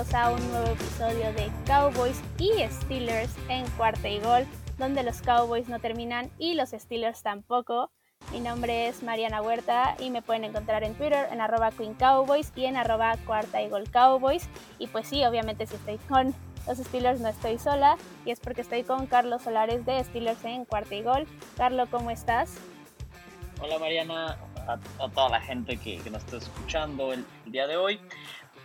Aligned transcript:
a 0.00 0.02
bienvenidos 0.02 0.14
a 0.14 0.30
un 0.30 0.50
nuevo 0.50 0.68
episodio 0.68 1.32
de 1.34 1.50
Cowboys 1.66 2.22
y 2.38 2.52
Steelers 2.70 3.30
en 3.50 3.68
cuarta 3.72 4.08
y 4.08 4.18
gol, 4.18 4.46
donde 4.78 5.02
los 5.02 5.20
Cowboys 5.20 5.68
no 5.68 5.78
terminan 5.78 6.30
y 6.38 6.54
los 6.54 6.70
Steelers 6.70 7.22
tampoco. 7.22 7.90
Mi 8.32 8.40
nombre 8.40 8.88
es 8.88 9.02
Mariana 9.02 9.42
Huerta 9.42 9.96
y 9.98 10.08
me 10.08 10.22
pueden 10.22 10.44
encontrar 10.44 10.84
en 10.84 10.94
Twitter 10.94 11.28
en 11.30 11.42
arroba 11.42 11.70
Queen 11.70 11.92
Cowboys 11.94 12.50
y 12.56 12.64
en 12.64 12.78
arroba 12.78 13.14
cuarta 13.26 13.60
y 13.60 13.68
gol 13.68 13.90
Cowboys. 13.90 14.48
Y 14.78 14.86
pues 14.86 15.06
sí, 15.06 15.22
obviamente 15.24 15.66
si 15.66 15.74
estoy 15.74 15.98
con 16.08 16.34
los 16.66 16.78
Steelers 16.78 17.20
no 17.20 17.28
estoy 17.28 17.58
sola 17.58 17.98
y 18.24 18.30
es 18.30 18.40
porque 18.40 18.62
estoy 18.62 18.84
con 18.84 19.06
Carlos 19.06 19.42
Solares 19.42 19.84
de 19.84 20.02
Steelers 20.02 20.42
en 20.46 20.64
cuarta 20.64 20.94
y 20.94 21.02
gol. 21.02 21.26
Carlos, 21.58 21.88
¿cómo 21.90 22.10
estás? 22.10 22.54
Hola 23.60 23.78
Mariana, 23.78 24.38
a, 24.66 25.08
toda 25.08 25.28
la 25.28 25.40
gente 25.40 25.76
que, 25.76 25.98
nos 26.10 26.24
está 26.24 26.36
escuchando 26.38 27.12
el, 27.12 27.24
día 27.46 27.66
de 27.66 27.76
hoy. 27.76 28.00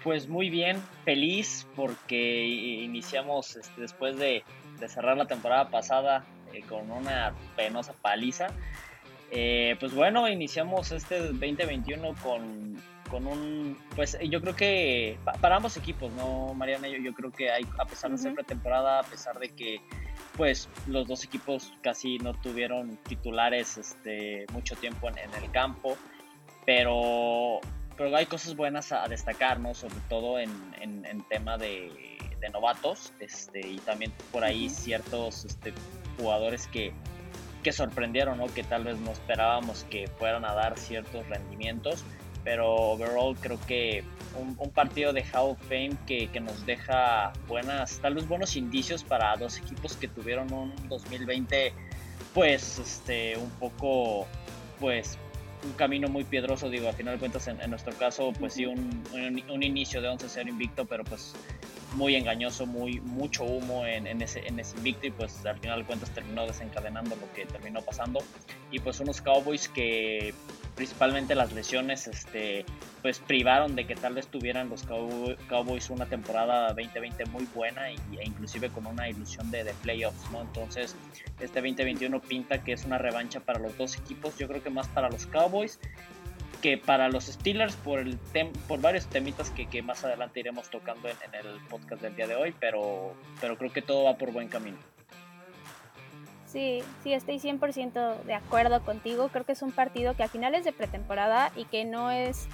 Pues 0.05 0.27
muy 0.30 0.52
bien, 0.52 0.77
feliz 1.04 1.66
porque 1.76 2.46
iniciamos 2.46 3.55
este, 3.55 3.82
después 3.82 4.18
de, 4.20 4.44
cerrar 4.88 5.18
la 5.18 5.26
temporada 5.26 5.72
pasada 5.72 6.23
eh, 6.54 6.62
con 6.62 6.91
una 6.91 7.34
penosa 7.55 7.94
paliza. 8.04 8.49
Eh, 9.32 9.76
pues 9.80 9.96
bueno, 9.96 10.30
iniciamos 10.30 10.91
este 10.91 11.18
2021 11.18 12.13
con, 12.22 12.80
con 13.10 13.26
un, 13.26 13.80
pues 13.96 14.16
yo 14.30 14.41
creo 14.41 14.55
que 14.55 15.18
para 15.41 15.55
ambos 15.55 15.76
equipos, 15.76 16.12
¿no, 16.13 16.54
Mariana? 16.54 16.87
Yo, 16.87 16.99
yo 16.99 17.12
creo 17.15 17.32
que 17.32 17.49
hay, 17.49 17.65
a 17.80 17.85
pesar 17.85 18.12
de 18.12 18.20
ser 18.20 18.35
pretemporada, 18.35 18.99
a 18.99 19.04
pesar 19.04 19.40
de 19.40 19.49
que 19.49 19.82
pues 20.37 20.70
los 20.85 21.08
dos 21.08 21.24
equipos 21.24 21.74
casi 21.82 22.20
no 22.20 22.35
tuvieron 22.35 22.98
titulares 23.08 23.80
este, 23.80 24.46
mucho 24.54 24.76
tiempo 24.76 25.10
en, 25.10 25.18
el 25.18 25.49
campo, 25.49 25.98
pero, 26.63 27.60
pero 27.98 28.15
hay 28.15 28.26
cosas 28.26 28.55
buenas 28.55 28.91
a, 28.91 29.07
destacar, 29.07 29.60
¿no? 29.60 29.74
Sobre 29.74 29.96
todo 30.10 30.40
en, 30.40 30.51
en, 30.82 31.24
tema 31.29 31.57
de, 31.57 31.91
de, 32.40 32.49
novatos 32.49 33.13
este, 33.20 33.65
y 33.65 33.77
también 33.79 34.12
por 34.32 34.43
ahí 34.43 34.70
ciertos 34.70 35.46
este, 35.46 35.74
jugadores 36.18 36.68
que, 36.68 36.93
que 37.63 37.71
sorprendieron, 37.71 38.37
¿no? 38.37 38.48
Que 38.48 38.63
tal 38.63 38.84
vez 38.84 38.98
no 38.99 39.12
esperábamos 39.12 39.85
que 39.90 40.07
fueran 40.20 40.46
a 40.46 40.54
dar 40.54 40.77
ciertos 40.77 41.27
rendimientos, 41.27 42.04
pero 42.43 42.74
overall 42.74 43.35
creo 43.40 43.60
que 43.65 44.04
un, 44.37 44.55
partido 44.71 45.13
de 45.13 45.24
Hall 45.34 45.52
of 45.52 45.59
Fame 45.63 45.96
que, 46.05 46.27
que, 46.27 46.40
nos 46.40 46.65
deja 46.65 47.34
buenas, 47.48 47.99
tal 47.99 48.15
vez 48.15 48.27
buenos 48.27 48.55
indicios 48.55 49.04
para 49.04 49.35
dos 49.37 49.57
equipos 49.57 49.96
que 49.96 50.07
tuvieron 50.07 50.52
un 50.54 50.74
2020 50.90 51.74
pues 52.34 52.80
este 52.80 53.37
un 53.37 53.49
poco 53.52 54.27
pues 54.80 55.18
un 55.66 55.74
camino 55.74 56.08
muy 56.08 56.24
piedroso, 56.24 56.70
digo, 56.70 56.88
a 56.88 56.94
final 56.94 57.16
de 57.16 57.20
cuentas 57.20 57.48
en, 57.48 57.70
nuestro 57.70 57.94
caso 57.94 58.32
pues 58.40 58.54
sí 58.54 58.66
un, 58.66 59.04
un, 59.13 59.63
inicio 59.63 60.02
de 60.02 60.10
11-0 60.10 60.48
invicto, 60.48 60.85
pero 60.85 61.04
pues 61.04 61.34
muy 61.94 62.16
engañoso, 62.16 62.66
muy 62.66 62.99
mucho 63.02 63.44
humo 63.44 63.86
en, 63.86 64.06
en, 64.06 64.22
ese, 64.22 64.46
en 64.47 64.59
ese 64.59 64.78
invicto 64.78 65.08
y 65.08 65.12
pues 65.12 65.46
al 65.46 65.58
final 65.58 65.80
de 65.80 65.86
cuentas 65.86 66.12
terminó 66.12 66.46
desencadenando 66.46 67.16
lo 67.16 67.34
que 67.34 67.46
terminó 67.46 67.81
pasando. 67.81 68.19
Y 68.72 68.80
pues 68.80 69.00
unos 69.00 69.22
Cowboys 69.22 69.68
que 69.69 70.34
principalmente 70.75 71.35
las 71.35 71.53
lesiones 71.53 72.07
este, 72.07 72.66
pues 73.01 73.19
privaron 73.19 73.75
de 73.75 73.88
que 73.88 73.95
tal 73.95 74.13
vez 74.13 74.28
tuvieran 74.28 74.69
los 74.69 74.84
Cowboys 74.84 75.90
una 75.90 76.06
temporada 76.06 76.68
2020 76.73 77.25
muy 77.28 77.47
buena 77.56 77.90
e 77.90 77.97
inclusive 78.23 78.69
con 78.69 78.85
una 78.85 79.09
ilusión 79.09 79.50
de, 79.51 79.66
playoffs, 79.81 80.30
¿no? 80.31 80.41
Entonces 80.41 80.96
este 81.40 81.62
2021 81.62 82.22
pinta 82.22 82.64
que 82.64 82.74
es 82.74 82.85
una 82.85 82.97
revancha 82.97 83.40
para 83.40 83.59
los 83.59 83.78
dos 83.78 83.97
equipos, 83.97 84.38
yo 84.38 84.47
creo 84.47 84.62
que 84.62 84.69
más 84.69 84.88
para 84.90 85.09
los 85.09 85.25
Cowboys 85.28 85.80
que 86.62 86.78
para 86.78 87.09
los 87.09 87.25
Steelers 87.25 87.75
por, 87.75 88.00
el 88.00 88.18
por 88.68 88.81
varios 88.81 89.06
temitas 89.08 89.52
que, 89.52 89.68
que, 89.68 89.81
más 89.81 90.03
adelante 90.03 90.40
iremos 90.40 90.69
tocando 90.69 91.08
en, 91.08 91.18
en 91.28 91.46
el 91.46 91.59
podcast 91.69 92.02
del 92.02 92.16
día 92.16 92.28
de 92.28 92.35
hoy, 92.35 92.56
pero, 92.59 93.14
pero 93.40 93.58
creo 93.58 93.72
que 93.72 93.81
todo 93.81 94.06
va 94.06 94.18
por 94.18 94.31
buen 94.31 94.47
camino. 94.47 94.78
Sí, 96.56 96.82
sí, 97.04 97.12
estoy 97.12 97.38
100% 97.38 98.24
de 98.24 98.34
acuerdo 98.34 98.82
contigo. 98.82 99.28
Creo 99.28 99.44
que 99.44 99.52
es 99.52 99.62
un 99.62 99.74
partido 99.74 100.16
que 100.16 100.24
al 100.24 100.30
final 100.30 100.56
es 100.56 100.64
de 100.64 100.72
pretemporada 100.72 101.52
y 101.58 101.66
que 101.66 101.84
no 101.84 102.12
es 102.12 102.48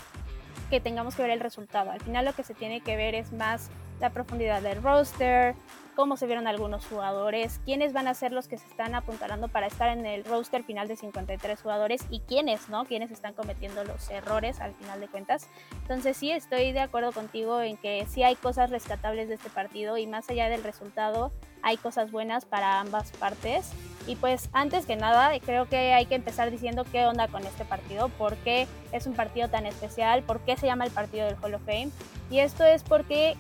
que 0.72 0.80
tengamos 0.80 1.16
que 1.16 1.22
ver 1.22 1.30
el 1.30 1.40
resultado. 1.40 1.92
Al 1.92 2.02
final 2.02 2.26
lo 2.26 2.34
que 2.34 2.42
se 2.42 2.56
tiene 2.56 2.82
que 2.82 2.96
ver 2.96 3.14
es 3.14 3.32
más 3.32 3.70
la 4.00 4.10
profundidad 4.10 4.64
del 4.64 4.82
roster, 4.82 5.54
cómo 5.96 6.18
se 6.18 6.26
vieron 6.26 6.48
algunos 6.48 6.88
jugadores, 6.88 7.62
quiénes 7.64 7.94
van 7.94 8.08
a 8.08 8.16
ser 8.16 8.32
los 8.32 8.48
que 8.48 8.58
se 8.58 8.66
están 8.66 8.96
apuntalando 8.96 9.50
para 9.50 9.68
estar 9.68 9.96
en 9.96 10.08
el 10.08 10.26
roster 10.26 10.64
final 10.64 10.88
de 10.88 10.96
53 10.96 11.62
jugadores 11.62 12.04
y 12.10 12.22
quiénes, 12.22 12.70
¿no? 12.70 12.86
Quiénes 12.86 13.12
están 13.12 13.36
cometiendo 13.36 13.84
los 13.84 14.10
errores 14.10 14.62
al 14.62 14.74
final 14.74 15.00
de 15.00 15.10
cuentas. 15.10 15.48
Entonces 15.84 16.18
sí, 16.18 16.32
estoy 16.32 16.72
de 16.72 16.80
acuerdo 16.80 17.12
contigo 17.12 17.62
en 17.62 17.78
que 17.78 18.08
sí 18.08 18.24
hay 18.24 18.36
cosas 18.36 18.72
rescatables 18.72 19.30
de 19.30 19.36
este 19.36 19.52
partido 19.52 20.00
y 20.00 20.08
más 20.08 20.28
allá 20.32 20.50
del 20.50 20.64
resultado, 20.64 21.32
hay 21.64 21.78
cosas 21.78 22.12
buenas 22.12 22.46
para 22.46 22.80
ambas 22.80 23.12
partes. 23.12 23.72
Y 24.08 24.16
pues 24.16 24.50
antes 24.52 24.86
que 24.86 24.96
nada, 24.96 25.32
creo 25.40 25.70
que 25.70 25.94
hay 25.94 26.06
que 26.08 26.16
empezar 26.16 26.50
diciendo 26.50 26.86
qué 26.92 27.06
onda 27.06 27.28
con 27.28 27.46
este 27.46 27.66
partido, 27.66 28.10
por 28.10 28.36
qué 28.38 28.68
es 28.92 29.06
un 29.06 29.14
partido 29.14 29.48
tan 29.48 29.66
especial, 29.66 30.24
por 30.24 30.40
qué 30.40 30.58
se 30.58 30.66
llama 30.66 30.86
el 30.86 30.92
partido 30.92 31.26
del 31.26 31.36
Hall 31.42 31.54
of 31.54 31.62
Fame. 31.66 31.90
Y 32.30 32.40
esto 32.40 32.64
es 32.64 32.84
porque 32.84 33.38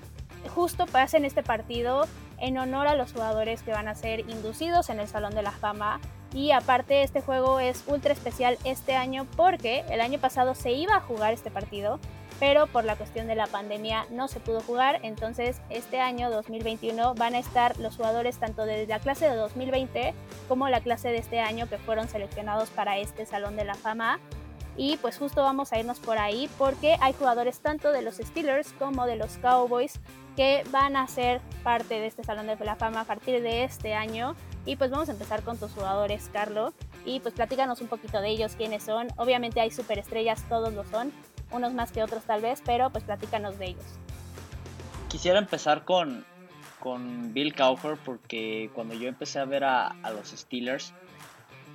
justo 0.54 0.86
pasa 0.86 1.18
en 1.18 1.26
este 1.26 1.44
partido 1.44 2.08
en 2.38 2.58
honor 2.58 2.88
a 2.88 2.96
los 2.96 3.14
jugadores 3.14 3.62
que 3.64 3.72
van 3.72 3.88
a 3.88 3.96
ser 3.96 4.22
inducidos 4.22 4.90
en 4.90 5.00
el 5.00 5.08
Salón 5.08 5.34
de 5.34 5.42
la 5.42 5.52
Fama. 5.52 6.00
Y 6.34 6.52
aparte 6.52 7.04
este 7.04 7.22
juego 7.22 7.60
es 7.60 7.84
ultra 7.88 8.14
especial 8.14 8.58
este 8.64 8.96
año 8.96 9.28
porque 9.36 9.84
el 9.90 10.02
año 10.02 10.20
pasado 10.20 10.56
se 10.56 10.72
iba 10.72 10.96
a 10.96 11.02
jugar 11.02 11.34
este 11.34 11.52
partido, 11.52 12.00
pero 12.42 12.66
por 12.66 12.86
la 12.86 12.96
cuestión 12.96 13.28
de 13.28 13.36
la 13.36 13.46
pandemia 13.46 14.08
no 14.10 14.28
se 14.28 14.40
pudo 14.40 14.62
jugar. 14.62 15.00
Entonces 15.04 15.62
este 15.70 16.00
año 16.00 16.32
2021 16.32 17.14
van 17.14 17.36
a 17.36 17.40
estar 17.40 17.78
los 17.78 17.98
jugadores 17.98 18.40
tanto 18.40 18.66
de 18.66 18.88
la 18.88 18.98
clase 18.98 19.30
de 19.30 19.36
2020 19.36 20.16
como 20.48 20.68
la 20.68 20.82
clase 20.82 21.10
de 21.10 21.20
este 21.20 21.40
año 21.40 21.70
que 21.70 21.78
fueron 21.78 22.10
seleccionados 22.10 22.72
para 22.72 22.98
este 22.98 23.28
Salón 23.28 23.58
de 23.58 23.66
la 23.66 23.76
Fama. 23.76 24.20
Y 24.76 24.98
pues 24.98 25.20
justo 25.20 25.44
vamos 25.44 25.72
a 25.72 25.78
irnos 25.78 26.00
por 26.00 26.18
ahí 26.18 26.50
porque 26.58 26.98
hay 27.00 27.14
jugadores 27.14 27.60
tanto 27.60 27.92
de 27.92 28.02
los 28.02 28.16
Steelers 28.16 28.74
como 28.74 29.06
de 29.06 29.18
los 29.18 29.38
Cowboys 29.38 30.00
que 30.36 30.64
van 30.72 30.96
a 30.96 31.08
ser 31.08 31.42
parte 31.62 32.00
de 32.00 32.08
este 32.08 32.24
Salón 32.24 32.48
de 32.48 32.56
la 32.66 32.76
Fama 32.76 33.02
a 33.02 33.06
partir 33.06 33.40
de 33.44 33.66
este 33.66 33.94
año. 33.94 34.36
Y 34.66 34.78
pues 34.78 34.90
vamos 34.90 35.10
a 35.10 35.12
empezar 35.12 35.44
con 35.44 35.60
tus 35.60 35.74
jugadores, 35.74 36.30
Carlos. 36.34 36.74
Y 37.06 37.20
pues 37.20 37.36
platícanos 37.36 37.82
un 37.82 37.88
poquito 37.88 38.20
de 38.20 38.30
ellos, 38.30 38.56
quiénes 38.56 38.82
son. 38.82 39.10
Obviamente 39.18 39.60
hay 39.62 39.70
superestrellas, 39.70 40.44
todos 40.50 40.74
lo 40.74 40.84
son, 40.86 41.12
unos 41.52 41.74
más 41.74 41.92
que 41.92 42.04
otros 42.04 42.24
tal 42.24 42.42
vez, 42.42 42.62
pero 42.66 42.90
pues 42.90 43.04
platícanos 43.04 43.58
de 43.60 43.68
ellos. 43.68 43.86
Quisiera 45.10 45.40
empezar 45.40 45.84
con, 45.84 46.26
con 46.80 47.34
Bill 47.34 47.54
Cowher 47.54 47.98
porque 48.04 48.70
cuando 48.74 48.94
yo 48.94 49.08
empecé 49.08 49.40
a 49.40 49.46
ver 49.46 49.64
a, 49.64 49.96
los 50.14 50.30
Steelers, 50.30 50.94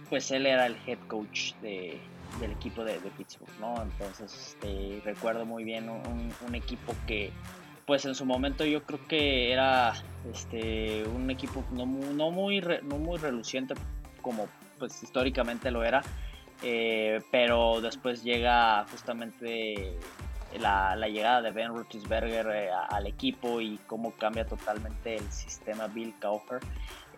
pues 0.09 0.31
él 0.31 0.47
era 0.47 0.67
el 0.67 0.77
head 0.87 0.99
coach 1.09 1.53
de, 1.63 1.99
del 2.41 2.53
equipo 2.53 2.85
de, 2.85 2.95
Pittsburgh, 3.17 3.53
¿no? 3.61 3.83
Entonces 3.83 4.33
este, 4.33 5.03
recuerdo 5.05 5.45
muy 5.45 5.65
bien 5.65 5.89
un, 5.89 6.33
un 6.47 6.55
equipo 6.55 6.95
que 7.07 7.33
pues 7.87 8.05
en 8.05 8.15
su 8.15 8.25
momento 8.25 8.65
yo 8.65 8.83
creo 8.83 9.07
que 9.07 9.53
era 9.53 9.95
este 10.33 11.05
un 11.07 11.31
equipo 11.31 11.65
no, 11.71 11.87
no 11.87 12.31
muy 12.33 12.61
no 12.61 12.99
muy 12.99 13.17
reluciente 13.17 13.75
como 14.21 14.49
pues 14.79 15.03
históricamente 15.03 15.71
lo 15.71 15.85
era 15.85 16.03
eh, 16.63 17.23
pero 17.31 17.81
después 17.81 18.23
llega 18.23 18.85
justamente 18.91 19.97
la, 20.59 20.97
llegada 21.09 21.43
de 21.43 21.51
Ben 21.51 21.69
Roethlisberger 21.69 22.47
eh, 22.51 22.71
al 22.71 23.07
equipo 23.07 23.61
y 23.61 23.79
cómo 23.87 24.13
cambia 24.13 24.47
totalmente 24.47 25.17
el 25.17 25.31
sistema 25.31 25.87
Bill 25.87 26.15
Cowher 26.21 26.61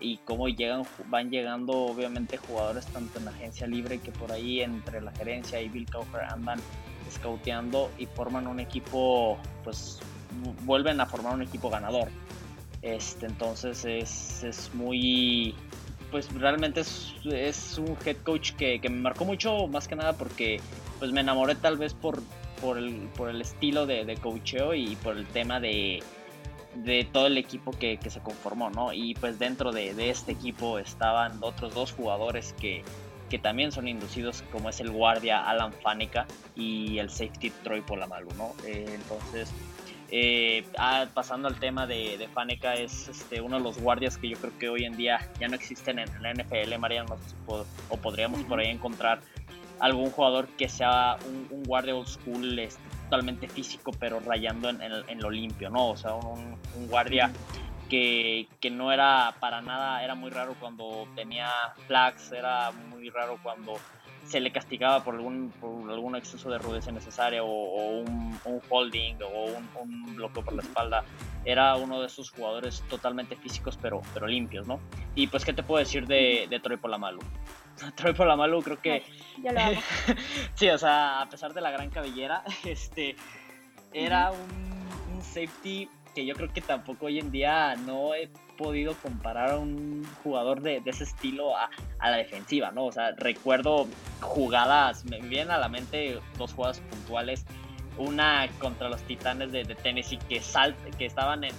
y 0.01 0.19
cómo 0.19 0.49
llegan 0.49 0.85
van 1.07 1.31
llegando 1.31 1.73
obviamente 1.73 2.37
jugadores 2.37 2.87
tanto 2.87 3.19
en 3.19 3.25
la 3.27 3.31
agencia 3.33 3.67
libre 3.67 3.99
que 3.99 4.13
por 4.13 4.31
ahí 4.31 4.61
entre 4.61 5.01
la 5.01 5.11
gerencia 5.13 5.61
y 5.61 5.69
Bill 5.69 5.91
Cowher 5.91 6.23
andan 6.23 6.61
scouteando 7.11 7.91
y 7.99 8.07
forman 8.07 8.47
un 8.47 8.61
equipo 8.61 9.39
pues 9.65 10.01
vuelven 10.65 11.01
a 11.01 11.07
formar 11.07 11.35
un 11.35 11.43
equipo 11.43 11.71
ganador. 11.71 12.09
Este, 12.83 13.27
entonces 13.27 13.85
es, 13.85 14.43
es 14.45 14.73
muy, 14.75 15.55
pues 16.11 16.33
realmente 16.33 16.81
es, 16.81 17.13
es, 17.25 17.79
un 17.79 17.97
head 18.05 18.17
coach 18.25 18.53
que, 18.53 18.81
que, 18.81 18.89
me 18.89 19.01
marcó 19.01 19.25
mucho, 19.25 19.67
más 19.69 19.89
que 19.89 19.97
nada 19.97 20.15
porque 20.15 20.61
pues 20.99 21.13
me 21.13 21.21
enamoré 21.21 21.55
tal 21.55 21.77
vez 21.77 21.95
por, 21.95 22.23
por, 22.61 22.79
el, 22.79 23.09
por 23.17 23.29
el 23.29 23.41
estilo 23.41 23.87
de, 23.87 24.05
de 24.05 24.17
coacheo 24.17 24.75
y 24.75 24.97
por 24.97 25.17
el 25.17 25.27
tema 25.27 25.61
de, 25.61 26.03
de 26.77 27.07
todo 27.13 27.27
el 27.27 27.39
equipo 27.39 27.73
que, 27.73 27.99
que, 27.99 28.11
se 28.11 28.21
conformó, 28.21 28.71
¿no? 28.71 28.93
Y 28.93 29.15
pues 29.15 29.39
dentro 29.39 29.73
de, 29.73 29.95
de, 29.95 30.11
este 30.11 30.33
equipo 30.33 30.79
estaban 30.79 31.39
otros 31.43 31.75
dos 31.75 31.93
jugadores 31.93 32.55
que, 32.61 32.83
que 33.29 33.39
también 33.39 33.73
son 33.73 33.89
inducidos, 33.89 34.43
como 34.51 34.71
es 34.71 34.81
el 34.81 34.91
guardia 34.91 35.49
Alan 35.49 35.73
Faneca 35.73 36.27
y 36.57 36.99
el 36.99 37.11
safety 37.11 37.51
Troy 37.63 37.81
Polamalu, 37.83 38.29
¿no? 38.37 38.55
Eh, 38.67 38.87
entonces 38.89 39.51
eh, 40.11 40.65
ah, 40.79 41.07
pasando 41.13 41.49
al 41.49 41.59
tema 41.59 41.87
de, 41.87 42.17
de 42.17 42.29
Faneca, 42.29 42.75
es 42.75 43.09
este, 43.09 43.41
uno 43.41 43.59
de 43.59 43.63
los 43.63 43.79
guardias 43.79 44.17
que 44.17 44.29
yo 44.29 44.39
creo 44.39 44.59
que 44.59 44.69
hoy 44.69 44.85
en 44.85 44.97
día 44.97 45.29
ya 45.39 45.49
no 45.49 45.55
existen 45.55 45.99
en 45.99 46.23
la 46.23 46.33
NFL, 46.33 46.79
Mariano, 46.79 47.17
o 47.47 47.97
podríamos 47.99 48.43
por 48.45 48.61
ahí 48.61 48.69
encontrar 48.69 49.21
algún 49.81 50.11
jugador 50.11 50.49
que 50.49 50.69
sea 50.69 51.19
un, 51.27 51.63
guardia 51.65 51.95
old 51.95 52.09
school 52.09 52.59
este, 52.59 52.83
totalmente 53.05 53.49
físico, 53.49 53.93
pero 53.99 54.21
rayando 54.21 54.69
en, 54.69 55.21
lo 55.21 55.31
limpio, 55.31 55.71
¿no? 55.71 55.91
O 55.91 55.97
sea, 55.97 56.15
un, 56.15 56.59
guardia 56.89 57.31
que, 57.89 58.47
no 58.71 58.93
era 58.93 59.35
para 59.41 59.63
nada, 59.63 60.05
era 60.05 60.15
muy 60.15 60.31
raro 60.31 60.55
cuando 60.61 61.09
tenía 61.15 61.51
flags, 61.87 62.33
era 62.33 62.71
muy 62.71 63.09
raro 63.11 63.39
cuando 63.43 63.75
se 64.29 64.41
le 64.41 64.53
castigaba 64.53 65.03
por 65.03 65.15
algún, 65.15 65.51
por 65.59 65.91
algún 65.91 66.15
exceso 66.15 66.51
de 66.51 66.59
rudeza 66.59 66.91
innecesaria 66.91 67.43
o, 67.43 68.01
un, 68.01 68.39
holding 68.69 69.17
o 69.23 69.47
un, 69.81 70.15
bloqueo 70.15 70.45
por 70.45 70.55
la 70.55 70.63
espalda. 70.63 71.05
Era 71.45 71.77
uno 71.77 72.01
de 72.01 72.09
esos 72.09 72.31
jugadores 72.31 72.83
totalmente 72.91 73.37
físicos 73.37 73.79
pero, 73.81 74.03
pero 74.13 74.27
limpios, 74.27 74.67
¿no? 74.67 74.81
Y 75.15 75.29
pues, 75.29 75.45
¿qué 75.45 75.55
te 75.55 75.63
puedo 75.63 75.79
decir 75.79 76.07
de, 76.07 76.47
de 76.51 76.61
Troy 76.61 76.77
Polamalu? 76.77 77.21
Troy 77.97 78.13
Polamalu 78.13 78.63
creo 78.63 78.81
que... 78.81 79.03
yo 79.43 79.51
lo 79.51 79.61
amo. 79.61 79.81
sí, 80.55 80.69
o 80.69 80.77
sea, 80.77 81.23
a 81.23 81.29
pesar 81.29 81.55
de 81.55 81.63
la 81.63 81.71
gran 81.71 81.89
cabellera, 81.89 82.45
este, 82.65 83.17
era 83.95 84.31
un, 84.31 85.15
un 85.15 85.23
safety 85.23 85.89
que 86.15 86.27
yo 86.27 86.35
creo 86.35 86.53
que 86.53 86.61
tampoco 86.61 87.07
hoy 87.07 87.19
en 87.19 87.31
día 87.31 87.77
no 87.77 88.15
he 88.15 88.29
podido 88.59 88.95
comparar 88.95 89.53
a 89.53 89.59
un 89.59 90.07
jugador 90.23 90.61
de, 90.61 90.83
ese 90.85 91.05
estilo 91.05 91.57
a, 91.57 91.71
la 92.03 92.17
defensiva, 92.17 92.71
¿no? 92.71 92.87
O 92.87 92.93
sea, 92.93 93.13
recuerdo 93.13 93.87
jugadas, 94.21 95.05
me 95.07 95.21
vienen 95.21 95.53
a 95.53 95.59
la 95.59 95.71
mente 95.71 96.21
dos 96.37 96.53
jugadas 96.53 96.81
puntuales. 96.81 97.47
Una 97.97 98.49
contra 98.61 98.89
los 98.89 99.03
Titanes 99.03 99.51
de, 99.51 99.65
Tennessee 99.65 100.19
que 100.29 100.41
salta, 100.41 100.79
que 100.97 101.07
estaban 101.07 101.43
en, 101.43 101.55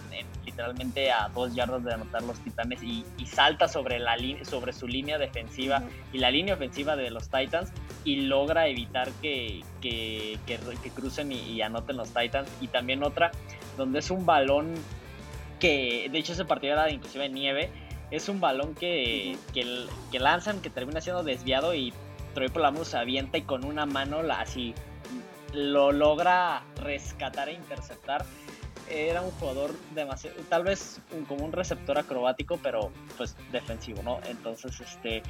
literalmente 0.45 1.11
a 1.11 1.27
dos 1.29 1.53
yardas 1.53 1.83
de 1.83 1.93
anotar 1.93 2.23
los 2.23 2.39
Titanes 2.39 2.81
y, 2.81 3.03
salta 3.25 3.67
sobre, 3.67 3.99
la 3.99 4.15
sobre 4.43 4.71
su 4.71 4.87
línea 4.87 5.17
defensiva 5.17 5.83
y 6.13 6.19
la 6.19 6.31
línea 6.31 6.53
ofensiva 6.53 6.95
de 6.95 7.11
los 7.11 7.29
Titans 7.29 7.71
y 8.05 8.21
logra 8.21 8.67
evitar 8.67 9.09
que, 9.21 9.63
que, 9.81 10.39
crucen 10.95 11.31
y, 11.31 11.39
y 11.39 11.61
anoten 11.61 11.97
los 11.97 12.13
Titans. 12.13 12.49
Y 12.61 12.67
también 12.67 13.03
otra 13.03 13.31
donde 13.75 13.99
es 13.99 14.09
un 14.09 14.25
balón 14.25 14.75
que 15.59 16.09
de 16.11 16.17
hecho 16.17 16.33
ese 16.33 16.45
partido 16.45 16.73
era 16.73 16.89
inclusive 16.89 17.29
nieve, 17.29 17.69
es 18.11 18.29
un 18.29 18.39
balón 18.39 18.73
que, 18.75 19.37
que, 19.53 20.19
lanzan, 20.19 20.61
que 20.61 20.69
termina 20.69 21.01
siendo 21.01 21.23
desviado 21.23 21.75
y 21.75 21.93
Troy 22.33 22.49
Polamalu 22.49 22.85
se 22.85 22.97
avienta 22.97 23.37
y 23.37 23.43
con 23.43 23.65
una 23.65 23.85
mano 23.85 24.23
la, 24.23 24.41
así 24.41 24.73
lo 25.53 25.91
logra 25.91 26.63
rescatar 26.81 27.49
e 27.49 27.53
interceptar. 27.53 28.25
Era 28.89 29.21
un 29.21 29.29
jugador 29.31 29.75
demasiado, 29.93 30.35
tal 30.49 30.63
vez 30.63 30.99
como 31.27 31.45
un 31.45 31.51
receptor 31.51 31.99
acrobático, 31.99 32.57
pero 32.63 32.91
pues 33.17 33.35
defensivo, 33.51 34.01
¿no? 34.01 34.19
Entonces, 34.27 34.79
este, 34.79 35.21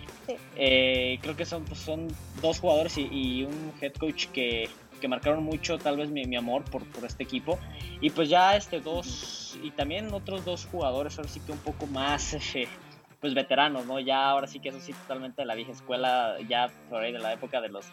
eh, 0.55 1.19
creo 1.21 1.35
que 1.35 1.45
son, 1.45 1.65
pues, 1.65 1.81
son 1.81 2.07
dos 2.41 2.59
jugadores 2.61 2.97
y 2.97 3.43
un 3.43 3.73
head 3.81 3.91
coach 3.95 4.27
que, 4.27 4.69
que 4.99 5.07
marcaron 5.07 5.43
mucho 5.43 5.77
tal 5.77 5.97
vez 5.97 6.09
mi, 6.09 6.35
amor 6.35 6.63
por, 6.65 6.83
por, 6.85 7.05
este 7.05 7.23
equipo. 7.23 7.57
Y 8.01 8.09
pues 8.09 8.29
ya 8.29 8.55
este 8.55 8.79
dos, 8.79 9.57
y 9.63 9.71
también 9.71 10.13
otros 10.13 10.45
dos 10.45 10.65
jugadores, 10.65 11.17
ahora 11.17 11.29
sí 11.29 11.39
que 11.39 11.51
un 11.51 11.59
poco 11.59 11.87
más 11.87 12.33
eh, 12.55 12.67
pues 13.19 13.33
veteranos, 13.33 13.85
¿no? 13.85 13.99
Ya 13.99 14.29
ahora 14.29 14.47
sí 14.47 14.59
que 14.59 14.69
eso 14.69 14.79
sí 14.79 14.93
totalmente 14.93 15.41
de 15.41 15.45
la 15.45 15.55
vieja 15.55 15.71
escuela, 15.71 16.35
ya 16.47 16.69
por 16.89 17.01
ahí 17.01 17.11
de 17.11 17.19
la 17.19 17.33
época 17.33 17.61
de 17.61 17.69
los 17.69 17.85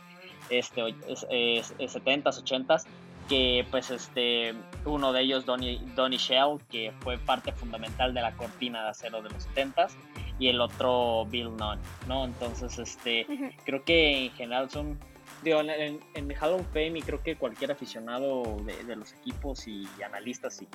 este, 0.50 0.82
70s, 0.82 2.44
80s, 2.44 2.84
que 3.28 3.66
pues 3.70 3.90
este, 3.90 4.54
uno 4.84 5.12
de 5.12 5.22
ellos, 5.22 5.44
Donny, 5.44 5.80
Donny 5.96 6.16
Shell, 6.16 6.58
que 6.70 6.92
fue 7.00 7.18
parte 7.18 7.52
fundamental 7.52 8.14
de 8.14 8.22
la 8.22 8.32
cortina 8.36 8.84
de 8.84 8.90
acero 8.90 9.22
de 9.22 9.30
los 9.30 9.48
70s, 9.48 9.90
y 10.38 10.48
el 10.48 10.60
otro 10.60 11.26
Bill 11.26 11.56
Nunn, 11.56 11.80
¿no? 12.06 12.24
Entonces, 12.24 12.78
este, 12.78 13.26
creo 13.64 13.84
que 13.84 14.26
en 14.26 14.32
general 14.32 14.70
son 14.70 14.98
en, 15.46 16.00
en, 16.14 16.34
Hall 16.40 16.54
of 16.54 16.66
Fame 16.72 16.98
y 16.98 17.02
creo 17.02 17.22
que 17.22 17.36
cualquier 17.36 17.72
aficionado 17.72 18.42
de, 18.64 18.96
los 18.96 19.12
equipos 19.14 19.66
y 19.68 19.86
analistas 20.04 20.60
y, 20.62 20.66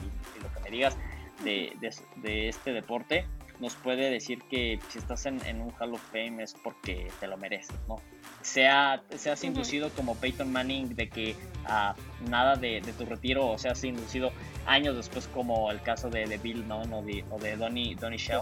lo 0.42 0.54
que 0.54 0.60
me 0.64 0.70
digas 0.70 0.98
de, 1.44 2.48
este 2.48 2.74
deporte 2.74 3.26
nos 3.60 3.76
puede 3.76 4.10
decir 4.10 4.42
que 4.50 4.80
si 4.90 4.98
estás 4.98 5.26
en, 5.28 5.62
un 5.62 5.72
Hall 5.80 5.94
of 5.94 6.02
Fame 6.12 6.42
es 6.42 6.56
porque 6.64 7.08
te 7.20 7.28
lo 7.28 7.38
mereces, 7.38 7.76
¿no? 7.88 7.98
Sea, 8.42 9.04
seas 9.16 9.44
inducido 9.44 9.92
como 9.92 10.16
Peyton 10.16 10.52
Manning 10.52 10.96
de 10.96 11.10
que 11.10 11.36
a 11.66 11.96
nada 12.28 12.56
de, 12.56 12.82
tu 12.98 13.06
retiro 13.06 13.48
o 13.48 13.58
seas 13.60 13.84
inducido 13.84 14.32
años 14.66 14.96
después 14.96 15.28
como 15.28 15.70
el 15.70 15.80
caso 15.82 16.10
de, 16.10 16.40
Bill 16.42 16.68
Nunn 16.68 16.92
o 16.92 17.04
de, 17.04 17.24
o 17.30 17.38
de 17.38 17.56
Donnie, 17.56 17.96
Donnie 17.96 18.18
Shell. 18.18 18.42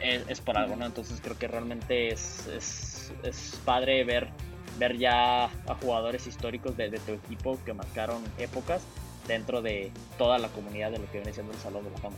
Es, 0.00 0.40
por 0.40 0.58
algo, 0.58 0.74
¿no? 0.74 0.84
Entonces 0.84 1.20
creo 1.22 1.38
que 1.38 1.46
realmente 1.46 2.08
es, 2.08 2.48
es, 2.48 3.12
es 3.22 3.60
padre 3.64 4.02
ver 4.02 4.30
ver 4.78 4.98
ya 4.98 5.44
a 5.44 5.74
jugadores 5.80 6.26
históricos 6.26 6.76
de, 6.76 6.90
tu 6.90 7.12
equipo 7.12 7.58
que 7.64 7.72
marcaron 7.72 8.22
épocas 8.38 8.82
dentro 9.26 9.62
de 9.62 9.92
toda 10.18 10.38
la 10.38 10.48
comunidad 10.48 10.90
de 10.90 10.98
lo 10.98 11.06
que 11.06 11.18
viene 11.18 11.32
siendo 11.32 11.52
el 11.52 11.58
Salón 11.58 11.84
de 11.84 11.90
la 11.90 11.98
Fama. 11.98 12.16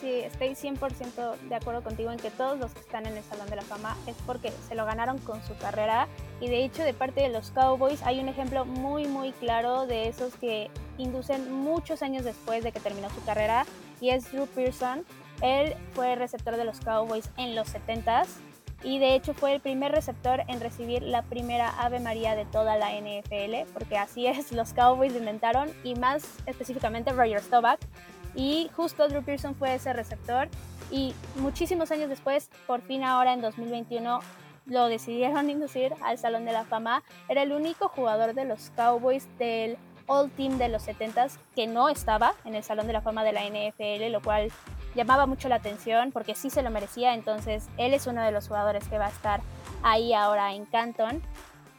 Sí, 0.00 0.20
estoy 0.20 0.50
100% 0.50 1.36
de 1.48 1.54
acuerdo 1.54 1.82
contigo 1.82 2.10
en 2.10 2.18
que 2.18 2.30
todos 2.30 2.58
los 2.58 2.72
que 2.72 2.80
están 2.80 3.04
en 3.04 3.18
el 3.18 3.22
Salón 3.22 3.50
de 3.50 3.56
la 3.56 3.62
Fama 3.62 3.98
es 4.06 4.16
porque 4.26 4.50
se 4.66 4.74
lo 4.74 4.86
ganaron 4.86 5.18
con 5.18 5.42
su 5.44 5.54
carrera 5.58 6.08
y 6.40 6.48
de 6.48 6.64
hecho 6.64 6.82
de 6.82 6.94
parte 6.94 7.20
de 7.20 7.28
los 7.28 7.50
Cowboys 7.50 8.02
hay 8.02 8.18
un 8.18 8.28
ejemplo 8.28 8.64
muy 8.64 9.06
muy 9.06 9.32
claro 9.32 9.86
de 9.86 10.08
esos 10.08 10.34
que 10.36 10.70
inducen 10.96 11.52
muchos 11.52 12.02
años 12.02 12.24
después 12.24 12.64
de 12.64 12.72
que 12.72 12.80
terminó 12.80 13.10
su 13.10 13.22
carrera 13.24 13.66
y 14.00 14.08
es 14.08 14.32
Drew 14.32 14.46
Pearson. 14.46 15.04
Él 15.42 15.74
fue 15.92 16.16
receptor 16.16 16.56
de 16.56 16.64
los 16.64 16.80
Cowboys 16.80 17.28
en 17.36 17.54
los 17.54 17.68
70s 17.68 18.26
y 18.82 18.98
de 18.98 19.14
hecho 19.14 19.34
fue 19.34 19.52
el 19.52 19.60
primer 19.60 19.92
receptor 19.92 20.42
en 20.48 20.60
recibir 20.60 21.02
la 21.02 21.22
primera 21.22 21.70
Ave 21.78 22.00
María 22.00 22.34
de 22.34 22.46
toda 22.46 22.76
la 22.76 22.90
NFL, 22.92 23.70
porque 23.72 23.98
así 23.98 24.26
es, 24.26 24.52
los 24.52 24.72
Cowboys 24.72 25.12
lo 25.12 25.18
inventaron 25.18 25.70
y 25.84 25.94
más 25.94 26.24
específicamente 26.46 27.12
Roger 27.12 27.40
Staubach. 27.40 27.80
Y 28.34 28.70
justo 28.76 29.08
Drew 29.08 29.22
Pearson 29.22 29.54
fue 29.54 29.74
ese 29.74 29.92
receptor 29.92 30.48
y 30.90 31.14
muchísimos 31.36 31.90
años 31.90 32.08
después, 32.08 32.50
por 32.66 32.80
fin 32.82 33.04
ahora 33.04 33.32
en 33.32 33.40
2021, 33.40 34.20
lo 34.66 34.86
decidieron 34.86 35.50
inducir 35.50 35.94
al 36.02 36.18
Salón 36.18 36.44
de 36.44 36.52
la 36.52 36.64
Fama. 36.64 37.02
Era 37.28 37.42
el 37.42 37.52
único 37.52 37.88
jugador 37.88 38.34
de 38.34 38.44
los 38.44 38.70
Cowboys 38.70 39.26
del 39.38 39.78
All 40.06 40.30
Team 40.30 40.58
de 40.58 40.68
los 40.68 40.86
70s 40.86 41.38
que 41.54 41.66
no 41.66 41.88
estaba 41.88 42.34
en 42.44 42.54
el 42.54 42.64
Salón 42.64 42.86
de 42.86 42.92
la 42.92 43.00
Fama 43.00 43.24
de 43.24 43.32
la 43.32 43.42
NFL, 43.44 44.10
lo 44.10 44.20
cual 44.22 44.50
llamaba 44.94 45.26
mucho 45.26 45.48
la 45.48 45.56
atención 45.56 46.12
porque 46.12 46.34
sí 46.34 46.50
se 46.50 46.62
lo 46.62 46.70
merecía, 46.70 47.14
entonces 47.14 47.68
él 47.76 47.94
es 47.94 48.06
uno 48.06 48.22
de 48.22 48.32
los 48.32 48.48
jugadores 48.48 48.86
que 48.88 48.98
va 48.98 49.06
a 49.06 49.10
estar 49.10 49.40
ahí 49.82 50.12
ahora 50.14 50.54
en 50.54 50.66
Canton. 50.66 51.22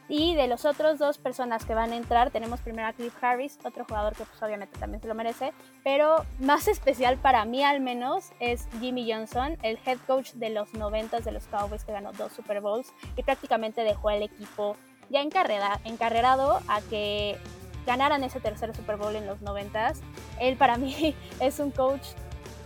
Y 0.08 0.34
de 0.34 0.46
los 0.46 0.66
otros 0.66 0.98
dos 0.98 1.16
personas 1.16 1.64
que 1.64 1.74
van 1.74 1.92
a 1.92 1.96
entrar, 1.96 2.30
tenemos 2.30 2.60
primero 2.60 2.86
a 2.88 2.92
Cliff 2.92 3.14
Harris, 3.22 3.58
otro 3.64 3.86
jugador 3.86 4.14
que 4.14 4.24
pues 4.24 4.42
obviamente 4.42 4.78
también 4.78 5.00
se 5.00 5.08
lo 5.08 5.14
merece, 5.14 5.54
pero 5.84 6.26
más 6.38 6.68
especial 6.68 7.16
para 7.16 7.44
mí 7.44 7.62
al 7.64 7.80
menos 7.80 8.32
es 8.38 8.68
Jimmy 8.80 9.10
Johnson, 9.10 9.56
el 9.62 9.78
head 9.86 9.98
coach 10.06 10.32
de 10.32 10.50
los 10.50 10.74
90 10.74 11.20
de 11.20 11.32
los 11.32 11.46
Cowboys 11.46 11.84
que 11.84 11.92
ganó 11.92 12.12
dos 12.12 12.32
Super 12.32 12.60
Bowls 12.60 12.92
y 13.16 13.22
prácticamente 13.22 13.84
dejó 13.84 14.10
al 14.10 14.22
equipo 14.22 14.76
ya 15.08 15.22
encarrerado 15.22 16.60
a 16.68 16.80
que 16.90 17.38
ganaran 17.86 18.24
ese 18.24 18.40
tercer 18.40 18.74
Super 18.74 18.96
Bowl 18.96 19.14
en 19.16 19.26
los 19.26 19.40
90. 19.40 19.92
Él 20.40 20.56
para 20.56 20.76
mí 20.78 21.14
es 21.40 21.58
un 21.58 21.70
coach 21.70 22.06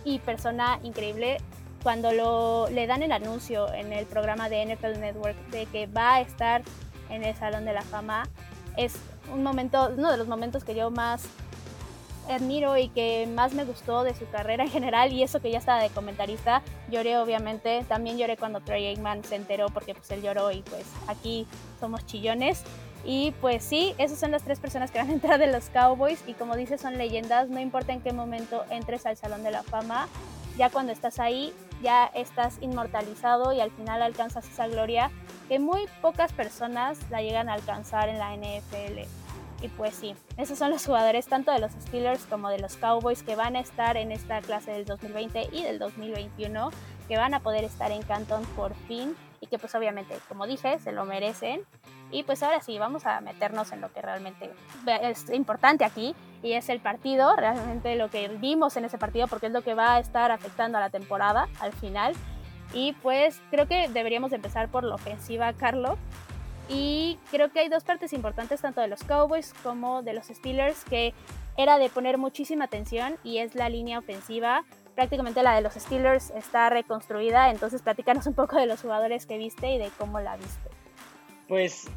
y 0.07 0.19
persona 0.19 0.79
increíble. 0.83 1.37
Cuando 1.83 2.11
lo, 2.11 2.69
le 2.69 2.87
dan 2.87 3.03
el 3.03 3.11
anuncio 3.11 3.71
en 3.73 3.93
el 3.93 4.05
programa 4.05 4.49
de 4.49 4.65
NFL 4.65 4.99
Network 4.99 5.35
de 5.49 5.65
que 5.67 5.87
va 5.87 6.15
a 6.15 6.21
estar 6.21 6.63
en 7.09 7.23
el 7.23 7.35
Salón 7.35 7.65
de 7.65 7.73
la 7.73 7.81
Fama, 7.81 8.27
es 8.77 8.95
un 9.33 9.43
momento, 9.43 9.91
uno 9.95 10.11
de 10.11 10.17
los 10.17 10.27
momentos 10.27 10.63
que 10.63 10.75
yo 10.75 10.91
más 10.91 11.25
admiro 12.29 12.77
y 12.77 12.89
que 12.89 13.27
más 13.33 13.53
me 13.53 13.63
gustó 13.63 14.03
de 14.03 14.13
su 14.13 14.27
carrera 14.29 14.63
en 14.63 14.69
general 14.69 15.13
y 15.13 15.23
eso 15.23 15.41
que 15.41 15.51
ya 15.51 15.59
estaba 15.59 15.81
de 15.81 15.89
comentarista, 15.89 16.61
lloré 16.89 17.17
obviamente, 17.17 17.85
también 17.87 18.17
lloré 18.17 18.37
cuando 18.37 18.59
Trey 18.61 18.87
Aikman 18.87 19.23
se 19.23 19.35
enteró 19.35 19.67
porque 19.69 19.93
pues 19.93 20.09
él 20.11 20.21
lloró 20.21 20.51
y 20.51 20.61
pues 20.61 20.83
aquí 21.07 21.47
somos 21.79 22.05
chillones 22.05 22.63
y 23.03 23.31
pues 23.41 23.63
sí, 23.63 23.93
esas 23.97 24.19
son 24.19 24.31
las 24.31 24.43
tres 24.43 24.59
personas 24.59 24.91
que 24.91 24.97
van 24.97 25.09
a 25.09 25.13
entrar 25.13 25.39
de 25.39 25.47
los 25.47 25.69
Cowboys 25.69 26.21
y 26.27 26.33
como 26.33 26.55
dices 26.55 26.81
son 26.81 26.97
leyendas, 26.97 27.49
no 27.49 27.59
importa 27.59 27.93
en 27.93 28.01
qué 28.01 28.13
momento 28.13 28.63
entres 28.69 29.05
al 29.05 29.17
Salón 29.17 29.43
de 29.43 29.51
la 29.51 29.63
Fama, 29.63 30.07
ya 30.57 30.69
cuando 30.69 30.91
estás 30.91 31.19
ahí 31.19 31.53
ya 31.81 32.05
estás 32.13 32.57
inmortalizado 32.61 33.53
y 33.53 33.61
al 33.61 33.71
final 33.71 34.01
alcanzas 34.01 34.47
esa 34.49 34.67
gloria 34.67 35.11
que 35.47 35.59
muy 35.59 35.85
pocas 36.01 36.33
personas 36.33 36.97
la 37.09 37.21
llegan 37.21 37.49
a 37.49 37.53
alcanzar 37.53 38.09
en 38.09 38.17
la 38.17 38.35
NFL. 38.35 39.26
Y 39.61 39.69
pues 39.69 39.95
sí, 39.95 40.15
esos 40.37 40.59
son 40.59 40.69
los 40.69 40.85
jugadores 40.85 41.27
tanto 41.27 41.51
de 41.51 41.59
los 41.59 41.71
Steelers 41.71 42.25
como 42.25 42.49
de 42.49 42.59
los 42.59 42.77
Cowboys 42.77 43.23
que 43.23 43.35
van 43.35 43.55
a 43.55 43.59
estar 43.59 43.97
en 43.97 44.11
esta 44.11 44.39
clase 44.41 44.71
del 44.71 44.85
2020 44.85 45.49
y 45.51 45.63
del 45.63 45.79
2021, 45.79 46.69
que 47.07 47.17
van 47.17 47.33
a 47.33 47.39
poder 47.39 47.63
estar 47.63 47.91
en 47.91 48.03
Canton 48.03 48.43
por 48.55 48.75
fin 48.87 49.15
y 49.39 49.47
que 49.47 49.57
pues 49.57 49.73
obviamente, 49.75 50.15
como 50.27 50.45
dije, 50.45 50.77
se 50.79 50.91
lo 50.91 51.05
merecen. 51.05 51.61
Y 52.11 52.23
pues 52.23 52.43
ahora 52.43 52.61
sí, 52.61 52.77
vamos 52.77 53.05
a 53.05 53.19
meternos 53.19 53.71
en 53.71 53.81
lo 53.81 53.91
que 53.91 54.01
realmente 54.01 54.51
es 55.01 55.29
importante 55.31 55.83
aquí 55.83 56.15
y 56.41 56.53
es 56.53 56.69
el 56.69 56.79
partido, 56.79 57.35
realmente 57.35 57.95
lo 57.95 58.09
que 58.09 58.29
vimos 58.29 58.77
en 58.77 58.85
ese 58.85 58.97
partido 58.97 59.27
porque 59.27 59.47
es 59.47 59.51
lo 59.51 59.61
que 59.61 59.73
va 59.73 59.95
a 59.95 59.99
estar 59.99 60.31
afectando 60.31 60.77
a 60.77 60.81
la 60.81 60.89
temporada 60.89 61.49
al 61.59 61.73
final. 61.73 62.13
Y 62.73 62.93
pues 63.01 63.41
creo 63.49 63.67
que 63.67 63.87
deberíamos 63.89 64.31
empezar 64.33 64.69
por 64.69 64.83
la 64.83 64.95
ofensiva, 64.95 65.51
Carlos. 65.53 65.97
Y 66.69 67.17
creo 67.31 67.51
que 67.51 67.59
hay 67.59 67.69
dos 67.69 67.83
partes 67.83 68.13
importantes, 68.13 68.61
tanto 68.61 68.81
de 68.81 68.87
los 68.87 69.03
Cowboys 69.03 69.53
como 69.63 70.03
de 70.03 70.13
los 70.13 70.27
Steelers, 70.27 70.83
que 70.83 71.13
era 71.55 71.77
de 71.77 71.89
poner 71.89 72.17
muchísima 72.17 72.65
atención 72.65 73.17
y 73.23 73.39
es 73.39 73.55
la 73.55 73.69
línea 73.69 73.99
ofensiva. 73.99 74.63
Prácticamente 74.95 75.43
la 75.43 75.55
de 75.55 75.61
los 75.61 75.73
Steelers 75.73 76.31
está 76.31 76.69
reconstruida, 76.69 77.51
entonces 77.51 77.81
platícanos 77.81 78.27
un 78.27 78.33
poco 78.33 78.57
de 78.57 78.65
los 78.65 78.81
jugadores 78.81 79.25
que 79.25 79.37
viste 79.37 79.71
y 79.71 79.77
de 79.77 79.89
cómo 79.97 80.19
la 80.19 80.37
viste. 80.37 80.69
Pues 81.47 81.87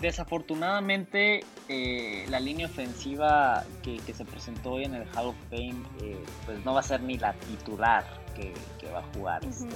desafortunadamente 0.00 1.44
eh, 1.68 2.26
la 2.28 2.40
línea 2.40 2.66
ofensiva 2.66 3.64
que, 3.82 4.00
se 4.12 4.24
presentó 4.24 4.72
hoy 4.72 4.84
en 4.84 4.94
el 4.94 5.08
Hall 5.14 5.28
of 5.28 5.36
Fame 5.48 5.76
eh, 6.02 6.22
pues 6.44 6.64
no 6.64 6.74
va 6.74 6.80
a 6.80 6.82
ser 6.82 7.00
ni 7.00 7.16
la 7.16 7.32
titular 7.34 8.04
que, 8.34 8.52
va 8.92 8.98
a 8.98 9.14
jugar. 9.14 9.44
este, 9.44 9.74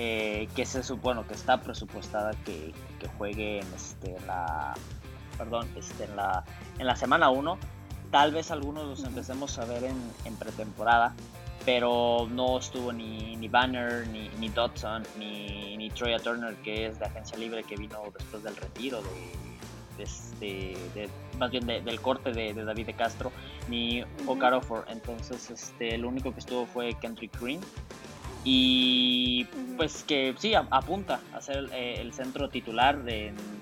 eh, 0.00 0.48
que 0.54 0.64
se 0.64 0.84
supone 0.84 1.24
que 1.24 1.34
está 1.34 1.60
presupuestada 1.60 2.30
que, 2.44 2.72
juegue 3.16 3.58
en 3.58 3.66
este, 3.74 4.14
la 4.28 4.74
perdón 5.36 5.68
este, 5.74 6.04
en 6.04 6.14
la 6.14 6.44
en 6.78 6.86
la 6.86 6.94
semana 6.94 7.30
1 7.30 7.58
tal 8.12 8.30
vez 8.30 8.52
algunos 8.52 8.86
los 8.86 9.02
empecemos 9.02 9.58
a 9.58 9.64
ver 9.64 9.82
en, 9.82 10.36
pretemporada 10.36 11.16
pero 11.64 12.28
no 12.30 12.58
estuvo 12.58 12.92
ni, 12.92 13.34
ni 13.34 13.48
Banner, 13.48 14.06
ni, 14.06 14.28
ni 14.38 14.48
Dodson, 14.50 15.02
ni, 15.18 15.76
ni 15.76 15.90
Troya 15.90 16.20
Turner, 16.20 16.54
que 16.62 16.86
es 16.86 16.98
de 17.00 17.06
agencia 17.06 17.36
libre 17.36 17.64
que 17.64 17.74
vino 17.74 18.00
después 18.16 18.44
del 18.44 18.56
retiro 18.56 19.02
de, 19.02 20.02
este, 20.02 20.76
más 21.38 21.50
bien 21.50 21.66
del 21.66 22.00
corte 22.00 22.32
de, 22.32 22.54
David 22.54 22.86
de 22.86 22.94
Castro, 22.94 23.32
ni 23.68 24.04
Okarofor. 24.26 24.86
Entonces, 24.88 25.50
este, 25.50 25.94
el 25.94 26.04
único 26.04 26.32
que 26.32 26.40
estuvo 26.40 26.64
fue 26.66 26.94
Kendrick 26.94 27.38
Green, 27.38 27.60
y 28.44 29.44
pues 29.76 30.04
que 30.04 30.34
sí, 30.38 30.54
apunta 30.54 31.20
a 31.34 31.40
ser 31.40 31.68
eh, 31.72 31.96
el, 32.00 32.12
centro 32.12 32.48
titular 32.48 32.98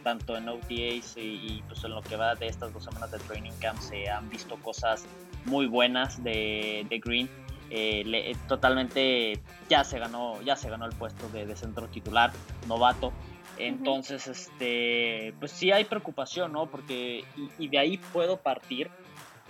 tanto 0.03 0.37
en 0.37 0.49
OTAs 0.49 1.17
y, 1.17 1.63
pues 1.67 1.83
en 1.85 1.93
lo 1.93 2.03
que 2.03 2.17
va 2.17 2.35
de 2.35 2.47
estas 2.47 2.73
dos 2.73 2.85
semanas 2.85 3.11
de 3.11 3.19
training 3.19 3.53
camp 3.61 3.79
se 3.81 4.09
han 4.09 4.29
visto 4.29 4.57
cosas 4.57 5.05
muy 5.45 5.67
buenas 5.67 6.23
de, 6.23 6.87
Green. 7.05 7.29
Eh, 7.69 8.05
eh, 8.07 8.37
totalmente 8.47 9.41
ya 9.69 9.83
se 9.83 9.99
ganó 9.99 10.41
ya 10.43 10.55
se 10.55 10.71
ganó 10.71 10.87
el 10.87 10.93
puesto 10.93 11.29
de, 11.31 11.57
centro 11.57 11.89
titular 11.89 12.33
novato. 12.69 13.13
Entonces 13.59 14.27
este 14.27 15.35
pues 15.39 15.53
sí 15.53 15.73
hay 15.73 15.85
preocupación 15.85 16.53
no 16.53 16.67
porque 16.67 17.25
y, 17.59 17.69
de 17.69 17.79
ahí 17.79 17.99
puedo 18.13 18.37
partir 18.37 18.91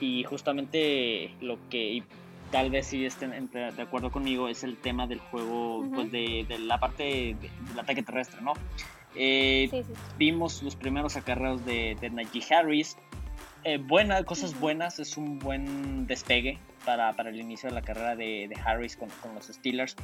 y 0.01 0.25
justamente 0.25 1.35
lo 1.41 1.59
que 1.69 2.03
tal 2.51 2.71
vez 2.71 2.87
sí 2.87 3.05
estén 3.05 3.51
de 3.51 3.83
acuerdo 3.83 4.11
conmigo, 4.11 4.49
es 4.49 4.65
el 4.65 4.77
tema 4.77 5.07
del 5.07 5.21
juego, 5.21 5.85
pues 5.95 6.11
de, 6.11 6.47
la 6.61 6.79
parte 6.79 7.37
del 7.41 7.79
ataque 7.79 8.03
terrestre, 8.03 8.41
¿no? 8.41 8.55
Eh, 9.15 9.85
vimos 10.19 10.63
los 10.63 10.77
primeros 10.77 11.17
acarreos 11.17 11.65
de, 11.65 11.97
de 12.01 12.11
Najee 12.11 12.55
Harris. 12.55 12.97
Eh, 13.65 13.79
buenas, 13.79 14.25
cosas 14.25 14.59
buenas, 14.61 14.99
es 14.99 15.17
un 15.17 15.39
buen 15.39 16.07
despegue 16.07 16.59
para, 16.87 17.13
para, 17.15 17.29
el 17.29 17.41
inicio 17.41 17.69
de 17.69 17.75
la 17.75 17.83
carrera 17.83 18.17
de, 18.17 18.49
de 18.49 18.57
Harris 18.65 18.97
con, 18.97 19.11
con, 19.21 19.35
los 19.35 19.47
Steelers. 19.47 19.97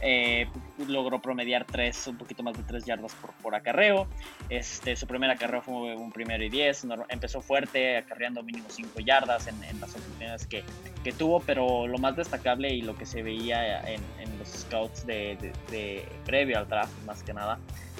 Eh, 0.00 0.46
logró 0.86 1.20
promediar 1.20 1.64
tres, 1.64 2.06
un 2.06 2.16
poquito 2.16 2.44
más 2.44 2.56
de 2.56 2.62
3 2.62 2.84
yardas 2.84 3.14
por, 3.14 3.32
por, 3.42 3.54
acarreo. 3.56 4.06
Este, 4.48 4.94
su 4.94 5.08
primera 5.08 5.32
acarreo 5.32 5.62
fue 5.62 5.96
un 5.96 6.12
primero 6.12 6.44
y 6.44 6.50
10. 6.50 6.86
empezó 7.08 7.40
fuerte, 7.40 7.96
acarreando 7.96 8.42
mínimo 8.44 8.66
5 8.68 9.00
yardas 9.00 9.48
en, 9.48 9.62
en 9.64 9.80
las 9.80 9.90
oportunidades 9.96 10.46
que, 10.46 10.62
que, 11.02 11.12
tuvo, 11.12 11.40
pero 11.40 11.88
lo 11.88 11.98
más 11.98 12.14
destacable 12.14 12.72
y 12.72 12.82
lo 12.82 12.96
que 12.96 13.06
se 13.06 13.22
veía 13.22 13.80
en, 13.90 14.00
en 14.20 14.38
los 14.38 14.48
scouts 14.48 15.04
de, 15.04 15.36
de, 15.70 16.04
previo 16.24 16.58
al 16.58 16.68
draft, 16.68 16.92
más 17.04 17.22
que 17.22 17.32
nada, 17.32 17.58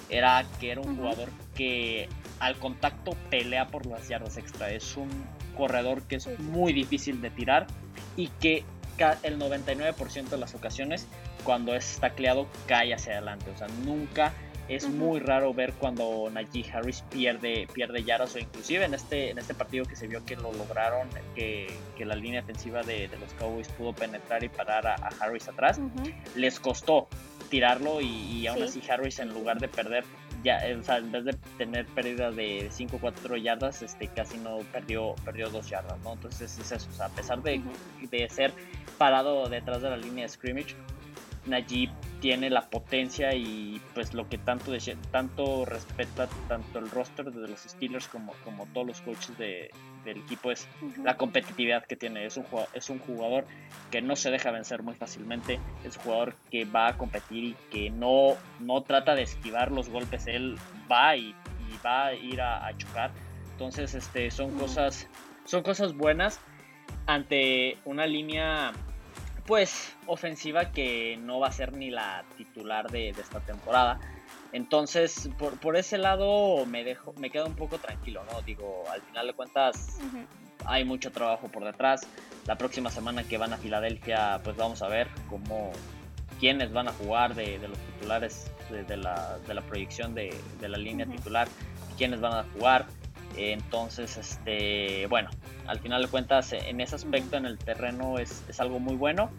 era 0.08 0.44
que 0.60 0.70
era 0.70 0.80
un 0.80 0.96
jugador 0.96 1.30
que 1.56 2.08
al 2.38 2.56
contacto 2.56 3.16
pelea 3.30 3.66
por 3.66 3.86
las 3.86 4.08
yardas 4.08 4.36
extra. 4.36 4.70
Es 4.70 4.96
un 4.96 5.08
corredor 5.58 6.02
que 6.04 6.16
es 6.16 6.38
muy 6.38 6.72
difícil 6.72 7.20
de 7.20 7.28
tirar 7.28 7.66
y 8.16 8.28
que 8.40 8.64
el 9.22 9.38
99% 9.38 10.28
de 10.28 10.38
las 10.38 10.54
ocasiones 10.54 11.06
cuando 11.44 11.74
es 11.74 11.98
tacleado 12.00 12.48
cae 12.66 12.94
hacia 12.94 13.12
adelante. 13.12 13.50
O 13.50 13.58
sea, 13.58 13.68
nunca 13.84 14.32
es 14.68 14.88
muy 14.88 15.18
raro 15.20 15.54
ver 15.54 15.72
cuando 15.74 16.28
Najee 16.30 16.70
Harris 16.72 17.02
pierde, 17.10 17.66
pierde 17.72 18.04
yardas 18.04 18.34
o 18.34 18.38
inclusive 18.38 18.84
en 18.84 18.94
este, 18.94 19.30
en 19.30 19.38
este 19.38 19.54
partido 19.54 19.84
que 19.86 19.96
se 19.96 20.06
vio 20.06 20.24
que 20.24 20.36
lo 20.36 20.52
lograron, 20.52 21.08
que, 21.34 21.68
que 21.96 22.04
la 22.04 22.14
línea 22.14 22.42
defensiva 22.42 22.82
de, 22.82 23.08
los 23.18 23.32
Cowboys 23.34 23.68
pudo 23.68 23.94
penetrar 23.94 24.44
y 24.44 24.48
parar 24.48 24.86
a, 24.86 24.94
Harris 25.20 25.48
atrás, 25.48 25.80
les 26.34 26.60
costó 26.60 27.08
tirarlo 27.48 28.02
y, 28.02 28.46
aún 28.46 28.62
así 28.62 28.82
Harris 28.88 29.20
en 29.20 29.32
lugar 29.32 29.58
de 29.58 29.68
perder 29.68 30.04
ya, 30.42 30.60
o 30.78 30.82
sea, 30.82 30.98
en 30.98 31.10
vez 31.10 31.24
de 31.24 31.32
tener 31.56 31.86
pérdida 31.86 32.30
de 32.30 32.68
5 32.70 32.96
o 32.96 33.00
4 33.00 33.36
yardas, 33.36 33.82
este, 33.82 34.08
casi 34.08 34.38
no 34.38 34.58
perdió, 34.72 35.14
perdió 35.24 35.48
2 35.50 35.68
yardas, 35.68 35.98
¿no? 36.00 36.12
Entonces 36.14 36.58
es 36.58 36.72
eso, 36.72 36.88
o 36.90 36.92
sea, 36.94 37.06
a 37.06 37.10
pesar 37.10 37.42
de, 37.42 37.60
de 38.10 38.28
ser 38.28 38.52
parado 38.98 39.48
detrás 39.48 39.82
de 39.82 39.90
la 39.90 39.96
línea 39.96 40.24
de 40.24 40.28
scrimmage, 40.28 40.76
Najib 41.48 41.90
tiene 42.20 42.50
la 42.50 42.68
potencia 42.68 43.34
y 43.34 43.80
pues 43.94 44.12
lo 44.12 44.28
que 44.28 44.38
tanto, 44.38 44.72
tanto 45.10 45.64
respeta 45.64 46.28
tanto 46.48 46.78
el 46.78 46.90
roster 46.90 47.30
de 47.30 47.48
los 47.48 47.60
Steelers 47.60 48.08
como, 48.08 48.32
como 48.44 48.66
todos 48.66 48.86
los 48.86 49.00
coaches 49.00 49.36
de, 49.38 49.70
del 50.04 50.18
equipo 50.18 50.50
es 50.50 50.66
la 51.02 51.16
competitividad 51.16 51.84
que 51.86 51.96
tiene. 51.96 52.26
Es 52.26 52.36
un, 52.36 52.44
es 52.74 52.90
un 52.90 52.98
jugador 52.98 53.44
que 53.90 54.02
no 54.02 54.16
se 54.16 54.30
deja 54.30 54.50
vencer 54.50 54.82
muy 54.82 54.94
fácilmente, 54.94 55.60
es 55.84 55.96
un 55.96 56.02
jugador 56.02 56.34
que 56.50 56.64
va 56.64 56.88
a 56.88 56.98
competir 56.98 57.44
y 57.44 57.56
que 57.70 57.90
no, 57.90 58.36
no 58.60 58.82
trata 58.82 59.14
de 59.14 59.22
esquivar 59.22 59.70
los 59.70 59.88
golpes, 59.88 60.26
él 60.26 60.56
va 60.90 61.16
y, 61.16 61.34
va 61.84 62.06
a 62.06 62.14
ir 62.14 62.40
a, 62.40 62.76
chocar. 62.76 63.10
Entonces 63.52 63.94
este, 63.94 64.30
son, 64.30 64.50
cosas, 64.58 65.08
son 65.44 65.62
cosas 65.62 65.94
buenas 65.94 66.40
ante 67.06 67.78
una 67.84 68.06
línea 68.06 68.72
pues 69.48 69.96
ofensiva 70.06 70.72
que 70.72 71.18
no 71.22 71.40
va 71.40 71.48
a 71.48 71.52
ser 71.52 71.72
ni 71.72 71.88
la 71.88 72.22
titular 72.36 72.90
de, 72.90 73.08
esta 73.08 73.40
temporada. 73.40 73.98
Entonces, 74.52 75.30
por, 75.38 75.74
ese 75.74 75.96
lado 75.96 76.66
me 76.66 76.84
dejo, 76.84 77.14
me 77.14 77.30
quedo 77.30 77.46
un 77.46 77.56
poco 77.56 77.78
tranquilo, 77.78 78.22
¿no? 78.30 78.42
Digo, 78.42 78.84
al 78.92 79.00
final 79.00 79.26
de 79.26 79.32
cuentas 79.32 79.98
hay 80.66 80.84
mucho 80.84 81.10
trabajo 81.12 81.48
por 81.48 81.64
detrás. 81.64 82.06
La 82.44 82.58
próxima 82.58 82.90
semana 82.90 83.24
que 83.24 83.38
van 83.38 83.54
a 83.54 83.56
Filadelfia, 83.56 84.38
pues 84.44 84.54
vamos 84.54 84.82
a 84.82 84.88
ver 84.88 85.08
cómo 85.30 85.72
quiénes 86.38 86.70
van 86.70 86.88
a 86.88 86.92
jugar 86.92 87.34
de, 87.34 87.58
los 87.66 87.78
titulares 87.78 88.52
de, 88.68 88.96
la, 88.98 89.62
proyección 89.66 90.14
de, 90.14 90.34
la 90.60 90.76
línea 90.76 91.06
titular, 91.06 91.48
quiénes 91.96 92.20
van 92.20 92.34
a 92.34 92.44
jugar. 92.52 92.84
Entonces, 93.36 94.16
este, 94.16 95.06
bueno, 95.06 95.30
al 95.66 95.78
final 95.80 96.02
de 96.02 96.08
cuentas, 96.08 96.52
en 96.52 96.80
ese 96.80 96.96
aspecto 96.96 97.36
en 97.36 97.46
el 97.46 97.58
terreno 97.58 98.18
es, 98.18 98.42
algo 98.58 98.80
muy 98.80 98.96
bueno. 98.96 99.30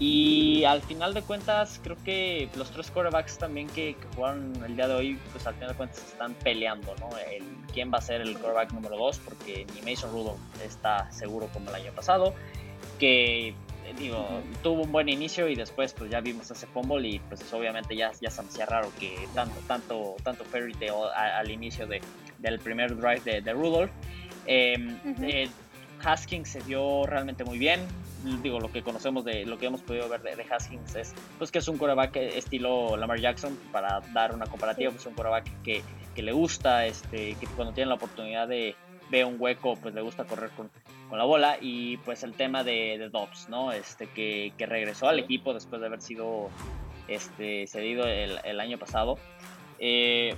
Y 0.00 0.64
al 0.64 0.82
final 0.82 1.14
de 1.14 1.22
cuentas, 1.22 1.80
creo 1.82 1.96
que 2.04 2.48
los 2.56 2.70
tres 2.72 2.90
quarterbacks 2.90 3.38
también 3.38 3.68
que, 3.68 3.96
jugaron 4.16 4.52
el 4.64 4.74
día 4.74 4.88
de 4.88 4.94
hoy, 4.94 5.18
pues 5.32 5.46
al 5.46 5.54
final 5.54 5.68
de 5.70 5.74
cuentas 5.76 5.98
están 5.98 6.34
peleando, 6.34 6.96
¿no? 6.98 7.10
El, 7.30 7.44
quién 7.72 7.92
va 7.92 7.98
a 7.98 8.00
ser 8.00 8.20
el 8.20 8.34
quarterback 8.34 8.72
número 8.72 8.96
dos, 8.96 9.20
porque 9.20 9.66
ni 9.74 9.88
Mason 9.88 10.10
Rudolph 10.10 10.40
está 10.64 11.10
seguro 11.12 11.48
como 11.52 11.70
el 11.70 11.76
año 11.76 11.92
pasado, 11.92 12.34
que 12.98 13.54
digo, 13.98 14.26
tuvo 14.62 14.82
un 14.82 14.92
buen 14.92 15.08
inicio 15.08 15.48
y 15.48 15.54
después 15.54 15.92
pues 15.92 16.10
ya 16.10 16.20
vimos 16.20 16.50
ese 16.50 16.66
fumble 16.66 17.06
y 17.06 17.18
pues 17.18 17.52
obviamente 17.52 17.94
ya, 17.94 18.12
ya 18.20 18.30
se 18.30 18.42
me 18.42 18.48
hacía 18.48 18.66
raro 18.66 18.90
que 18.98 19.28
tanto, 19.34 19.60
tanto, 19.66 20.16
tanto 20.22 20.44
Fairy 20.44 20.74
al 21.14 21.50
inicio 21.50 21.86
de, 21.86 22.00
del 22.38 22.58
primer 22.58 22.96
drive 22.96 23.20
de, 23.20 23.40
de 23.40 23.52
Rudolph. 23.52 23.90
Em, 24.46 24.98
eh, 25.22 25.48
Haskins 26.02 26.48
se 26.48 26.60
vio 26.60 27.06
realmente 27.06 27.44
muy 27.44 27.58
bien. 27.58 27.80
Digo, 28.42 28.58
lo 28.58 28.72
que 28.72 28.82
conocemos 28.82 29.24
de 29.24 29.44
lo 29.44 29.58
que 29.58 29.66
hemos 29.66 29.82
podido 29.82 30.08
ver 30.08 30.22
de, 30.22 30.46
Haskins 30.50 30.94
es 30.94 31.14
pues 31.36 31.50
que 31.50 31.58
es 31.58 31.68
un 31.68 31.76
coreback 31.76 32.16
estilo 32.16 32.96
Lamar 32.96 33.20
Jackson, 33.20 33.58
para 33.70 34.00
dar 34.12 34.34
una 34.34 34.46
comparativa, 34.46 34.90
pues 34.90 35.04
un 35.04 35.12
coreback 35.14 35.62
que, 35.62 35.82
que, 36.14 36.22
le 36.22 36.32
gusta, 36.32 36.86
este, 36.86 37.34
que 37.34 37.46
cuando 37.48 37.74
tiene 37.74 37.88
la 37.88 37.96
oportunidad 37.96 38.48
de 38.48 38.76
ver 39.10 39.26
un 39.26 39.36
hueco, 39.38 39.76
pues 39.76 39.94
le 39.94 40.00
gusta 40.00 40.24
correr 40.24 40.50
con, 40.50 40.70
con 41.10 41.18
la 41.18 41.24
bola. 41.24 41.58
Y 41.60 41.98
pues 41.98 42.22
el 42.22 42.32
tema 42.32 42.64
de, 42.64 42.96
de 42.98 43.10
Dobbs, 43.10 43.48
¿no? 43.50 43.72
Este, 43.72 44.06
que, 44.06 44.54
que 44.56 44.64
regresó 44.64 45.08
al 45.08 45.18
equipo 45.18 45.52
después 45.52 45.80
de 45.80 45.88
haber 45.88 46.00
sido 46.00 46.48
este, 47.08 47.66
cedido 47.66 48.06
el, 48.06 48.38
el 48.44 48.60
año 48.60 48.78
pasado. 48.78 49.18
Eh, 49.78 50.34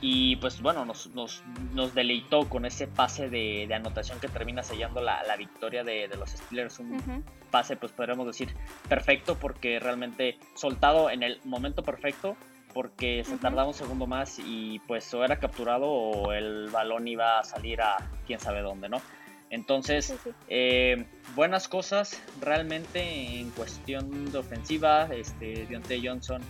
y 0.00 0.36
pues 0.36 0.62
bueno, 0.62 0.84
nos, 0.84 1.08
nos, 1.14 1.42
nos 1.74 1.94
deleitó 1.94 2.48
con 2.48 2.64
ese 2.64 2.86
pase 2.86 3.28
de, 3.28 3.66
de 3.68 3.74
anotación 3.74 4.18
que 4.18 4.28
termina 4.28 4.62
sellando 4.62 5.02
la, 5.02 5.22
la 5.24 5.36
victoria 5.36 5.84
de, 5.84 6.08
de, 6.08 6.16
los 6.16 6.30
Steelers. 6.30 6.78
Un 6.78 7.24
pase, 7.50 7.76
pues 7.76 7.92
podríamos 7.92 8.26
decir, 8.26 8.54
perfecto 8.88 9.36
porque 9.36 9.78
realmente 9.78 10.38
soltado 10.54 11.10
en 11.10 11.22
el 11.22 11.40
momento 11.44 11.82
perfecto 11.82 12.36
porque 12.72 13.24
se 13.24 13.36
tardaba 13.36 13.66
un 13.66 13.74
segundo 13.74 14.06
más 14.06 14.38
y 14.38 14.78
pues 14.86 15.12
o 15.12 15.24
era 15.24 15.38
capturado 15.38 15.90
o 15.90 16.32
el 16.32 16.68
balón 16.70 17.08
iba 17.08 17.38
a 17.38 17.44
salir 17.44 17.82
a 17.82 17.96
quién 18.26 18.38
sabe 18.38 18.62
dónde, 18.62 18.88
¿no? 18.88 19.02
Entonces, 19.50 20.14
eh, 20.48 21.06
buenas 21.34 21.66
cosas 21.66 22.22
realmente 22.40 23.02
en 23.40 23.50
cuestión 23.50 24.30
de 24.30 24.38
ofensiva. 24.38 25.08
Este, 25.12 25.66
Deontay 25.66 26.06
Johnson 26.06 26.40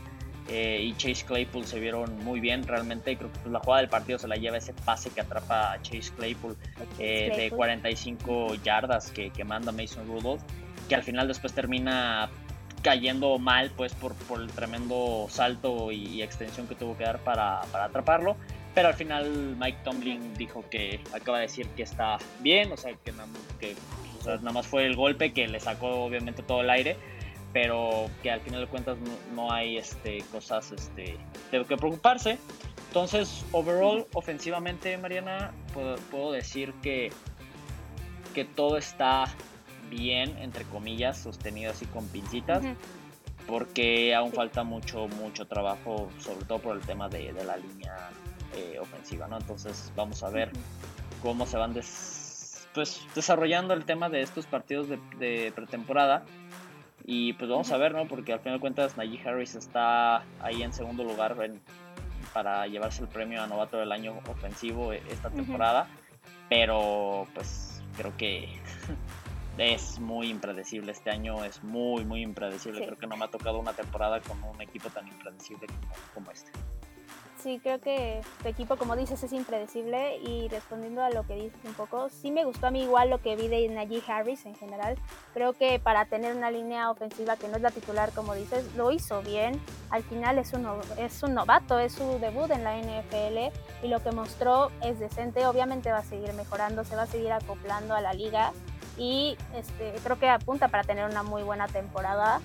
eh, 0.52 0.82
y 0.82 0.94
Chase 0.96 1.24
Claypool 1.24 1.64
se 1.64 1.78
vieron 1.78 2.24
muy 2.24 2.40
bien 2.40 2.66
realmente. 2.66 3.16
Creo 3.16 3.32
que 3.32 3.38
pues, 3.38 3.52
la 3.52 3.60
jugada 3.60 3.82
del 3.82 3.88
partido 3.88 4.18
se 4.18 4.26
la 4.26 4.34
lleva 4.34 4.56
ese 4.56 4.74
pase 4.74 5.10
que 5.10 5.20
atrapa 5.20 5.72
a 5.72 5.82
Chase 5.82 6.12
Claypool, 6.16 6.56
eh, 6.98 7.32
de 7.36 7.50
45 7.50 8.56
yardas 8.56 9.12
que, 9.12 9.30
que, 9.30 9.44
manda 9.44 9.70
Mason 9.70 10.06
Rudolph, 10.08 10.42
que 10.88 10.96
al 10.96 11.04
final 11.04 11.28
después 11.28 11.52
termina 11.52 12.28
cayendo 12.82 13.38
mal 13.38 13.70
pues 13.76 13.94
por, 13.94 14.14
por 14.14 14.40
el 14.40 14.50
tremendo 14.50 15.26
salto 15.28 15.92
y, 15.92 16.22
extensión 16.22 16.66
que 16.66 16.74
tuvo 16.74 16.96
que 16.96 17.04
dar 17.04 17.20
para, 17.20 17.60
para, 17.70 17.84
atraparlo. 17.84 18.36
Pero 18.74 18.88
al 18.88 18.94
final 18.94 19.56
Mike 19.56 19.78
Tomlin 19.84 20.34
dijo 20.34 20.64
que 20.68 21.00
acaba 21.12 21.38
de 21.38 21.42
decir 21.42 21.68
que 21.76 21.84
está 21.84 22.18
bien, 22.40 22.72
o 22.72 22.76
sea 22.76 22.92
que, 23.04 23.12
que 23.60 23.76
nada 24.24 24.52
más 24.52 24.66
fue 24.66 24.86
el 24.86 24.96
golpe 24.96 25.32
que 25.32 25.46
le 25.46 25.60
sacó 25.60 26.04
obviamente 26.04 26.42
todo 26.42 26.62
el 26.62 26.70
aire 26.70 26.96
pero 27.52 28.08
que 28.22 28.30
al 28.30 28.40
final 28.40 28.60
de 28.60 28.66
cuentas 28.68 28.96
no, 29.34 29.52
hay 29.52 29.76
este, 29.76 30.22
cosas 30.32 30.72
este, 30.72 31.16
de 31.50 31.64
que 31.64 31.76
preocuparse. 31.76 32.38
Entonces, 32.88 33.44
overall, 33.52 34.06
ofensivamente, 34.14 34.96
Mariana, 34.98 35.52
puedo, 36.10 36.32
decir 36.32 36.72
que, 36.82 37.12
que 38.34 38.44
todo 38.44 38.76
está 38.76 39.24
bien, 39.88 40.36
entre 40.38 40.64
comillas, 40.64 41.18
sostenido 41.18 41.70
así 41.70 41.86
con 41.86 42.06
pincitas, 42.08 42.64
porque 43.46 44.14
aún 44.14 44.32
falta 44.32 44.64
mucho, 44.64 45.08
mucho 45.08 45.46
trabajo, 45.46 46.08
sobre 46.18 46.44
todo 46.46 46.58
por 46.58 46.76
el 46.76 46.82
tema 46.82 47.08
de, 47.08 47.32
la 47.32 47.56
línea 47.56 48.10
eh, 48.56 48.78
ofensiva, 48.80 49.28
¿no? 49.28 49.38
Entonces, 49.38 49.92
vamos 49.94 50.22
a 50.22 50.30
ver 50.30 50.50
cómo 51.22 51.46
se 51.46 51.56
van 51.58 51.72
pues, 52.74 53.00
desarrollando 53.14 53.74
el 53.74 53.84
tema 53.84 54.08
de 54.08 54.22
estos 54.22 54.46
partidos 54.46 54.88
de 54.88 55.52
pretemporada 55.54 56.24
y 57.04 57.32
pues 57.34 57.50
vamos 57.50 57.70
a 57.72 57.76
ver, 57.76 57.94
¿no? 57.94 58.06
Porque 58.06 58.32
al 58.32 58.40
final 58.40 58.58
de 58.58 58.60
cuentas 58.60 58.96
Najee 58.96 59.20
Harris 59.26 59.54
está 59.54 60.24
ahí 60.40 60.62
en 60.62 60.72
segundo 60.72 61.04
lugar 61.04 61.36
para 62.32 62.66
llevarse 62.66 63.02
el 63.02 63.08
premio 63.08 63.42
a 63.42 63.46
novato 63.46 63.78
del 63.78 63.92
año 63.92 64.18
ofensivo 64.28 64.92
e, 64.92 65.02
esta 65.10 65.30
temporada. 65.30 65.88
Pero 66.48 67.26
pues 67.34 67.82
creo 67.96 68.16
que 68.16 68.48
es 69.58 69.98
muy 69.98 70.28
impredecible. 70.28 70.92
Este 70.92 71.10
año 71.10 71.44
es 71.44 71.62
muy, 71.62 72.04
muy 72.04 72.22
impredecible. 72.22 72.84
Creo 72.84 72.98
que 72.98 73.06
no 73.06 73.16
me 73.16 73.24
ha 73.24 73.28
tocado 73.28 73.58
una 73.58 73.72
temporada 73.72 74.20
con 74.20 74.42
un 74.44 74.60
equipo 74.60 74.90
tan 74.90 75.06
impredecible 75.08 75.66
como 76.14 76.30
este. 76.30 76.50
Sí, 77.42 77.58
creo 77.62 77.80
que 77.80 78.20
tu 78.42 78.48
equipo, 78.48 78.76
como 78.76 78.96
dices, 78.96 79.22
es 79.22 79.32
impredecible 79.32 80.18
y 80.18 80.48
respondiendo 80.48 81.02
a 81.02 81.08
lo 81.08 81.26
que 81.26 81.36
dices 81.36 81.58
un 81.64 81.72
poco, 81.72 82.10
sí 82.10 82.30
me 82.30 82.44
gustó 82.44 82.66
a 82.66 82.70
mí 82.70 82.82
igual 82.82 83.08
lo 83.08 83.22
que 83.22 83.34
vi 83.34 83.48
de 83.48 83.66
Najee 83.68 84.02
Harris 84.06 84.44
en 84.44 84.54
general. 84.54 84.98
Creo 85.32 85.54
que 85.54 85.78
para 85.78 86.04
tener 86.04 86.36
una 86.36 86.50
línea 86.50 86.90
ofensiva 86.90 87.36
que 87.36 87.48
no 87.48 87.56
es 87.56 87.62
la 87.62 87.70
titular, 87.70 88.12
como 88.12 88.34
dices, 88.34 88.66
lo 88.76 88.92
hizo 88.92 89.22
bien. 89.22 89.58
Al 89.88 90.02
final 90.02 90.38
es 90.38 90.52
un, 90.52 90.68
es 90.98 91.22
un 91.22 91.32
novato, 91.32 91.78
es 91.78 91.94
su 91.94 92.18
debut 92.18 92.50
en 92.50 92.62
la 92.62 92.76
NFL 92.76 93.56
y 93.82 93.88
lo 93.88 94.02
que 94.02 94.12
mostró 94.12 94.70
es 94.82 94.98
decente. 94.98 95.46
Obviamente 95.46 95.90
va 95.90 95.98
a 95.98 96.04
seguir 96.04 96.34
mejorando, 96.34 96.84
se 96.84 96.94
va 96.94 97.02
a 97.02 97.06
seguir 97.06 97.32
acoplando 97.32 97.94
a 97.94 98.02
la 98.02 98.12
liga 98.12 98.52
y 98.98 99.38
este, 99.54 99.94
creo 100.04 100.18
que 100.18 100.28
apunta 100.28 100.68
para 100.68 100.84
tener 100.84 101.08
una 101.08 101.22
muy 101.22 101.42
buena 101.42 101.68
temporada. 101.68 102.42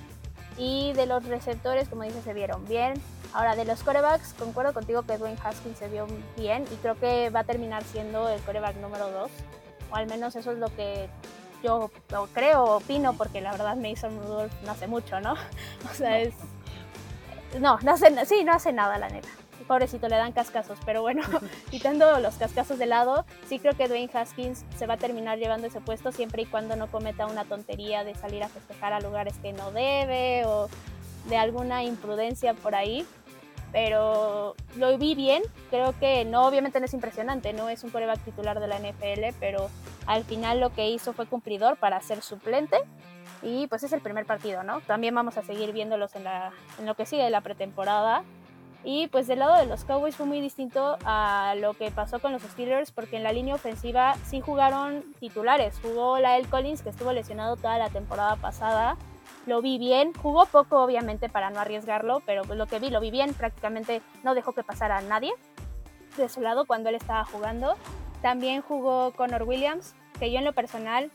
Y 0.58 0.94
de 0.94 1.06
los 1.06 1.26
receptores, 1.26 1.90
como 1.90 2.04
dices, 2.04 2.24
se 2.24 2.34
vieron 2.34 2.66
bien. 2.66 2.94
Ahora, 3.34 3.56
de 3.56 3.66
los 3.66 3.84
corebacks, 3.84 4.34
concuerdo 4.34 4.74
contigo 4.74 5.04
que 5.04 5.18
Dwayne 5.18 5.38
Haskins 5.44 5.78
se 5.78 5.88
vio 5.90 6.08
bien 6.38 6.66
y 6.72 6.76
creo 6.78 6.96
que 6.96 7.30
va 7.30 7.42
a 7.42 7.44
terminar 7.44 7.84
siendo 7.84 8.30
el 8.30 8.42
coreback 8.42 8.78
número 8.78 9.10
2. 9.12 9.32
O 9.92 9.96
al 9.96 10.08
menos 10.08 10.36
eso 10.36 10.52
es 10.52 10.58
lo 10.58 10.74
que 10.76 11.10
yo 11.64 11.90
creo, 12.34 12.64
opino, 12.64 13.14
porque 13.14 13.42
la 13.42 13.52
verdad 13.52 13.76
Mason 13.76 14.18
Rudolph 14.20 14.54
no 14.64 14.72
hace 14.72 14.88
mucho, 14.88 15.20
¿no? 15.20 15.34
O 15.92 15.94
sea, 15.94 16.20
es... 16.20 16.34
No, 17.60 17.80
no 17.84 17.94
hace, 17.94 18.26
sí, 18.26 18.44
no 18.44 18.54
hace 18.54 18.72
nada, 18.74 18.98
la 18.98 19.10
neta. 19.10 19.30
Pobrecito, 19.68 20.08
le 20.08 20.18
dan 20.18 20.32
cascazos, 20.32 20.78
pero 20.86 21.02
bueno, 21.02 21.24
quitando 21.72 22.20
los 22.20 22.36
cascazos 22.36 22.78
de 22.78 22.86
lado, 22.86 23.26
sí 23.48 23.60
creo 23.60 23.76
que 23.76 23.88
Dwayne 23.88 24.12
Haskins 24.14 24.64
se 24.78 24.86
va 24.86 24.96
a 24.96 24.98
terminar 24.98 25.40
llevando 25.40 25.68
ese 25.68 25.82
puesto 25.82 26.12
siempre 26.12 26.44
y 26.44 26.46
cuando 26.46 26.76
no 26.76 26.88
cometa 26.88 27.26
una 27.26 27.46
tontería 27.46 28.04
de 28.04 28.14
salir 28.16 28.44
a 28.44 28.50
festejar 28.50 28.94
a 28.94 29.00
lugares 29.00 29.36
que 29.42 29.54
no 29.54 29.72
debe 29.72 30.46
o 30.46 30.70
de 31.28 31.38
alguna 31.38 31.84
imprudencia 31.84 32.54
por 32.54 32.76
ahí 32.76 33.06
pero 33.76 34.56
lo 34.78 34.98
vi 34.98 35.16
bien. 35.16 35.44
Creo 35.70 35.94
que 36.00 36.24
no, 36.24 36.48
obviamente 36.48 36.80
no 36.80 36.86
es 36.86 36.94
impresionante, 36.94 37.52
no 37.52 37.68
es 37.68 37.84
un 37.84 37.90
coreback 37.90 38.24
titular 38.24 38.62
de 38.62 38.68
la 38.68 38.80
NFL, 38.80 39.36
pero 39.38 39.70
al 40.06 40.24
final 40.24 40.62
lo 40.62 40.70
que 40.70 40.90
hizo 40.90 41.12
fue 41.12 41.26
cumplidor 41.26 41.76
para 41.76 42.00
ser 42.00 42.22
suplente. 42.22 42.78
Y 43.42 43.68
pues 43.68 43.84
es 43.84 43.92
el 43.92 44.00
primer 44.00 44.26
partido, 44.26 44.64
¿no? 44.64 44.80
También 44.80 45.14
vamos 45.14 45.38
a 45.38 45.44
seguir 45.44 45.74
viéndolos 45.74 46.16
en, 46.16 46.24
lo 46.86 46.96
que 46.96 47.06
sigue 47.06 47.24
de 47.24 47.30
la 47.30 47.42
pretemporada. 47.42 48.24
Y 48.86 49.08
pues 49.08 49.28
del 49.28 49.40
lado 49.40 49.58
de 49.58 49.66
los 49.66 49.84
Cowboys 49.84 50.16
fue 50.16 50.26
muy 50.26 50.40
distinto 50.40 50.98
a 51.04 51.54
lo 51.60 51.74
que 51.74 51.92
pasó 51.92 52.20
con 52.20 52.32
los 52.32 52.44
Steelers, 52.44 52.92
porque 52.92 53.18
en 53.18 53.24
la 53.24 53.34
línea 53.34 53.56
ofensiva 53.56 54.16
sí 54.24 54.40
jugaron 54.40 55.04
titulares. 55.20 55.82
Jugó 55.82 56.18
Lael 56.18 56.48
Collins, 56.48 56.82
que 56.82 56.92
estuvo 56.92 57.12
lesionado 57.12 57.58
toda 57.58 57.78
la 57.78 57.90
temporada 57.90 58.38
pasada 58.38 58.96
lo 59.46 59.62
vi 59.62 59.78
bien, 59.78 60.14
jugó 60.14 60.46
poco 60.46 60.84
obviamente 60.84 61.30
para 61.30 61.50
no 61.50 61.60
arriesgarlo, 61.60 62.22
pero 62.26 62.44
pues 62.44 62.58
lo 62.58 62.68
que 62.68 62.80
vi 62.80 62.90
lo 62.90 63.00
vi 63.00 63.12
bien, 63.12 63.34
prácticamente 63.34 64.02
no 64.24 64.34
dejó 64.34 64.54
que 64.54 64.64
pasara 64.64 64.98
a 64.98 65.02
nadie 65.02 65.34
de 66.18 66.30
su 66.30 66.42
lado 66.42 66.66
cuando 66.66 66.90
él 66.90 66.96
estaba 66.96 67.26
jugando. 67.26 67.76
También 68.22 68.62
jugó 68.62 69.12
Connor 69.12 69.44
Williams, 69.44 69.94
que 70.20 70.32
yo 70.32 70.40
en 70.40 70.46
lo 70.46 70.54
personal, 70.54 71.12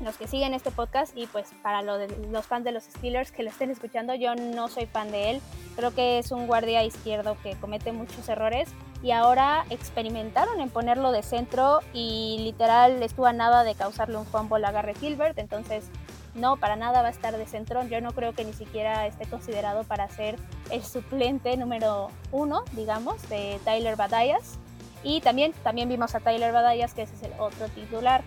los 0.00 0.16
que 0.16 0.28
siguen 0.28 0.54
este 0.54 0.70
podcast 0.70 1.16
y 1.16 1.26
pues 1.26 1.50
para 1.62 1.82
los 1.82 2.46
fans 2.46 2.64
de 2.64 2.72
los 2.72 2.84
Steelers 2.84 3.32
que 3.32 3.42
lo 3.42 3.50
estén 3.50 3.70
escuchando, 3.70 4.14
yo 4.14 4.34
no 4.34 4.68
soy 4.68 4.86
fan 4.86 5.10
de 5.10 5.30
él. 5.30 5.40
Creo 5.76 5.94
que 5.94 6.18
es 6.18 6.30
un 6.30 6.46
guardia 6.46 6.84
izquierdo 6.84 7.36
que 7.42 7.56
comete 7.56 7.92
muchos 7.92 8.28
errores 8.28 8.68
y 9.02 9.10
ahora 9.10 9.64
experimentaron 9.70 10.60
en 10.60 10.70
ponerlo 10.70 11.12
de 11.12 11.22
centro 11.22 11.80
y 11.92 12.38
literal 12.40 13.02
estuvo 13.02 13.26
a 13.26 13.32
nada 13.32 13.64
de 13.64 13.74
causarle 13.74 14.16
un 14.16 14.26
fumble 14.26 14.66
a 14.66 14.72
Garrett 14.72 14.98
Gilbert, 14.98 15.38
entonces 15.38 15.90
no, 16.34 16.56
para 16.56 16.76
nada 16.76 17.02
va 17.02 17.08
a 17.08 17.10
estar 17.10 17.36
de 17.36 17.46
centrón. 17.46 17.88
Yo 17.88 18.00
no 18.00 18.12
creo 18.12 18.32
que 18.32 18.44
ni 18.44 18.52
siquiera 18.52 19.06
esté 19.06 19.26
considerado 19.26 19.84
para 19.84 20.08
ser 20.08 20.36
el 20.70 20.84
suplente 20.84 21.56
número 21.56 22.10
uno, 22.32 22.64
digamos, 22.72 23.28
de 23.28 23.60
Tyler 23.64 23.96
Badayas. 23.96 24.58
Y 25.02 25.20
también, 25.20 25.52
también 25.62 25.88
vimos 25.88 26.14
a 26.14 26.20
Tyler 26.20 26.52
Badayas, 26.52 26.94
que 26.94 27.02
ese 27.02 27.14
es 27.14 27.22
el 27.22 27.32
otro 27.38 27.68
titular. 27.68 28.22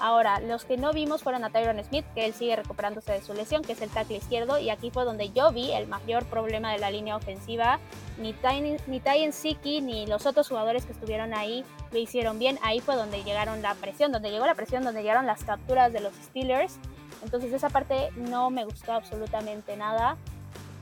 Ahora, 0.00 0.40
los 0.40 0.64
que 0.64 0.76
no 0.76 0.92
vimos 0.92 1.22
fueron 1.22 1.44
a 1.44 1.50
Tyron 1.50 1.82
Smith, 1.84 2.04
que 2.14 2.26
él 2.26 2.34
sigue 2.34 2.56
recuperándose 2.56 3.12
de 3.12 3.22
su 3.22 3.32
lesión, 3.32 3.62
que 3.62 3.72
es 3.72 3.82
el 3.82 3.90
tackle 3.90 4.16
izquierdo, 4.16 4.58
y 4.58 4.70
aquí 4.70 4.90
fue 4.90 5.04
donde 5.04 5.30
yo 5.30 5.52
vi 5.52 5.72
el 5.72 5.86
mayor 5.86 6.24
problema 6.26 6.72
de 6.72 6.78
la 6.78 6.90
línea 6.90 7.16
ofensiva. 7.16 7.78
Ni 8.18 8.32
Ty, 8.32 8.60
ni 8.86 9.32
Siki 9.32 9.80
ni 9.80 10.06
los 10.06 10.26
otros 10.26 10.48
jugadores 10.48 10.84
que 10.84 10.92
estuvieron 10.92 11.34
ahí 11.34 11.64
lo 11.92 11.98
hicieron 11.98 12.38
bien. 12.38 12.58
Ahí 12.62 12.80
fue 12.80 12.96
donde 12.96 13.22
llegaron 13.22 13.62
la 13.62 13.74
presión, 13.74 14.12
donde 14.12 14.30
llegó 14.30 14.46
la 14.46 14.54
presión, 14.54 14.84
donde 14.84 15.02
llegaron 15.02 15.26
las 15.26 15.44
capturas 15.44 15.92
de 15.92 16.00
los 16.00 16.14
Steelers. 16.14 16.78
Entonces 17.24 17.52
esa 17.52 17.70
parte 17.70 18.10
no 18.16 18.50
me 18.50 18.64
gustó 18.64 18.92
absolutamente 18.92 19.76
nada. 19.76 20.16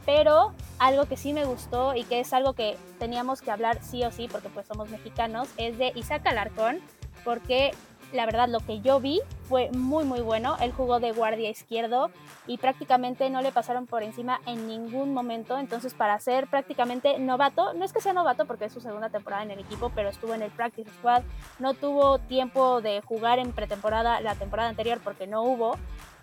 Pero 0.05 0.53
algo 0.79 1.07
que 1.07 1.17
sí 1.17 1.33
me 1.33 1.45
gustó 1.45 1.95
y 1.95 2.03
que 2.03 2.21
es 2.21 2.33
algo 2.33 2.55
que 2.55 2.77
teníamos 2.99 3.41
que 3.41 3.53
hablar 3.53 3.79
sí 3.83 4.03
o 4.05 4.11
sí, 4.11 4.29
porque 4.31 4.49
pues 4.49 4.67
somos 4.67 4.91
mexicanos, 4.91 5.49
es 5.57 5.79
de 5.79 5.93
Isaac 5.95 6.27
Alarcón, 6.27 6.81
porque 7.25 7.71
la 8.13 8.27
verdad 8.27 8.49
lo 8.49 8.61
que 8.61 8.81
yo 8.81 9.01
vi 9.01 9.21
fue 9.49 9.71
muy 9.73 10.05
muy 10.05 10.21
bueno. 10.21 10.57
Él 10.61 10.73
jugó 10.73 11.01
de 11.01 11.13
guardia 11.13 11.51
izquierdo 11.51 12.11
y 12.47 12.59
prácticamente 12.59 13.29
no 13.31 13.43
le 13.43 13.53
pasaron 13.53 13.87
por 13.87 14.03
encima 14.03 14.41
en 14.47 14.67
ningún 14.67 15.15
momento. 15.15 15.59
Entonces 15.59 15.95
para 15.95 16.19
ser 16.19 16.47
prácticamente 16.47 17.19
novato, 17.19 17.73
no 17.75 17.85
es 17.85 17.93
que 17.93 18.01
sea 18.01 18.13
novato 18.13 18.45
porque 18.47 18.67
es 18.67 18.73
su 18.73 18.81
segunda 18.81 19.09
temporada 19.09 19.43
en 19.43 19.51
el 19.51 19.61
equipo, 19.61 19.91
pero 19.95 20.09
estuvo 20.09 20.35
en 20.35 20.43
el 20.43 20.51
practice 20.51 20.91
squad. 20.99 21.23
No 21.59 21.75
tuvo 21.75 22.19
tiempo 22.19 22.81
de 22.81 23.01
jugar 23.01 23.39
en 23.39 23.53
pretemporada 23.53 24.21
la 24.21 24.35
temporada 24.35 24.69
anterior 24.69 25.01
porque 25.03 25.27
no 25.27 25.43
hubo. 25.43 25.77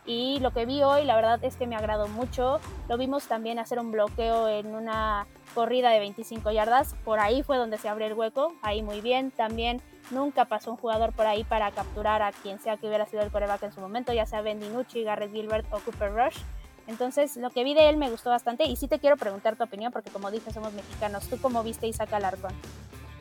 Y 0.09 0.39
lo 0.39 0.49
que 0.49 0.65
vi 0.65 0.81
hoy, 0.81 1.05
la 1.05 1.15
verdad 1.15 1.39
es 1.43 1.55
que 1.55 1.67
me 1.67 1.75
agradó 1.75 2.07
mucho. 2.07 2.59
Lo 2.87 2.97
vimos 2.97 3.27
también 3.27 3.59
hacer 3.59 3.77
un 3.77 3.91
bloqueo 3.91 4.49
en 4.49 4.73
una 4.73 5.27
corrida 5.53 5.91
de 5.91 5.99
25 5.99 6.49
yardas. 6.49 6.95
Por 7.05 7.19
ahí 7.19 7.43
fue 7.43 7.57
donde 7.57 7.77
se 7.77 7.89
abrió 7.89 8.07
el 8.07 8.15
hueco. 8.15 8.55
Ahí 8.63 8.81
muy 8.81 9.01
bien. 9.01 9.29
También 9.29 9.83
nunca 10.09 10.45
pasó 10.45 10.71
un 10.71 10.77
jugador 10.77 11.13
por 11.13 11.27
ahí 11.27 11.43
para 11.43 11.69
capturar 11.69 12.23
a 12.23 12.31
quien 12.31 12.57
sea 12.57 12.75
que 12.77 12.87
hubiera 12.87 13.05
sido 13.05 13.21
el 13.21 13.29
coreback 13.29 13.61
en 13.61 13.71
su 13.71 13.81
momento, 13.81 14.11
ya 14.11 14.25
sea 14.25 14.41
Ben 14.41 14.59
DiNucci, 14.59 15.03
Garrett 15.03 15.31
Gilbert 15.31 15.71
o 15.71 15.77
Cooper 15.77 16.11
Rush. 16.11 16.39
Entonces, 16.87 17.37
lo 17.37 17.51
que 17.51 17.63
vi 17.63 17.75
de 17.75 17.87
él 17.87 17.97
me 17.97 18.09
gustó 18.09 18.31
bastante 18.31 18.65
y 18.65 18.77
sí 18.77 18.87
te 18.87 18.97
quiero 18.97 19.15
preguntar 19.15 19.57
tu 19.57 19.63
opinión 19.63 19.91
porque 19.91 20.09
como 20.09 20.31
dije, 20.31 20.51
somos 20.51 20.73
mexicanos. 20.73 21.27
¿Tú 21.29 21.37
cómo 21.39 21.61
viste 21.61 21.85
Isaac 21.85 22.11
Alarcón? 22.13 22.53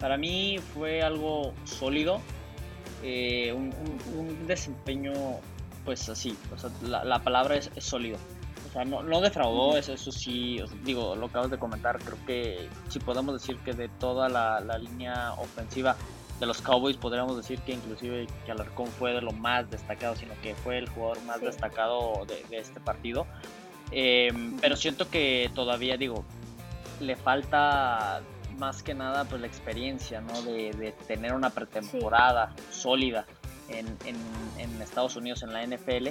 Para 0.00 0.16
mí 0.16 0.56
fue 0.72 1.02
algo 1.02 1.52
sólido, 1.64 2.22
eh, 3.02 3.52
un 3.52 4.46
desempeño 4.46 5.12
pues 5.88 6.06
así, 6.10 6.36
o 6.54 6.58
sea, 6.58 6.68
la, 6.82 7.18
palabra 7.20 7.56
es, 7.56 7.70
sólido. 7.78 8.18
O 8.68 8.72
sea, 8.74 8.84
no, 8.84 9.02
no 9.02 9.22
defraudó, 9.22 9.78
eso, 9.78 9.94
eso 9.94 10.12
sí, 10.12 10.62
digo, 10.84 11.16
lo 11.16 11.26
acabas 11.26 11.50
de 11.50 11.56
comentar, 11.56 11.98
creo 11.98 12.18
que 12.26 12.68
si 12.90 12.98
podemos 12.98 13.32
decir 13.40 13.56
que 13.64 13.72
de 13.72 13.88
toda 13.88 14.28
la, 14.28 14.60
línea 14.76 15.32
ofensiva 15.38 15.96
de 16.40 16.44
los 16.44 16.60
Cowboys 16.60 16.98
podríamos 16.98 17.38
decir 17.38 17.58
que 17.60 17.72
inclusive 17.72 18.26
que 18.44 18.52
Alarcón 18.52 18.88
fue 18.88 19.14
de 19.14 19.22
lo 19.22 19.32
más 19.32 19.70
destacado, 19.70 20.14
sino 20.14 20.34
que 20.42 20.54
fue 20.54 20.76
el 20.76 20.90
jugador 20.90 21.22
más 21.22 21.40
destacado 21.40 22.26
de, 22.26 22.58
este 22.58 22.78
partido. 22.78 23.26
Em, 23.90 24.58
pero 24.60 24.76
siento 24.76 25.08
que 25.08 25.50
todavía, 25.54 25.96
digo, 25.96 26.22
le 27.00 27.16
falta 27.16 28.20
más 28.58 28.82
que 28.82 28.92
nada 28.92 29.24
pues 29.24 29.40
la 29.40 29.46
experiencia, 29.46 30.20
¿no? 30.20 30.42
De, 30.42 30.94
tener 31.06 31.32
una 31.32 31.48
pretemporada 31.48 32.54
sólida 32.70 33.24
en, 33.68 34.82
Estados 34.82 35.16
Unidos 35.16 35.42
en 35.42 35.52
la 35.52 35.66
NFL 35.66 36.08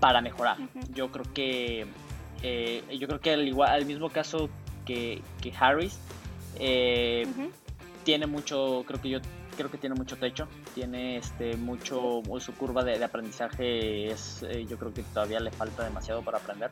para 0.00 0.20
mejorar. 0.20 0.56
Yo 0.94 1.10
creo 1.10 1.24
que 1.34 1.86
eh, 2.42 2.82
yo 2.98 3.08
creo 3.08 3.20
que 3.20 3.32
al 3.32 3.48
igual 3.48 3.70
al 3.70 3.86
mismo 3.86 4.10
caso 4.10 4.48
que, 4.84 5.22
Harris 5.58 5.98
eh, 6.58 7.26
tiene 8.04 8.26
mucho, 8.26 8.84
creo 8.86 9.00
que 9.00 9.08
yo 9.08 9.18
creo 9.56 9.70
que 9.70 9.78
tiene 9.78 9.94
mucho 9.94 10.16
techo, 10.16 10.46
tiene 10.74 11.16
este 11.16 11.56
mucho 11.56 12.22
su 12.40 12.52
curva 12.54 12.84
de, 12.84 13.02
aprendizaje 13.02 14.08
es 14.12 14.42
eh, 14.42 14.66
yo 14.68 14.78
creo 14.78 14.92
que 14.92 15.02
todavía 15.02 15.40
le 15.40 15.50
falta 15.50 15.84
demasiado 15.84 16.22
para 16.22 16.38
aprender. 16.38 16.70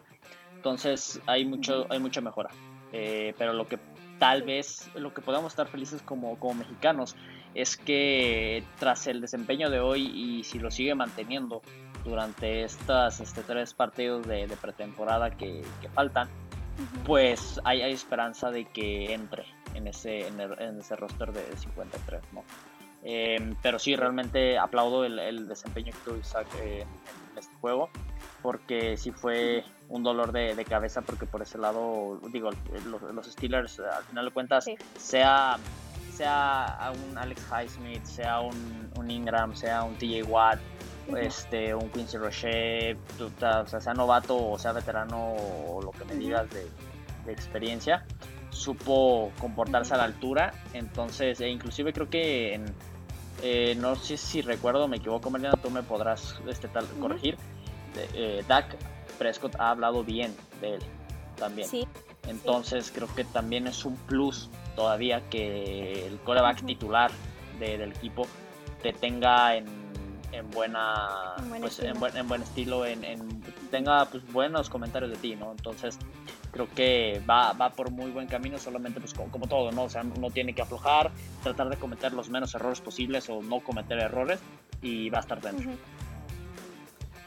Entonces 0.54 1.20
hay 1.26 1.44
mucho 1.44 1.86
hay 1.90 1.98
mucha 1.98 2.20
mejora. 2.20 2.50
pero 2.92 3.52
lo 3.52 3.66
que 3.66 3.78
tal 4.18 4.42
vez 4.42 4.88
lo 4.94 5.12
que 5.12 5.20
podamos 5.22 5.52
estar 5.52 5.66
felices 5.66 6.00
como, 6.02 6.38
como 6.38 6.54
mexicanos 6.54 7.16
es 7.54 7.76
que 7.76 8.64
tras 8.78 9.06
el 9.06 9.20
desempeño 9.20 9.70
de 9.70 9.80
hoy 9.80 10.06
y 10.06 10.44
si 10.44 10.58
lo 10.58 10.70
sigue 10.70 10.94
manteniendo 10.94 11.62
durante 12.04 12.64
estas 12.64 13.20
este, 13.20 13.42
tres 13.42 13.74
partidos 13.74 14.26
de, 14.26 14.46
pretemporada 14.60 15.30
que, 15.30 15.64
faltan, 15.94 16.28
pues 17.06 17.60
hay, 17.64 17.82
hay, 17.82 17.92
esperanza 17.92 18.50
de 18.50 18.64
que 18.66 19.14
entre 19.14 19.44
en 19.74 19.86
ese, 19.86 20.26
en, 20.28 20.40
ese 20.78 20.96
roster 20.96 21.32
de 21.32 21.56
53, 21.56 22.20
¿no? 22.32 22.44
Eh, 23.06 23.54
pero 23.62 23.78
sí, 23.78 23.96
realmente 23.96 24.58
aplaudo 24.58 25.04
el, 25.04 25.46
desempeño 25.46 25.92
que 25.92 25.98
tuvo 26.04 26.16
Isaac 26.16 26.46
eh, 26.62 26.86
en 27.32 27.38
este 27.38 27.54
juego, 27.60 27.90
porque 28.42 28.96
sí 28.96 29.10
fue 29.10 29.62
un 29.88 30.02
dolor 30.02 30.32
de, 30.32 30.64
cabeza 30.64 31.02
porque 31.02 31.26
por 31.26 31.42
ese 31.42 31.58
lado, 31.58 32.18
digo, 32.32 32.50
los, 32.86 33.26
Steelers 33.26 33.80
al 33.80 34.04
final 34.04 34.24
de 34.24 34.30
cuentas, 34.30 34.64
sea, 34.98 35.58
sea 36.14 36.92
un 37.08 37.18
Alex 37.18 37.42
Highsmith, 37.50 38.04
sea 38.04 38.40
un, 38.40 39.10
Ingram, 39.10 39.54
sea 39.54 39.82
un 39.82 39.96
TJ 39.96 40.22
Watt, 40.24 40.58
este, 41.16 41.74
un 41.74 41.90
Quincy 41.90 42.16
Roche, 42.16 42.94
o 42.94 43.66
sea, 43.66 43.80
sea 43.80 43.94
novato 43.94 44.50
o 44.50 44.58
sea 44.58 44.72
veterano 44.72 45.34
o 45.68 45.82
lo 45.82 45.90
que 45.90 46.04
me 46.04 46.14
digas 46.14 46.48
de, 46.50 46.66
experiencia, 47.26 48.04
supo 48.50 49.32
comportarse 49.40 49.94
a 49.94 49.96
la 49.96 50.04
altura, 50.04 50.52
entonces, 50.74 51.40
e 51.40 51.48
inclusive 51.48 51.92
creo 51.94 52.10
que 52.10 52.54
en, 52.54 52.66
eh, 53.42 53.74
no 53.76 53.96
sé 53.96 54.18
si 54.18 54.42
recuerdo, 54.42 54.88
me 54.88 54.98
equivoco 54.98 55.30
Mariana, 55.30 55.56
tú 55.62 55.70
me 55.70 55.82
podrás 55.82 56.38
este, 56.46 56.68
tal, 56.68 56.86
corregir, 57.00 57.38
eh, 58.12 58.44
Dak 58.46 58.76
Prescott 59.18 59.56
ha 59.58 59.70
hablado 59.70 60.04
bien 60.04 60.36
de 60.60 60.74
él 60.74 60.82
también. 61.36 61.68
Entonces 62.26 62.92
creo 62.94 63.08
que 63.14 63.24
también 63.24 63.66
es 63.66 63.84
un 63.84 63.96
plus 63.96 64.50
todavía 64.74 65.22
que 65.30 66.06
el 66.06 66.18
coreback 66.20 66.64
titular 66.64 67.10
del 67.58 67.92
equipo 67.92 68.26
te 68.82 68.92
tenga 68.92 69.56
en, 69.56 69.66
buena 70.52 71.34
en 71.38 71.48
buen 71.48 71.60
pues, 71.60 71.78
estilo, 71.78 72.08
en 72.14 72.28
buen, 72.28 72.42
estilo 72.42 72.86
en, 72.86 73.42
tenga 73.70 74.04
pues, 74.06 74.30
buenos 74.32 74.68
comentarios 74.68 75.10
de 75.10 75.16
ti, 75.16 75.36
¿no? 75.36 75.52
Entonces 75.52 75.98
creo 76.50 76.68
que 76.74 77.22
va, 77.28 77.52
va 77.52 77.70
por 77.70 77.90
muy 77.90 78.10
buen 78.10 78.26
camino, 78.26 78.58
solamente 78.58 79.00
pues 79.00 79.14
como, 79.14 79.46
todo, 79.46 79.72
¿no? 79.72 79.84
O 79.84 79.88
sea, 79.88 80.02
uno 80.02 80.30
tiene 80.30 80.54
que 80.54 80.62
aflojar, 80.62 81.10
tratar 81.42 81.68
de 81.68 81.76
cometer 81.76 82.12
los 82.12 82.28
menos 82.30 82.54
errores 82.54 82.80
posibles 82.80 83.28
o 83.28 83.42
no 83.42 83.60
cometer 83.60 83.98
errores 83.98 84.40
y 84.82 85.10
va 85.10 85.18
a 85.18 85.20
estar 85.22 85.40
dentro. 85.40 85.70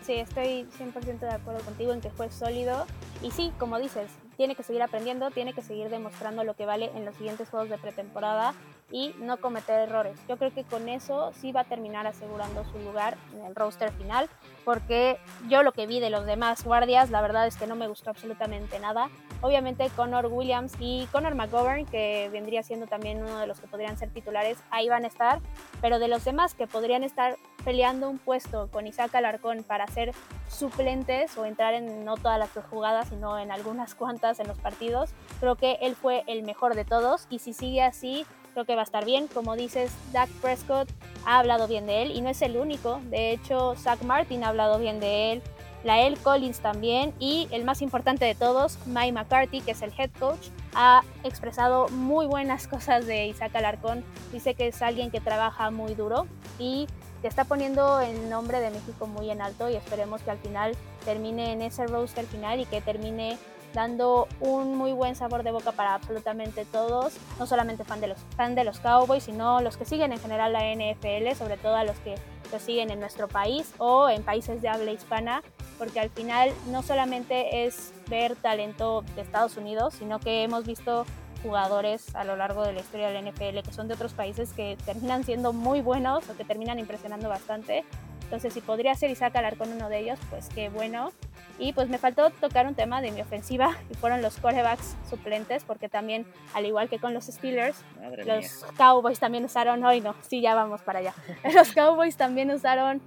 Sí, 0.02 0.14
estoy 0.14 0.66
100% 0.80 1.20
de 1.20 1.32
acuerdo 1.32 1.60
contigo 1.66 1.92
en 1.92 2.00
que 2.00 2.10
fue 2.10 2.32
sólido. 2.32 2.86
Y 3.22 3.32
sí, 3.32 3.52
como 3.60 3.78
dices, 3.78 4.10
tiene 4.38 4.56
que 4.56 4.64
seguir 4.64 4.82
aprendiendo, 4.82 5.32
tiene 5.32 5.54
que 5.54 5.62
seguir 5.62 5.90
demostrando 5.90 6.44
lo 6.44 6.54
que 6.54 6.66
vale 6.66 6.92
en 6.96 7.04
los 7.04 7.16
siguientes 7.16 7.50
juegos 7.50 7.70
de 7.70 7.78
pretemporada 7.78 8.54
y 8.92 9.14
no 9.20 9.38
cometer 9.38 9.90
errores. 9.90 10.20
Yo 10.28 10.38
creo 10.38 10.54
que 10.54 10.64
con 10.64 10.88
eso 10.88 11.32
sí 11.34 11.52
va 11.52 11.62
a 11.62 11.64
terminar 11.66 12.08
asegurando 12.08 12.64
su 12.66 12.80
lugar 12.80 13.18
en 13.36 13.46
el 13.46 13.56
roster 13.56 13.92
final, 13.92 14.30
porque 14.64 15.18
yo 15.50 15.64
lo 15.64 15.72
que 15.72 15.88
vi 15.88 16.00
de 16.00 16.10
los 16.10 16.26
demás 16.26 16.64
guardias, 16.64 17.10
la 17.10 17.22
verdad 17.22 17.48
es 17.48 17.58
que 17.58 17.68
no 17.68 17.76
me 17.76 17.88
gustó 17.88 18.10
absolutamente 18.10 18.80
nada. 18.80 19.10
Obviamente 19.42 19.90
Connor 19.96 20.28
Williams 20.28 20.74
y 20.80 21.08
Connor 21.12 21.36
McGovern, 21.36 21.86
que 21.86 22.30
vendría 22.32 22.64
siendo 22.64 22.88
también 22.88 23.22
uno 23.22 23.40
de 23.40 23.48
los 23.48 23.60
que 23.60 23.68
podrían 23.68 23.98
ser 23.98 24.10
titulares, 24.10 24.58
ahí 24.72 24.90
van 24.90 25.04
a 25.04 25.08
estar, 25.08 25.42
pero 25.82 26.00
de 26.00 26.08
los 26.08 26.24
demás 26.24 26.54
que 26.54 26.66
podrían 26.66 27.04
estar 27.04 27.38
peleando 27.64 28.10
un 28.10 28.18
puesto 28.18 28.70
con 28.72 28.88
Isaac 28.88 29.14
Alarcón 29.16 29.64
para 29.64 29.88
ser 29.88 30.14
suplentes 30.48 31.38
o 31.38 31.46
entrar 31.46 31.74
en 31.74 32.06
no 32.06 32.16
todas 32.16 32.40
las 32.40 32.50
jugadas, 32.66 33.10
sino 33.10 33.38
en 33.38 33.52
algunas 33.52 33.94
cuantas 33.94 34.40
en 34.40 34.48
los 34.48 34.58
partidos, 34.58 35.12
creo 35.40 35.56
que 35.56 35.78
él 35.82 35.96
fue 35.96 36.24
el 36.28 36.44
mejor 36.44 36.76
de 36.76 36.86
todos 36.86 37.28
y 37.30 37.40
si 37.40 37.54
sigue 37.54 37.82
así, 37.82 38.26
creo 38.58 38.66
que 38.66 38.76
va 38.76 38.82
a 38.82 38.86
estar 38.86 39.06
bien. 39.06 39.28
Como 39.28 39.56
dices, 39.56 39.92
Dak 40.12 40.30
Prescott 40.42 40.90
ha 41.28 41.38
hablado 41.38 41.68
bien 41.68 41.86
de 41.86 42.02
él 42.02 42.12
y 42.12 42.22
no 42.22 42.30
es 42.30 42.42
el 42.42 42.58
único. 42.58 43.00
De 43.12 43.32
hecho, 43.32 43.76
Zach 43.76 44.02
Martin 44.02 44.44
ha 44.44 44.48
hablado 44.48 44.80
bien 44.80 45.00
de 45.00 45.34
él. 45.34 45.44
Lael 45.84 46.18
Collins 46.18 46.60
también 46.60 47.14
y 47.20 47.48
el 47.52 47.64
más 47.64 47.84
importante 47.84 48.26
de 48.26 48.34
todos, 48.34 48.80
Mike 48.88 49.12
McCarthy, 49.12 49.62
que 49.62 49.72
es 49.72 49.82
el 49.84 49.94
head 49.96 50.10
coach, 50.20 50.48
ha 50.74 51.04
expresado 51.24 51.88
muy 51.90 52.26
buenas 52.26 52.68
cosas 52.74 53.06
de 53.06 53.28
Isaac 53.28 53.56
Alarcón. 53.56 54.04
Dice 54.32 54.56
que 54.56 54.70
es 54.70 54.82
alguien 54.82 55.12
que 55.12 55.22
trabaja 55.22 55.70
muy 55.70 55.94
duro 55.94 56.26
y 56.58 56.88
que 57.22 57.28
está 57.28 57.46
poniendo 57.46 58.00
el 58.00 58.28
nombre 58.28 58.60
de 58.60 58.72
México 58.72 59.06
muy 59.06 59.30
en 59.30 59.40
alto 59.40 59.70
y 59.70 59.76
esperemos 59.76 60.24
que 60.24 60.32
al 60.32 60.40
final 60.40 60.76
termine 61.06 61.52
en 61.52 61.62
ese 61.62 61.86
roster 61.86 62.26
final 62.26 62.60
y 62.60 62.66
que 62.66 62.82
termine 62.82 63.38
dando 63.74 64.28
un 64.40 64.76
muy 64.76 64.92
buen 64.92 65.16
sabor 65.16 65.44
de 65.44 65.52
boca 65.52 65.72
para 65.72 65.94
absolutamente 65.94 66.66
todos, 66.66 67.14
no 67.40 67.46
solamente 67.46 67.84
fan 67.84 68.02
de 68.02 68.08
los, 68.08 68.20
fan 68.36 68.56
de 68.56 68.64
los 68.64 68.80
Cowboys, 68.80 69.24
sino 69.24 69.62
los 69.62 69.78
que 69.78 69.86
siguen 69.86 70.12
en 70.12 70.20
general 70.20 70.54
la 70.54 70.74
NFL, 70.74 71.36
sobre 71.36 71.58
todo 71.58 71.76
a 71.76 71.84
los 71.84 71.98
que 72.00 72.16
lo 72.52 72.60
siguen 72.60 72.92
en 72.92 73.00
nuestro 73.00 73.28
país 73.28 73.74
o 73.78 74.10
en 74.10 74.24
países 74.24 74.62
de 74.62 74.70
habla 74.70 74.92
hispana, 74.92 75.44
porque 75.78 76.00
al 76.00 76.10
final 76.10 76.52
no 76.72 76.82
solamente 76.82 77.66
es 77.66 77.94
ver 78.10 78.36
talento 78.36 79.04
de 79.16 79.22
Estados 79.22 79.58
Unidos, 79.58 79.96
sino 79.96 80.20
que 80.20 80.44
hemos 80.44 80.66
visto 80.66 81.06
jugadores 81.44 82.16
a 82.16 82.24
lo 82.24 82.36
largo 82.36 82.64
de 82.64 82.74
la 82.74 82.80
historia 82.80 83.10
del 83.10 83.26
NFL 83.26 83.60
que 83.64 83.72
son 83.72 83.88
de 83.88 83.94
otros 83.94 84.14
países 84.14 84.54
que 84.54 84.78
terminan 84.86 85.24
siendo 85.24 85.54
muy 85.54 85.82
buenos 85.82 86.28
o 86.30 86.36
que 86.36 86.44
terminan 86.44 86.80
impresionando 86.80 87.30
bastante. 87.30 87.86
Entonces, 88.24 88.54
si 88.54 88.60
podría 88.60 88.94
ser 88.96 89.10
Isaac 89.10 89.58
con 89.58 89.72
uno 89.72 89.88
de 89.88 90.00
ellos, 90.00 90.20
pues 90.30 90.50
qué 90.54 90.68
bueno. 90.70 91.12
Y 91.60 91.74
pues 91.74 91.90
me 91.90 91.98
faltó 91.98 92.30
tocar 92.30 92.68
un 92.68 92.76
tema 92.76 93.02
de 93.02 93.12
mi 93.12 93.22
ofensiva, 93.22 93.76
y 93.90 93.96
fueron 93.96 94.22
los 94.22 94.38
corebacks 94.38 94.96
suplentes, 95.10 95.64
porque 95.64 95.90
también, 95.90 96.26
al 96.54 96.66
igual 96.66 96.88
que 96.88 97.00
con 97.00 97.14
los 97.14 97.26
Steelers, 97.26 97.78
los 98.26 98.64
Cowboys 98.78 99.20
también 99.20 99.46
usaron, 99.46 99.84
hoy 99.84 100.02
no, 100.02 100.16
sí, 100.22 100.42
ya 100.42 100.54
vamos 100.54 100.82
para 100.82 101.00
allá. 101.00 101.14
Los 101.54 101.72
Cowboys 101.74 102.16
también 102.18 102.52
usaron 102.52 103.02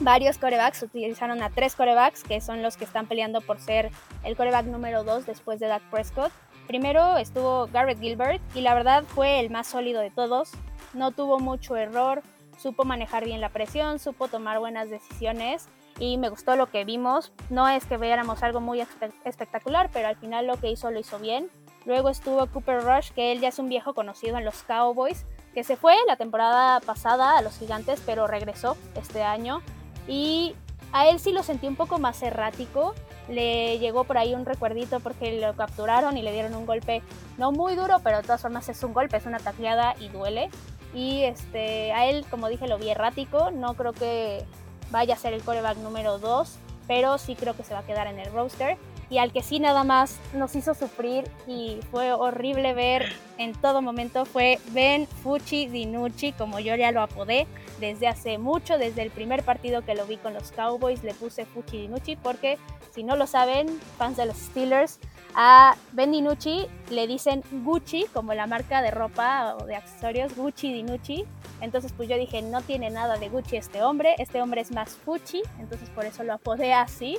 varios 0.00 0.38
corebacks, 0.38 0.82
utilizaron 0.82 1.42
a 1.42 1.50
tres 1.50 1.76
corebacks, 1.76 2.24
que 2.24 2.40
son 2.40 2.62
los 2.62 2.76
que 2.76 2.84
están 2.84 3.06
peleando 3.06 3.40
por 3.40 3.60
ser 3.60 3.90
el 4.24 4.36
coreback 4.36 4.66
número 4.66 5.04
dos 5.04 5.26
después 5.26 5.60
de 5.60 5.66
Dak 5.66 5.82
Prescott. 5.90 6.32
Primero 6.66 7.18
estuvo 7.18 7.68
Garrett 7.72 8.00
Gilbert 8.00 8.40
y 8.54 8.62
la 8.62 8.74
verdad 8.74 9.04
fue 9.04 9.40
el 9.40 9.50
más 9.50 9.66
sólido 9.66 10.00
de 10.00 10.10
todos. 10.10 10.52
No 10.94 11.10
tuvo 11.10 11.38
mucho 11.38 11.76
error, 11.76 12.22
supo 12.58 12.84
manejar 12.84 13.24
bien 13.24 13.40
la 13.40 13.50
presión, 13.50 13.98
supo 13.98 14.28
tomar 14.28 14.58
buenas 14.58 14.88
decisiones 14.88 15.68
y 16.00 16.16
me 16.16 16.30
gustó 16.30 16.56
lo 16.56 16.68
que 16.70 16.84
vimos. 16.84 17.32
No 17.50 17.68
es 17.68 17.84
que 17.84 17.98
viéramos 17.98 18.42
algo 18.42 18.60
muy 18.60 18.80
espectacular, 18.80 19.90
pero 19.92 20.08
al 20.08 20.16
final 20.16 20.46
lo 20.46 20.56
que 20.56 20.70
hizo 20.70 20.90
lo 20.90 20.98
hizo 20.98 21.20
bien. 21.20 21.50
Luego 21.84 22.08
estuvo 22.08 22.46
Cooper 22.46 22.82
Rush, 22.82 23.10
que 23.12 23.32
él 23.32 23.40
ya 23.40 23.48
es 23.48 23.58
un 23.58 23.68
viejo 23.68 23.94
conocido 23.94 24.38
en 24.38 24.44
los 24.44 24.62
Cowboys, 24.62 25.26
que 25.54 25.62
se 25.62 25.76
fue 25.76 25.94
la 26.06 26.16
temporada 26.16 26.80
pasada 26.80 27.36
a 27.36 27.42
los 27.42 27.58
Gigantes, 27.58 28.02
pero 28.04 28.26
regresó 28.26 28.76
este 28.96 29.22
año. 29.22 29.62
Y 30.08 30.56
a 30.92 31.08
él 31.08 31.20
sí 31.20 31.32
lo 31.32 31.42
sentí 31.42 31.66
un 31.66 31.76
poco 31.76 31.98
más 31.98 32.22
errático. 32.22 32.94
Le 33.28 33.78
llegó 33.78 34.04
por 34.04 34.16
ahí 34.16 34.34
un 34.34 34.46
recuerdito 34.46 35.00
porque 35.00 35.38
lo 35.38 35.54
capturaron 35.54 36.16
y 36.16 36.22
le 36.22 36.32
dieron 36.32 36.54
un 36.54 36.66
golpe 36.66 37.02
no 37.36 37.52
muy 37.52 37.76
duro, 37.76 37.98
pero 38.02 38.16
de 38.16 38.22
todas 38.22 38.40
formas 38.40 38.68
es 38.70 38.82
un 38.82 38.94
golpe, 38.94 39.18
es 39.18 39.26
una 39.26 39.38
tacleada 39.38 39.94
y 40.00 40.08
duele. 40.08 40.48
Y 40.94 41.22
este, 41.22 41.92
a 41.92 42.06
él, 42.06 42.24
como 42.30 42.48
dije, 42.48 42.66
lo 42.66 42.78
vi 42.78 42.88
errático. 42.88 43.50
No 43.50 43.74
creo 43.74 43.92
que 43.92 44.44
vaya 44.90 45.14
a 45.14 45.18
ser 45.18 45.32
el 45.32 45.42
coreback 45.42 45.78
número 45.78 46.18
2, 46.18 46.56
pero 46.86 47.18
sí 47.18 47.34
creo 47.34 47.56
que 47.56 47.62
se 47.62 47.74
va 47.74 47.80
a 47.80 47.86
quedar 47.86 48.06
en 48.06 48.18
el 48.18 48.32
roster. 48.32 48.76
Y 49.10 49.18
al 49.18 49.32
que 49.32 49.42
sí 49.42 49.58
nada 49.58 49.82
más 49.82 50.18
nos 50.34 50.54
hizo 50.54 50.72
sufrir 50.72 51.28
y 51.48 51.80
fue 51.90 52.12
horrible 52.12 52.74
ver 52.74 53.12
en 53.38 53.54
todo 53.54 53.82
momento 53.82 54.24
fue 54.24 54.60
Ben 54.70 55.08
Fucci 55.08 55.66
Dinucci, 55.66 56.32
como 56.32 56.60
yo 56.60 56.76
ya 56.76 56.92
lo 56.92 57.02
apodé 57.02 57.48
desde 57.80 58.06
hace 58.06 58.38
mucho, 58.38 58.78
desde 58.78 59.02
el 59.02 59.10
primer 59.10 59.42
partido 59.42 59.84
que 59.84 59.96
lo 59.96 60.06
vi 60.06 60.16
con 60.16 60.32
los 60.32 60.52
Cowboys 60.52 61.02
le 61.02 61.14
puse 61.14 61.44
Fucci 61.44 61.78
Dinucci 61.80 62.14
porque 62.14 62.56
si 62.94 63.02
no 63.02 63.16
lo 63.16 63.26
saben, 63.26 63.80
fans 63.98 64.16
de 64.16 64.26
los 64.26 64.36
Steelers, 64.36 65.00
a 65.34 65.76
Ben 65.92 66.12
Dinucci 66.12 66.66
le 66.90 67.06
dicen 67.06 67.42
Gucci, 67.64 68.06
como 68.12 68.34
la 68.34 68.46
marca 68.46 68.82
de 68.82 68.90
ropa 68.90 69.56
o 69.56 69.66
de 69.66 69.76
accesorios, 69.76 70.36
Gucci 70.36 70.72
Dinucci. 70.72 71.24
Entonces 71.60 71.92
pues 71.96 72.08
yo 72.08 72.16
dije, 72.16 72.42
no 72.42 72.62
tiene 72.62 72.90
nada 72.90 73.16
de 73.16 73.28
Gucci 73.28 73.56
este 73.56 73.82
hombre, 73.82 74.14
este 74.18 74.42
hombre 74.42 74.60
es 74.60 74.72
más 74.72 74.90
Fucci, 74.90 75.42
entonces 75.58 75.88
por 75.90 76.04
eso 76.04 76.22
lo 76.24 76.34
apodé 76.34 76.72
así. 76.72 77.18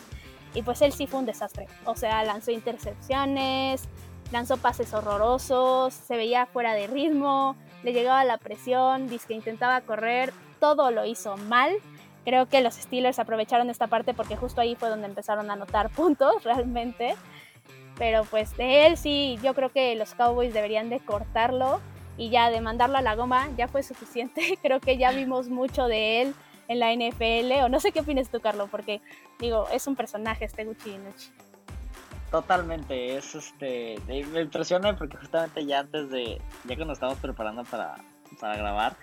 Y 0.54 0.64
pues 0.64 0.82
él 0.82 0.92
sí 0.92 1.08
fue 1.08 1.20
un 1.20 1.26
desastre. 1.26 1.68
O 1.86 1.96
sea, 1.96 2.24
lanzó 2.24 2.52
intercepciones, 2.52 3.88
lanzó 4.32 4.58
pases 4.58 4.94
horrorosos, 4.94 5.94
se 5.94 6.18
veía 6.18 6.46
fuera 6.46 6.74
de 6.74 6.88
ritmo, 6.88 7.56
le 7.84 7.94
llegaba 7.94 8.24
la 8.24 8.38
presión, 8.38 9.08
que 9.08 9.34
intentaba 9.34 9.82
correr, 9.82 10.34
todo 10.60 10.92
lo 10.92 11.06
hizo 11.06 11.38
mal. 11.38 11.72
Creo 12.24 12.48
que 12.48 12.62
los 12.62 12.76
Steelers 12.76 13.20
aprovecharon 13.20 13.70
esta 13.70 13.88
parte 13.88 14.14
porque 14.14 14.36
justo 14.36 14.62
ahí 14.62 14.76
fue 14.76 14.90
donde 14.90 15.08
empezaron 15.08 15.50
a 15.50 15.54
anotar 15.54 15.90
puntos 15.90 16.44
realmente. 16.44 17.16
Pero 17.98 18.24
pues 18.26 18.56
de 18.58 18.88
él 18.88 18.98
sí, 18.98 19.38
yo 19.44 19.54
creo 19.54 19.70
que 19.70 19.96
los 19.96 20.14
Cowboys 20.16 20.54
deberían 20.54 20.90
de 20.90 21.00
cortarlo 21.00 21.82
y 22.18 22.30
ya 22.30 22.50
de 22.50 22.62
mandarlo 22.62 22.98
a 22.98 23.02
la 23.02 23.16
goma 23.16 23.50
ya 23.58 23.68
fue 23.68 23.84
suficiente. 23.84 24.58
creo 24.62 24.80
que 24.80 24.98
ya 24.98 25.12
vimos 25.12 25.50
mucho 25.50 25.88
de 25.88 26.22
él 26.22 26.36
en 26.68 26.80
la 26.80 26.94
NFL. 26.94 27.64
O 27.64 27.70
no 27.70 27.80
sé 27.80 27.92
qué 27.92 28.02
opinas 28.02 28.30
tú, 28.30 28.40
Carlos, 28.40 28.70
porque 28.70 29.02
digo, 29.40 29.68
es 29.72 29.88
un 29.88 29.96
personaje 29.96 30.46
este 30.46 30.66
Gucci 30.66 30.92
Inuchi. 30.92 31.32
Totalmente, 32.32 33.18
es 33.18 33.36
este, 33.36 34.00
me 34.08 34.20
impresiona 34.42 34.96
porque 34.96 35.18
justamente 35.18 35.66
ya 35.66 35.80
antes 35.80 36.10
de, 36.10 36.40
ya 36.64 36.76
que 36.78 36.86
nos 36.86 36.94
estamos 36.94 37.18
preparando 37.18 37.66
para, 37.66 37.98
para 38.40 38.56
grabar, 38.56 38.96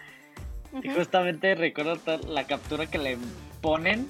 y 0.83 0.89
justamente 0.89 1.55
recuerdo 1.55 1.99
la 2.27 2.45
captura 2.45 2.87
que 2.87 2.99
le 2.99 3.19
ponen 3.61 4.09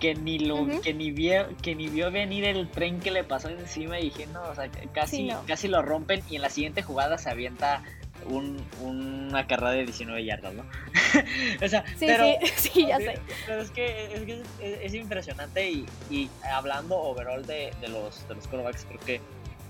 que 0.00 0.14
ni 0.14 0.38
lo 0.38 0.66
que 0.82 0.94
ni 0.94 1.10
vio 1.10 1.46
que 1.62 1.74
ni 1.74 1.88
vio 1.88 2.10
venir 2.10 2.44
el 2.44 2.68
tren 2.68 3.00
que 3.00 3.10
le 3.10 3.22
pasó 3.22 3.48
encima 3.50 4.00
y 4.00 4.04
dije 4.04 4.26
no 4.32 4.42
o 4.42 4.54
sea 4.54 4.70
casi 4.92 5.30
casi 5.46 5.68
lo 5.68 5.82
rompen 5.82 6.22
y 6.28 6.36
en 6.36 6.42
la 6.42 6.50
siguiente 6.50 6.82
jugada 6.82 7.18
se 7.18 7.30
avienta 7.30 7.82
un, 8.26 8.62
una 8.80 9.46
carrera 9.46 9.72
de 9.72 9.84
19 9.84 10.24
yardas, 10.24 10.54
¿no? 10.54 10.62
o 11.64 11.68
sea, 11.68 11.84
sí, 11.96 12.06
pero, 12.06 12.24
sí, 12.56 12.86
ya 12.88 12.98
sé. 12.98 13.18
Pero 13.46 13.62
es 13.62 13.70
que 13.70 14.44
es, 14.60 14.94
impresionante 14.94 15.70
y, 15.70 15.86
y, 16.10 16.28
hablando 16.52 16.98
overall 16.98 17.44
de, 17.46 17.72
de 17.80 17.88
los 17.88 18.26
de 18.28 18.34
los 18.34 18.46
quarterbacks, 18.46 18.84
creo 18.84 19.00
que 19.00 19.20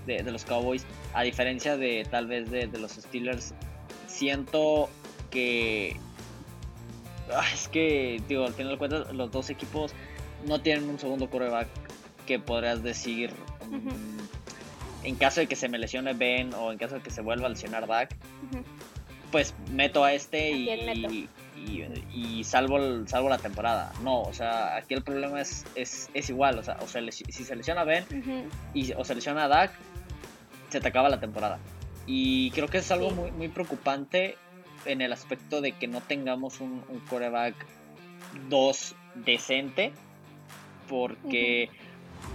de, 0.05 0.23
de, 0.23 0.31
los 0.31 0.43
Cowboys, 0.45 0.85
a 1.13 1.23
diferencia 1.23 1.77
de 1.77 2.05
tal 2.09 2.27
vez 2.27 2.49
de, 2.49 2.67
de 2.67 2.77
los 2.77 2.91
Steelers, 2.93 3.53
siento 4.07 4.89
que 5.29 5.95
ah, 7.33 7.45
es 7.53 7.67
que, 7.67 8.21
digo, 8.27 8.45
al 8.45 8.53
final 8.53 8.73
de 8.73 8.77
cuentas, 8.77 9.13
los 9.13 9.31
dos 9.31 9.49
equipos 9.49 9.93
no 10.45 10.61
tienen 10.61 10.89
un 10.89 10.99
segundo 10.99 11.29
quarterback 11.29 11.67
que 12.25 12.39
podrías 12.39 12.83
decir. 12.83 13.31
Mm, 13.69 15.05
en 15.05 15.15
caso 15.15 15.39
de 15.39 15.47
que 15.47 15.55
se 15.55 15.67
me 15.69 15.77
lesione 15.77 16.13
Ben 16.13 16.53
o 16.53 16.71
en 16.71 16.77
caso 16.77 16.95
de 16.95 17.01
que 17.01 17.09
se 17.09 17.21
vuelva 17.21 17.47
a 17.47 17.49
lesionar 17.49 17.87
Dak, 17.87 18.15
pues 19.31 19.53
meto 19.71 20.03
a 20.03 20.13
este 20.13 20.51
y, 20.51 21.29
y, 22.13 22.43
salvo, 22.43 22.79
salvo 23.07 23.29
la 23.29 23.37
temporada. 23.37 23.93
No, 24.03 24.21
o 24.21 24.33
sea, 24.33 24.75
aquí 24.75 24.93
el 24.93 25.03
problema 25.03 25.41
es, 25.41 25.65
es, 25.75 26.29
igual. 26.29 26.59
O 26.59 26.63
sea, 26.63 26.77
o 26.81 26.87
si 26.87 27.23
se 27.25 27.55
lesiona 27.55 27.83
Ben 27.83 28.05
y, 28.73 28.93
o 28.93 29.03
se 29.03 29.15
lesiona 29.15 29.47
Dak, 29.47 29.71
se 30.69 30.79
te 30.79 30.87
acaba 30.87 31.09
la 31.09 31.19
temporada. 31.19 31.59
Y 32.05 32.51
creo 32.51 32.67
que 32.67 32.79
es 32.79 32.91
algo 32.91 33.11
muy, 33.11 33.31
muy 33.31 33.47
preocupante 33.47 34.37
en 34.85 35.01
el 35.01 35.13
aspecto 35.13 35.61
de 35.61 35.73
que 35.73 35.87
no 35.87 36.01
tengamos 36.01 36.59
un, 36.59 36.83
un 36.89 36.99
coreback 37.01 37.55
2 38.49 38.95
decente. 39.25 39.93
Porque 40.91 41.69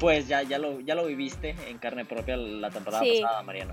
pues 0.01 0.27
ya, 0.29 0.43
ya, 0.43 0.59
lo, 0.59 0.81
ya 0.81 0.95
lo 0.95 1.07
viviste 1.07 1.55
en 1.69 1.79
carne 1.79 2.05
propia 2.05 2.37
la 2.37 2.71
temporada 2.71 3.05
pasada, 3.05 3.43
Mariano. 3.43 3.73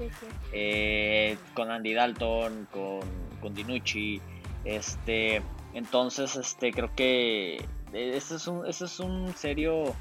Eh, 0.52 1.38
con 1.54 1.72
Andy 1.72 1.94
Dalton, 1.94 2.68
con, 2.72 3.02
con 3.42 3.54
Dinucci. 3.54 4.22
Este, 4.64 5.42
entonces, 5.74 6.36
este, 6.36 6.72
creo 6.72 6.94
que 6.96 7.66
ese 7.94 8.36
es 8.36 8.48
un, 8.48 8.66
ese 8.66 8.86
es 8.86 9.00
un 9.00 9.34
serio 9.36 9.94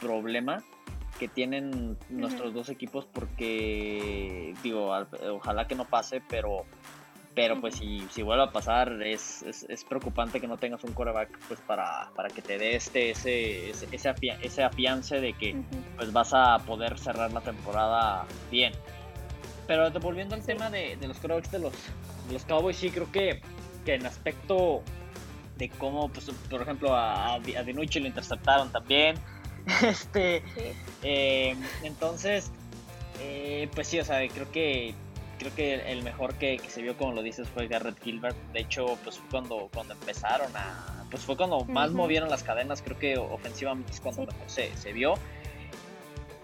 problema 0.00 0.62
que 1.18 1.28
tienen 1.28 1.98
nuestros 2.08 2.54
dos 2.54 2.68
equipos 2.70 3.06
porque, 3.06 4.54
digo, 4.62 4.90
ojalá 5.32 5.66
que 5.66 5.74
no 5.74 5.84
pase, 5.84 6.22
pero 6.28 6.64
pero 7.34 7.60
pues 7.60 7.76
si, 7.76 8.06
si 8.10 8.22
vuelve 8.22 8.44
a 8.44 8.50
pasar, 8.50 9.02
es, 9.02 9.42
es, 9.42 9.84
preocupante 9.84 10.40
que 10.40 10.48
no 10.48 10.56
tengas 10.56 10.82
un 10.82 10.92
coreback 10.92 11.38
pues 11.46 11.60
para, 11.60 12.10
para 12.16 12.28
que 12.28 12.42
te 12.42 12.58
dé 12.58 12.74
este, 12.74 13.10
ese, 13.10 13.70
ese, 13.70 13.86
ese, 14.42 14.62
afiance 14.62 15.20
de 15.20 15.32
que 15.34 15.56
pues 15.96 16.12
vas 16.12 16.32
a 16.34 16.58
poder 16.58 16.98
cerrar 16.98 17.32
la 17.32 17.40
temporada 17.40 18.26
bien. 18.50 18.72
Pero 19.68 19.90
volviendo 20.00 20.34
al 20.34 20.44
tema 20.44 20.70
de, 20.70 20.96
de, 20.96 21.06
los 21.06 21.18
corebacks 21.18 21.52
de 21.52 21.60
los, 21.60 21.72
de 22.26 22.32
los 22.32 22.44
Cowboys, 22.44 22.76
sí 22.76 22.90
creo 22.90 23.10
que, 23.12 23.40
que 23.84 23.94
en 23.94 24.06
aspecto 24.06 24.82
de 25.56 25.68
cómo, 25.68 26.08
pues, 26.08 26.28
por 26.48 26.62
ejemplo, 26.62 26.94
a, 26.94 27.34
a 27.34 27.38
Dinucci 27.38 28.00
lo 28.00 28.08
interceptaron 28.08 28.72
también. 28.72 29.16
este, 29.82 30.42
eh, 31.02 31.54
entonces, 31.84 32.50
eh, 33.20 33.68
pues 33.72 33.86
sí, 33.86 34.00
o 34.00 34.04
sea, 34.04 34.26
creo 34.28 34.50
que 34.50 34.94
creo 35.40 35.54
que 35.54 35.74
el 35.90 36.02
mejor 36.02 36.34
que, 36.34 36.60
se 36.68 36.82
vio, 36.82 36.96
como 36.98 37.12
lo 37.12 37.22
dices, 37.22 37.48
fue 37.48 37.66
Garrett 37.66 37.98
Gilbert. 38.02 38.36
De 38.52 38.60
hecho, 38.60 38.98
pues 39.02 39.18
fue 39.18 39.28
cuando, 39.30 39.70
cuando 39.72 39.94
empezaron 39.94 40.54
a. 40.54 41.06
Pues 41.10 41.24
fue 41.24 41.36
cuando 41.36 41.64
más 41.64 41.90
movieron 41.92 42.28
las 42.28 42.42
cadenas. 42.42 42.82
Creo 42.82 42.98
que 42.98 43.16
ofensivamente 43.16 43.90
es 43.90 44.00
cuando 44.00 44.26
mejor 44.26 44.48
se, 44.48 44.76
se, 44.76 44.92
vio. 44.92 45.14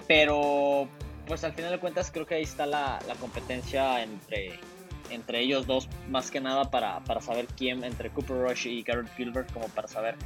Pero, 0.08 0.88
pues 1.26 1.44
al 1.44 1.52
final 1.52 1.72
de 1.72 1.78
cuentas, 1.78 2.10
creo 2.10 2.26
que 2.26 2.36
ahí 2.36 2.42
está 2.42 2.64
la, 2.64 2.98
la 3.06 3.14
competencia 3.16 4.02
entre, 4.02 4.58
entre 5.10 5.40
ellos 5.40 5.66
dos, 5.66 5.88
más 6.08 6.30
que 6.30 6.40
nada 6.40 6.70
para, 6.70 7.00
para 7.04 7.20
saber 7.20 7.46
quién, 7.48 7.84
entre 7.84 8.08
Cooper 8.08 8.48
Rush 8.48 8.66
y 8.66 8.82
Garrett 8.82 9.14
Gilbert, 9.14 9.52
como 9.52 9.68
para 9.68 9.88
saber 9.88 10.16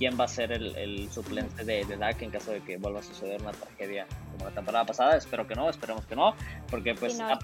quién 0.00 0.18
va 0.18 0.24
a 0.24 0.28
ser 0.28 0.50
el, 0.50 1.10
suplente 1.12 1.62
de, 1.62 1.84
de, 1.84 1.96
Dak 1.98 2.22
en 2.22 2.30
caso 2.30 2.52
de 2.52 2.62
que 2.62 2.78
vuelva 2.78 3.00
a 3.00 3.02
suceder 3.02 3.38
una 3.42 3.50
tragedia 3.52 4.06
como 4.32 4.46
la 4.46 4.54
temporada 4.54 4.86
pasada. 4.86 5.14
Espero 5.14 5.46
que 5.46 5.54
no, 5.54 5.68
esperemos 5.68 6.06
que 6.06 6.16
no, 6.16 6.34
porque 6.70 6.94
pues 6.94 7.20
a, 7.20 7.38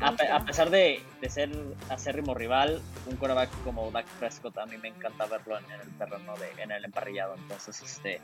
pesar 0.47 0.71
de, 0.71 1.03
ser 1.29 1.51
acérrimo 1.91 2.33
rival, 2.33 2.81
un 3.05 3.17
quarterback 3.17 3.51
como 3.63 3.91
Dak 3.91 4.07
Prescott 4.19 4.57
a 4.57 4.65
mí 4.65 4.79
me 4.79 4.89
encanta 4.89 5.27
verlo 5.27 5.59
en, 5.59 5.65
el 5.71 5.99
terreno, 5.99 6.33
de, 6.39 6.63
en 6.63 6.71
el 6.71 6.83
emparrillado. 6.87 7.35
Entonces, 7.35 7.83
este, 7.83 8.21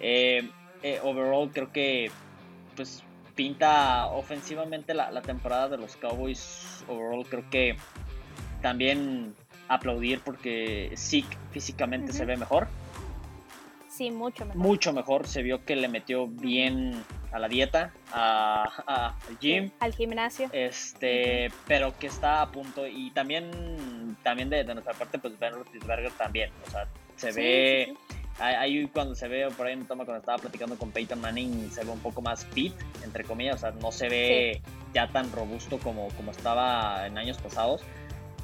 eh, 0.00 0.50
eh, 0.82 1.00
overall 1.04 1.52
creo 1.52 1.70
que 1.70 2.10
pues 2.74 3.04
pinta 3.36 4.06
ofensivamente 4.06 4.94
la, 4.94 5.22
temporada 5.22 5.68
de 5.68 5.78
los 5.78 5.94
Cowboys. 5.94 6.82
Overall 6.88 7.24
creo 7.24 7.48
que 7.48 7.76
también 8.62 9.32
aplaudir 9.68 10.22
porque 10.24 10.90
sí 10.96 11.24
físicamente 11.52 12.12
se 12.12 12.24
ve 12.24 12.36
mejor 12.36 12.66
mucho 14.08 14.46
mejor. 14.46 14.62
Mucho 14.62 14.92
mejor. 14.92 15.26
Se 15.26 15.42
vio 15.42 15.64
que 15.64 15.76
le 15.76 15.88
metió 15.88 16.26
bien 16.26 17.04
a 17.32 17.38
la 17.38 17.48
dieta, 17.48 17.92
a, 18.12 18.64
al 19.28 19.38
gym. 19.38 19.70
al 19.80 19.92
gimnasio. 19.92 20.48
Este, 20.52 21.50
pero 21.66 21.98
que 21.98 22.06
está 22.06 22.40
a 22.40 22.50
punto. 22.50 22.86
Y 22.86 23.10
también, 23.10 24.16
también 24.22 24.48
de, 24.48 24.64
nuestra 24.64 24.94
parte, 24.94 25.18
pues 25.18 25.38
Ben 25.38 25.54
Roethlisberger 25.54 26.12
también. 26.12 26.50
O 26.66 26.70
sea, 26.70 26.86
se 27.16 27.32
ve. 27.32 27.94
ahí 28.38 28.86
cuando 28.88 29.14
se 29.14 29.28
ve, 29.28 29.48
por 29.56 29.66
ahí 29.66 29.74
en 29.74 29.86
toma 29.86 30.04
cuando 30.04 30.20
estaba 30.20 30.38
platicando 30.38 30.78
con 30.78 30.90
Peyton 30.90 31.20
Manning, 31.20 31.70
se 31.70 31.84
ve 31.84 31.90
un 31.90 32.00
poco 32.00 32.22
más 32.22 32.46
fit, 32.46 32.74
entre 33.04 33.24
comillas, 33.24 33.56
o 33.56 33.58
sea, 33.58 33.70
no 33.72 33.92
se 33.92 34.08
ve 34.08 34.62
ya 34.94 35.08
tan 35.08 35.30
robusto 35.32 35.78
como, 35.78 36.08
como 36.16 36.30
estaba 36.30 37.06
en 37.06 37.18
años 37.18 37.36
pasados. 37.38 37.82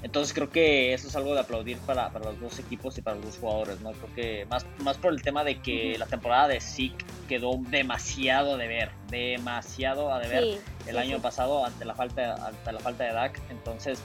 Entonces 0.07 0.33
creo 0.33 0.51
que 0.51 0.95
eso 0.95 1.09
es 1.09 1.17
algo 1.17 1.35
de 1.35 1.41
aplaudir 1.41 1.79
para, 1.79 2.11
para, 2.11 2.27
los 2.27 2.41
dos 2.41 2.61
equipos 2.61 2.97
y 2.97 3.03
para 3.03 3.17
los 3.17 3.27
dos 3.27 3.39
jugadores, 3.39 3.81
¿no? 3.81 3.91
Creo 3.91 4.15
que 4.15 4.47
más, 4.47 4.65
más 4.79 4.97
por 4.99 5.13
el 5.13 5.21
tema 5.21 5.43
de 5.43 5.61
que 5.61 5.99
la 5.99 6.07
temporada 6.07 6.47
de 6.47 6.61
Zeke 6.61 7.05
quedó 7.27 7.59
demasiado 7.59 8.57
de 8.57 8.69
ver, 8.69 8.93
demasiado 9.11 10.15
a 10.15 10.21
deber 10.21 10.61
el 10.87 10.97
año 10.97 11.21
pasado 11.21 11.67
ante 11.67 11.85
la 11.85 11.97
falta 11.97 12.35
ante 12.47 12.73
la 12.73 12.79
falta 12.79 13.03
de 13.03 13.15
Dak. 13.15 13.41
Entonces 13.51 13.99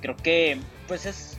creo 0.00 0.16
que 0.16 0.58
pues 0.88 1.04
es 1.04 1.36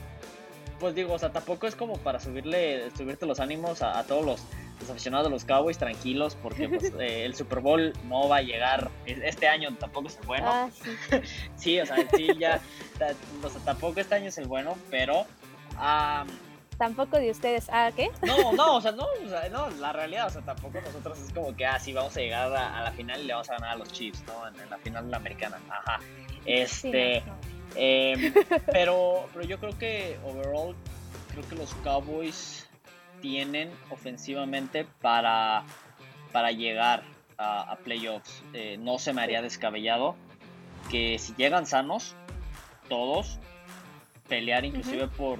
pues 0.78 0.94
digo, 0.94 1.14
o 1.14 1.18
sea, 1.18 1.32
tampoco 1.32 1.66
es 1.66 1.74
como 1.74 1.98
para 1.98 2.20
subirle 2.20 2.92
subirte 2.96 3.26
los 3.26 3.40
ánimos 3.40 3.82
a 3.82 4.04
todos 4.04 4.24
los 4.24 4.40
los 4.80 4.90
aficionados 4.90 5.26
de 5.26 5.30
los 5.30 5.44
Cowboys 5.44 5.78
tranquilos 5.78 6.36
porque 6.42 6.68
pues, 6.68 6.92
eh, 7.00 7.24
el 7.24 7.34
Super 7.34 7.60
Bowl 7.60 7.92
no 8.08 8.28
va 8.28 8.38
a 8.38 8.42
llegar 8.42 8.90
este 9.06 9.48
año 9.48 9.74
tampoco 9.78 10.08
es 10.08 10.18
el 10.18 10.26
bueno. 10.26 10.46
Ah, 10.48 10.68
sí. 11.56 11.80
o 11.80 11.86
sea 11.86 11.96
sí 12.14 12.28
ya 12.38 12.60
o 13.42 13.48
sea, 13.48 13.60
tampoco 13.64 14.00
este 14.00 14.14
año 14.14 14.28
es 14.28 14.38
el 14.38 14.46
bueno 14.46 14.76
pero 14.90 15.26
tampoco 16.78 17.18
de 17.18 17.30
ustedes. 17.30 17.68
Ah 17.70 17.90
qué 17.94 18.10
no 18.22 18.52
no 18.52 18.76
o 18.76 18.80
sea 18.80 18.92
no 18.92 19.04
o 19.04 19.28
sea, 19.28 19.48
no 19.48 19.70
la 19.70 19.92
realidad 19.92 20.26
o 20.26 20.30
sea 20.30 20.42
tampoco 20.42 20.80
nosotros 20.80 21.18
es 21.18 21.32
como 21.32 21.56
que 21.56 21.64
ah 21.66 21.78
sí 21.78 21.92
vamos 21.92 22.16
a 22.16 22.20
llegar 22.20 22.54
a, 22.54 22.82
la 22.82 22.92
final 22.92 23.20
y 23.22 23.24
le 23.24 23.32
vamos 23.32 23.48
a 23.50 23.54
ganar 23.54 23.70
a 23.70 23.76
los 23.76 23.90
Chiefs 23.92 24.22
no 24.26 24.46
en, 24.48 24.70
la 24.70 24.78
final 24.78 25.10
la 25.10 25.16
americana 25.16 25.58
ajá. 25.70 26.00
Este 26.44 27.22
em, 27.74 28.32
pero 28.72 29.28
pero 29.32 29.44
yo 29.44 29.58
creo 29.58 29.78
que 29.78 30.18
overall 30.24 30.76
creo 31.32 31.48
que 31.48 31.54
los 31.56 31.74
Cowboys 31.76 32.65
tienen 33.20 33.70
ofensivamente 33.90 34.86
para, 35.00 35.64
para 36.32 36.50
llegar 36.52 37.02
a, 37.38 37.76
playoffs. 37.84 38.42
Eh, 38.52 38.76
no 38.78 38.98
se 38.98 39.12
me 39.12 39.22
haría 39.22 39.42
descabellado 39.42 40.16
que 40.90 41.18
si 41.18 41.34
llegan 41.34 41.66
sanos, 41.66 42.14
todos, 42.88 43.38
pelear 44.28 44.64
inclusive 44.64 45.08
por, 45.08 45.38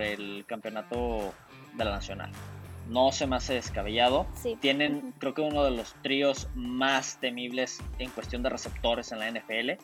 el 0.00 0.44
campeonato 0.46 1.34
de 1.74 1.84
la 1.84 1.92
nacional. 1.92 2.30
No 2.88 3.12
se 3.12 3.26
me 3.26 3.36
hace 3.36 3.54
descabellado. 3.54 4.26
Tienen, 4.60 5.14
creo 5.18 5.34
que 5.34 5.40
uno 5.40 5.64
de 5.64 5.70
los 5.70 5.94
tríos 6.02 6.48
más 6.54 7.18
temibles 7.18 7.80
en 7.98 8.10
cuestión 8.10 8.42
de 8.42 8.50
receptores 8.50 9.10
en 9.12 9.18
la 9.20 9.30
NFL. 9.30 9.82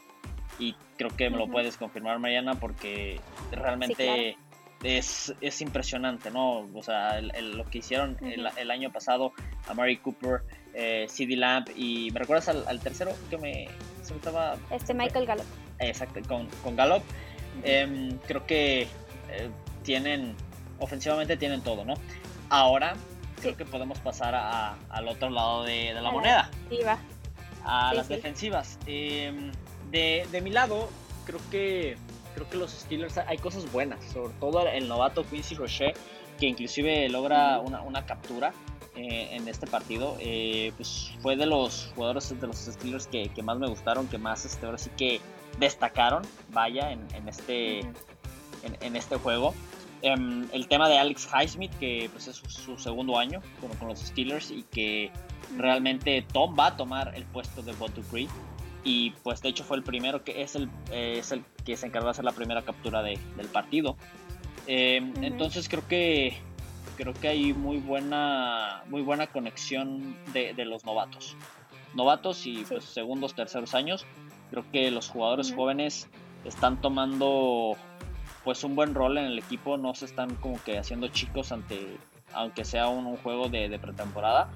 y 0.59 0.75
creo 0.99 1.11
que 1.17 1.31
me 1.31 1.39
lo 1.39 1.49
puedes 1.49 1.77
confirmar, 1.79 2.19
Mariana, 2.19 2.55
porque 2.57 3.21
realmente 3.51 4.37
es, 4.83 5.35
es, 5.41 5.61
impresionante, 5.61 6.31
¿no? 6.31 6.67
O 6.75 6.83
sea, 6.83 7.21
lo 7.21 7.65
que 7.69 7.79
hicieron 7.79 8.17
el, 8.23 8.71
año 8.71 8.91
pasado 8.91 9.33
a 9.69 9.75
Mary 9.75 9.99
Cooper, 9.99 10.43
eh, 10.75 11.07
CD 11.09 11.37
Lamp 11.37 11.69
y 11.77 12.11
¿me 12.13 12.21
recuerdas 12.21 12.49
al, 12.49 12.81
tercero 12.81 13.13
que 13.29 13.37
me 13.37 13.69
se 14.03 14.15
estaba 14.15 14.57
este 14.71 14.95
Michael 14.95 15.27
Gallup. 15.27 15.47
Exacto 15.79 16.21
con, 16.27 16.47
con 16.63 16.77
Gallup. 16.77 17.03
Em, 17.63 18.17
creo 18.27 18.47
que 18.47 18.83
eh, 18.83 19.51
tienen 19.83 20.35
ofensivamente 20.79 21.37
tienen 21.37 21.61
todo 21.63 21.85
no 21.85 21.95
ahora 22.49 22.95
creo 23.41 23.57
que 23.57 23.65
podemos 23.65 23.99
pasar 23.99 24.35
a, 24.35 24.77
al 24.89 25.09
otro 25.09 25.31
lado 25.31 25.65
de, 25.65 25.93
la 25.95 26.11
moneda. 26.11 26.51
a 27.65 27.93
las 27.93 28.09
defensivas. 28.09 28.79
Em, 28.87 29.51
de, 29.91 30.27
de 30.31 30.41
mi 30.41 30.51
lado 30.51 30.89
creo 31.25 31.41
que 31.51 31.97
creo 32.41 32.51
que 32.51 32.57
los 32.57 32.71
Steelers 32.73 33.19
hay 33.19 33.39
cosas 33.39 33.71
buenas, 33.71 34.03
sobre 34.13 34.33
todo 34.35 34.67
el 34.67 34.89
novato 34.89 35.25
Quincy 35.25 35.55
Roche, 35.55 35.93
que 36.39 36.47
inclusive 36.47 37.09
logra 37.11 37.61
una, 37.61 37.83
una 37.83 38.07
captura 38.07 38.53
eh, 38.97 39.29
en 39.33 39.47
este 39.47 39.67
partido. 39.67 40.17
Eh, 40.21 40.73
pues 40.77 41.13
fue 41.21 41.37
de 41.37 41.47
los 41.47 41.93
jugadores 41.95 42.41
de 42.41 42.47
los 42.47 42.57
Steelers 42.57 43.07
que, 43.07 43.29
que, 43.29 43.43
más 43.43 43.59
me 43.59 43.69
gustaron, 43.69 44.09
que 44.09 44.17
más 44.17 44.45
este, 44.45 44.65
ahora 44.65 44.79
sí 44.79 44.91
que 44.97 45.21
destacaron, 45.59 46.23
vaya, 46.51 46.93
en, 46.93 47.07
en 47.15 47.29
este, 47.29 47.81
en, 47.81 48.77
en, 48.81 48.97
este 48.97 49.17
juego. 49.17 49.55
Em, 50.03 50.49
el 50.53 50.67
tema 50.67 50.89
de 50.89 50.99
Alex 50.99 51.29
Highsmith, 51.31 51.73
que 51.79 52.09
pues 52.11 52.27
es 52.27 52.37
su, 52.37 52.79
segundo 52.79 53.19
año 53.19 53.43
con, 53.61 53.71
con, 53.77 53.89
los 53.89 53.99
Steelers 53.99 54.51
y 54.51 54.63
que 54.63 55.11
realmente 55.59 56.25
Tom 56.33 56.57
va 56.59 56.69
a 56.69 56.77
tomar 56.79 57.13
el 57.15 57.25
puesto 57.27 57.61
de 57.61 57.73
Bob 57.75 57.93
Dupree 57.93 58.29
y 58.85 59.11
pues 59.23 59.43
de 59.43 59.51
hecho 59.51 59.65
fue 59.65 59.77
el 59.77 59.83
primero 59.83 60.25
que 60.25 60.43
es 60.43 60.55
el, 60.55 60.71
es 60.91 61.33
el 61.33 61.45
que 61.65 61.77
se 61.77 61.87
encargó 61.87 62.07
de 62.07 62.13
hacer 62.13 62.25
la 62.25 62.33
primera 62.33 62.63
captura 62.63 63.03
de, 63.03 63.19
del 63.37 63.49
partido. 63.49 63.97
Em, 64.67 65.13
entonces 65.23 65.69
creo 65.69 65.87
que 65.87 66.37
creo 66.97 67.15
que 67.15 67.29
hay 67.29 67.53
muy 67.53 67.79
buena 67.79 68.83
muy 68.89 69.03
buena 69.03 69.27
conexión 69.27 70.17
de, 70.33 70.55
de 70.55 70.65
los 70.65 70.85
novatos. 70.85 71.37
Novatos 71.95 72.47
y 72.47 72.65
pues 72.69 72.85
segundos, 72.85 73.35
terceros 73.35 73.75
años. 73.75 74.07
Creo 74.51 74.65
que 74.71 74.91
los 74.91 75.09
jugadores 75.09 75.53
jóvenes 75.53 76.09
están 76.45 76.81
tomando 76.81 77.77
pues 78.45 78.65
un 78.65 78.75
buen 78.75 78.95
rol 78.95 79.19
en 79.19 79.27
el 79.27 79.39
equipo, 79.39 79.77
no 79.77 79.95
se 79.95 80.07
están 80.07 80.35
como 80.37 80.63
que 80.63 80.79
haciendo 80.79 81.09
chicos 81.09 81.53
ante 81.53 81.99
aunque 82.33 82.65
sea 82.65 82.89
un, 82.89 83.07
un 83.07 83.17
juego 83.17 83.49
de, 83.49 83.69
de 83.69 83.79
pretemporada 83.79 84.49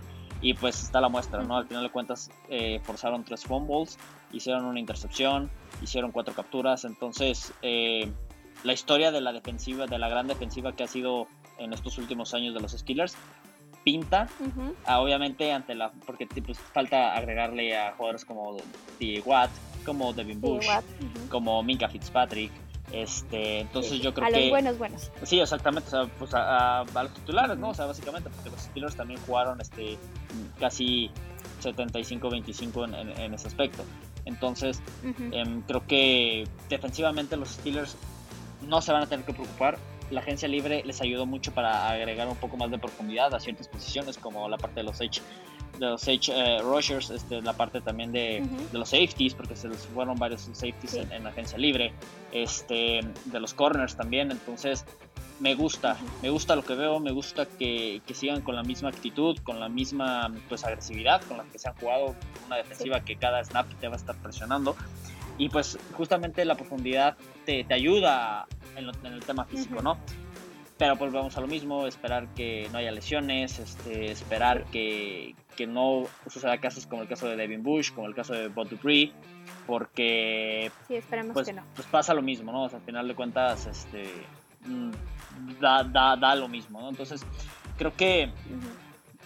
y 0.45 0.53
pues 0.53 0.83
está 0.83 1.01
la 1.01 1.09
muestra, 1.09 1.43
¿no? 1.43 1.57
Al 1.57 1.67
final 1.67 1.83
de 1.83 1.89
cuentas 1.89 2.31
eh, 2.51 2.79
forzaron 2.83 3.25
tres 3.25 3.45
fumbles, 3.45 3.99
hicieron 4.31 4.67
una 4.67 4.79
intercepción, 4.79 5.51
hicieron 5.81 6.13
cuatro 6.13 6.35
capturas. 6.35 6.85
Entonces, 6.85 7.55
eh, 7.63 8.13
la 8.63 8.75
historia 8.75 9.11
de 9.11 9.23
la 9.23 9.33
defensiva, 9.33 9.87
de 9.87 9.99
la 9.99 10.11
gran 10.11 10.27
defensiva 10.27 10.77
que 10.77 10.85
ha 10.85 10.87
sido 10.87 11.29
en 11.57 11.73
estos 11.73 11.97
últimos 11.97 12.35
años 12.35 12.53
de 12.53 12.61
los 12.61 12.73
Steelers, 12.73 13.17
pinta, 13.85 14.29
obviamente 14.87 15.51
ante 15.51 15.75
la, 15.75 15.93
porque 16.05 16.27
pues, 16.27 16.59
falta 16.59 17.15
agregarle 17.15 17.79
a 17.79 17.93
jugadores 17.93 18.27
como 18.27 18.59
T. 18.99 19.23
Watt, 19.25 19.51
como 19.87 20.13
Devin 20.13 20.43
Bush, 20.43 20.67
como 21.31 21.63
Minka 21.63 21.89
Fitzpatrick, 21.89 22.53
este, 22.93 23.61
entonces 23.61 24.01
yo 24.01 24.15
creo 24.15 24.29
que... 24.29 24.37
A 24.37 24.41
los 24.41 24.51
buenos, 24.51 24.79
buenos. 24.79 25.11
Sí, 25.23 25.41
exactamente, 25.41 25.89
o 25.89 25.91
sea, 25.91 26.15
pues 26.19 26.31
a, 26.35 26.85
los 26.95 27.15
titulares, 27.15 27.59
¿no? 27.59 27.71
O 27.71 27.75
sea, 27.75 27.87
básicamente, 27.87 28.31
porque 28.31 28.51
los 28.51 28.61
Steelers 28.61 28.97
también 28.97 29.21
jugaron 29.27 29.61
este, 29.61 29.99
casi 30.59 31.11
75-25 31.63 32.85
en, 32.85 33.11
en, 33.19 33.35
ese 33.35 33.49
aspecto. 33.49 33.85
Entonces, 34.25 34.83
em, 35.33 35.63
creo 35.63 35.87
que 35.87 36.47
defensivamente 36.69 37.37
los 37.37 37.51
Steelers 37.51 37.97
no 38.63 38.81
se 38.81 38.93
van 38.93 39.03
a 39.03 39.07
tener 39.07 39.25
que 39.25 39.35
preocupar. 39.35 39.79
La 40.11 40.21
agencia 40.21 40.49
libre 40.49 40.83
les 40.85 41.01
ayudó 41.01 41.27
mucho 41.27 41.53
para 41.53 41.89
agregar 41.91 42.29
un 42.29 42.37
poco 42.37 42.57
más 42.57 42.71
de 42.71 42.79
profundidad 42.79 43.35
a 43.35 43.41
ciertas 43.41 43.69
posiciones, 43.69 44.19
como 44.19 44.49
la 44.49 44.59
parte 44.59 44.81
de 44.81 44.85
los 44.85 45.01
H 45.01 45.21
de 45.79 45.87
los 45.87 46.07
Edge 46.07 46.31
eh, 46.33 46.59
rushers, 46.63 47.11
este, 47.11 47.43
la 47.43 47.53
parte 47.53 47.81
también 47.81 48.13
de, 48.13 48.47
de, 48.71 48.79
los 48.79 48.91
safeties, 48.91 49.35
porque 49.35 49.57
se 49.57 49.69
les 49.69 49.87
fueron 49.87 50.17
varios 50.17 50.43
safeties 50.43 50.95
en, 50.95 51.11
en, 51.13 51.27
agencia 51.27 51.59
libre, 51.59 51.93
este, 52.33 53.01
de 53.25 53.41
los 53.41 53.55
corners 53.55 53.97
también, 53.97 54.31
entonces 54.31 54.85
me 55.41 55.55
gusta, 55.55 55.97
me 56.23 56.31
gusta 56.31 56.55
lo 56.55 56.65
que 56.65 56.75
veo, 56.75 57.01
me 57.01 57.11
gusta 57.11 57.47
que, 57.47 58.03
que, 58.07 58.15
sigan 58.15 58.43
con 58.43 58.55
la 58.55 58.63
misma 58.63 58.91
actitud, 58.91 59.37
con 59.39 59.59
la 59.59 59.69
misma 59.69 60.33
pues 60.49 60.65
agresividad 60.65 61.23
con 61.23 61.39
la 61.39 61.45
que 61.45 61.59
se 61.59 61.69
han 61.69 61.75
jugado, 61.75 62.15
una 62.47 62.57
defensiva 62.57 63.01
que 63.01 63.17
cada 63.17 63.43
snap 63.45 63.67
te 63.81 63.89
va 63.89 63.95
a 63.95 63.97
estar 63.97 64.15
presionando. 64.17 64.77
Y 65.37 65.49
pues 65.49 65.77
justamente 65.95 66.45
la 66.45 66.55
profundidad 66.55 67.17
te, 67.45 67.65
te 67.65 67.75
ayuda 67.75 68.47
en, 68.77 68.89
en, 69.07 69.13
el 69.13 69.25
tema 69.25 69.45
físico, 69.45 69.83
¿no? 69.83 69.99
pero 70.77 70.97
pues 70.97 71.13
vamos 71.13 71.37
a 71.37 71.41
lo 71.41 71.47
mismo, 71.47 71.87
esperar 71.87 72.27
que 72.35 72.69
no 72.73 72.79
haya 72.79 72.91
lesiones, 72.91 73.59
este, 73.59 74.11
esperar 74.11 74.65
que, 74.65 75.35
que 75.57 75.67
no 75.67 76.05
suceda 76.29 76.59
casos 76.59 76.87
como 76.87 77.03
el 77.03 77.09
caso 77.09 77.29
de 77.29 77.37
Devin 77.37 77.63
Bush, 77.63 77.93
como 77.93 78.09
el 78.09 78.15
caso 78.15 78.33
de 78.33 78.49
Bob 78.49 78.69
Dupree, 78.69 79.13
porque 79.67 80.73
sí, 80.89 80.97
esperemos 80.97 81.35
pues, 81.35 81.47
que 81.47 81.53
no. 81.53 81.63
pues 81.75 81.87
pasa 81.87 82.13
lo 82.13 82.23
mismo, 82.23 82.51
¿no? 82.51 82.65
O 82.65 82.69
sea, 82.69 82.81
al 82.81 82.85
final 82.85 83.07
de 83.07 83.15
cuentas, 83.15 83.67
este, 83.67 84.11
mm, 84.67 84.91
da, 85.61 85.85
da, 85.85 86.17
da 86.17 86.35
lo 86.35 86.49
mismo, 86.49 86.81
¿no? 86.81 86.89
Entonces, 86.89 87.25
creo 87.79 87.95
que, 87.95 88.31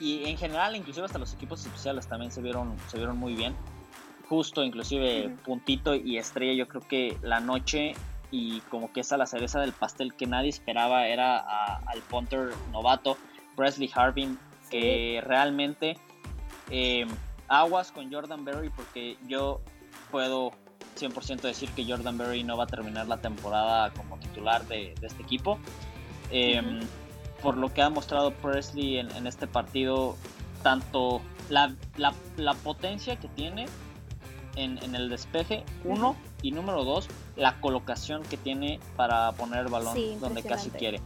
y 0.00 0.24
en 0.26 0.36
general, 0.36 0.76
inclusive 0.76 1.06
hasta 1.06 1.18
los 1.18 1.32
equipos 1.32 1.64
especiales 1.64 2.06
también 2.06 2.30
se 2.30 2.42
vieron, 2.42 2.76
se 2.88 2.98
vieron 2.98 3.16
muy 3.16 3.34
bien. 3.34 3.54
Justo, 4.28 4.62
inclusive, 4.62 5.34
puntito 5.46 5.94
y 5.94 6.18
estrella, 6.18 6.52
yo 6.52 6.68
creo 6.68 6.82
que 6.86 7.16
la 7.22 7.40
noche 7.40 7.94
y 8.30 8.60
como 8.62 8.92
que 8.92 9.00
esa 9.00 9.16
la 9.16 9.26
cereza 9.26 9.60
del 9.60 9.72
pastel 9.72 10.14
que 10.14 10.26
nadie 10.26 10.50
esperaba 10.50 11.06
era 11.06 11.38
al 11.86 12.00
punter 12.02 12.50
novato 12.72 13.16
Presley 13.56 13.90
Harbin 13.94 14.38
que 14.70 15.22
realmente 15.24 15.96
eh, 16.70 17.06
aguas 17.48 17.90
con 17.90 18.12
Jordan 18.12 18.44
Berry 18.44 18.70
porque 18.70 19.16
yo 19.26 19.60
puedo 20.10 20.52
100% 20.98 21.40
decir 21.40 21.70
que 21.70 21.84
Jordan 21.84 22.18
Berry 22.18 22.44
no 22.44 22.56
va 22.56 22.64
a 22.64 22.66
terminar 22.66 23.06
la 23.06 23.18
temporada 23.18 23.90
como 23.90 24.18
titular 24.18 24.66
de, 24.66 24.94
este 25.00 25.22
equipo. 25.22 25.58
Em, 26.30 26.80
por 27.42 27.56
lo 27.56 27.72
que 27.72 27.82
ha 27.82 27.90
mostrado 27.90 28.32
Presley 28.32 28.98
en, 28.98 29.26
este 29.26 29.46
partido 29.46 30.16
tanto 30.62 31.22
la, 31.48 31.72
la, 31.96 32.54
potencia 32.54 33.16
que 33.16 33.28
tiene 33.28 33.66
en, 34.58 34.82
en 34.82 34.94
el 34.94 35.08
despeje 35.08 35.64
uno 35.84 36.16
y 36.42 36.52
número 36.52 36.84
dos 36.84 37.08
la 37.36 37.60
colocación 37.60 38.22
que 38.22 38.36
tiene 38.36 38.80
para 38.96 39.32
poner 39.32 39.60
el 39.60 39.68
balón 39.68 39.96
donde 40.20 40.42
casi 40.42 40.70
quiere. 40.70 41.00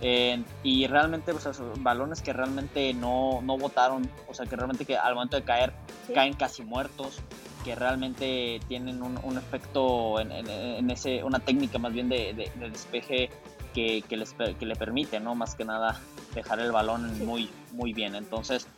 Eh, 0.00 0.42
y 0.62 0.86
realmente, 0.86 1.32
o 1.32 1.40
sea, 1.40 1.52
balones 1.78 2.22
que 2.22 2.32
realmente 2.32 2.94
no, 2.94 3.40
no 3.42 3.58
botaron, 3.58 4.08
o 4.28 4.34
sea, 4.34 4.46
que 4.46 4.54
realmente 4.54 4.84
que 4.84 4.96
al 4.96 5.14
momento 5.14 5.36
de 5.36 5.42
caer 5.42 5.72
caen 6.14 6.34
casi 6.34 6.62
muertos, 6.62 7.18
que 7.64 7.74
realmente 7.74 8.60
tienen 8.68 9.02
un, 9.02 9.18
un 9.22 9.36
efecto 9.36 10.20
en, 10.20 10.30
en, 10.30 10.90
ese, 10.90 11.24
una 11.24 11.40
técnica 11.40 11.78
más 11.78 11.92
bien 11.92 12.08
de, 12.08 12.32
de, 12.32 12.70
despeje 12.70 13.30
que, 13.74 14.02
que, 14.08 14.16
les, 14.16 14.32
que, 14.32 14.66
le 14.66 14.76
permite, 14.76 15.18
¿no? 15.18 15.34
Más 15.34 15.56
que 15.56 15.64
nada 15.64 16.00
dejar 16.34 16.60
el 16.60 16.70
balón 16.70 17.26
muy, 17.26 17.50
muy 17.72 17.92
bien. 17.92 18.14
Entonces, 18.14 18.68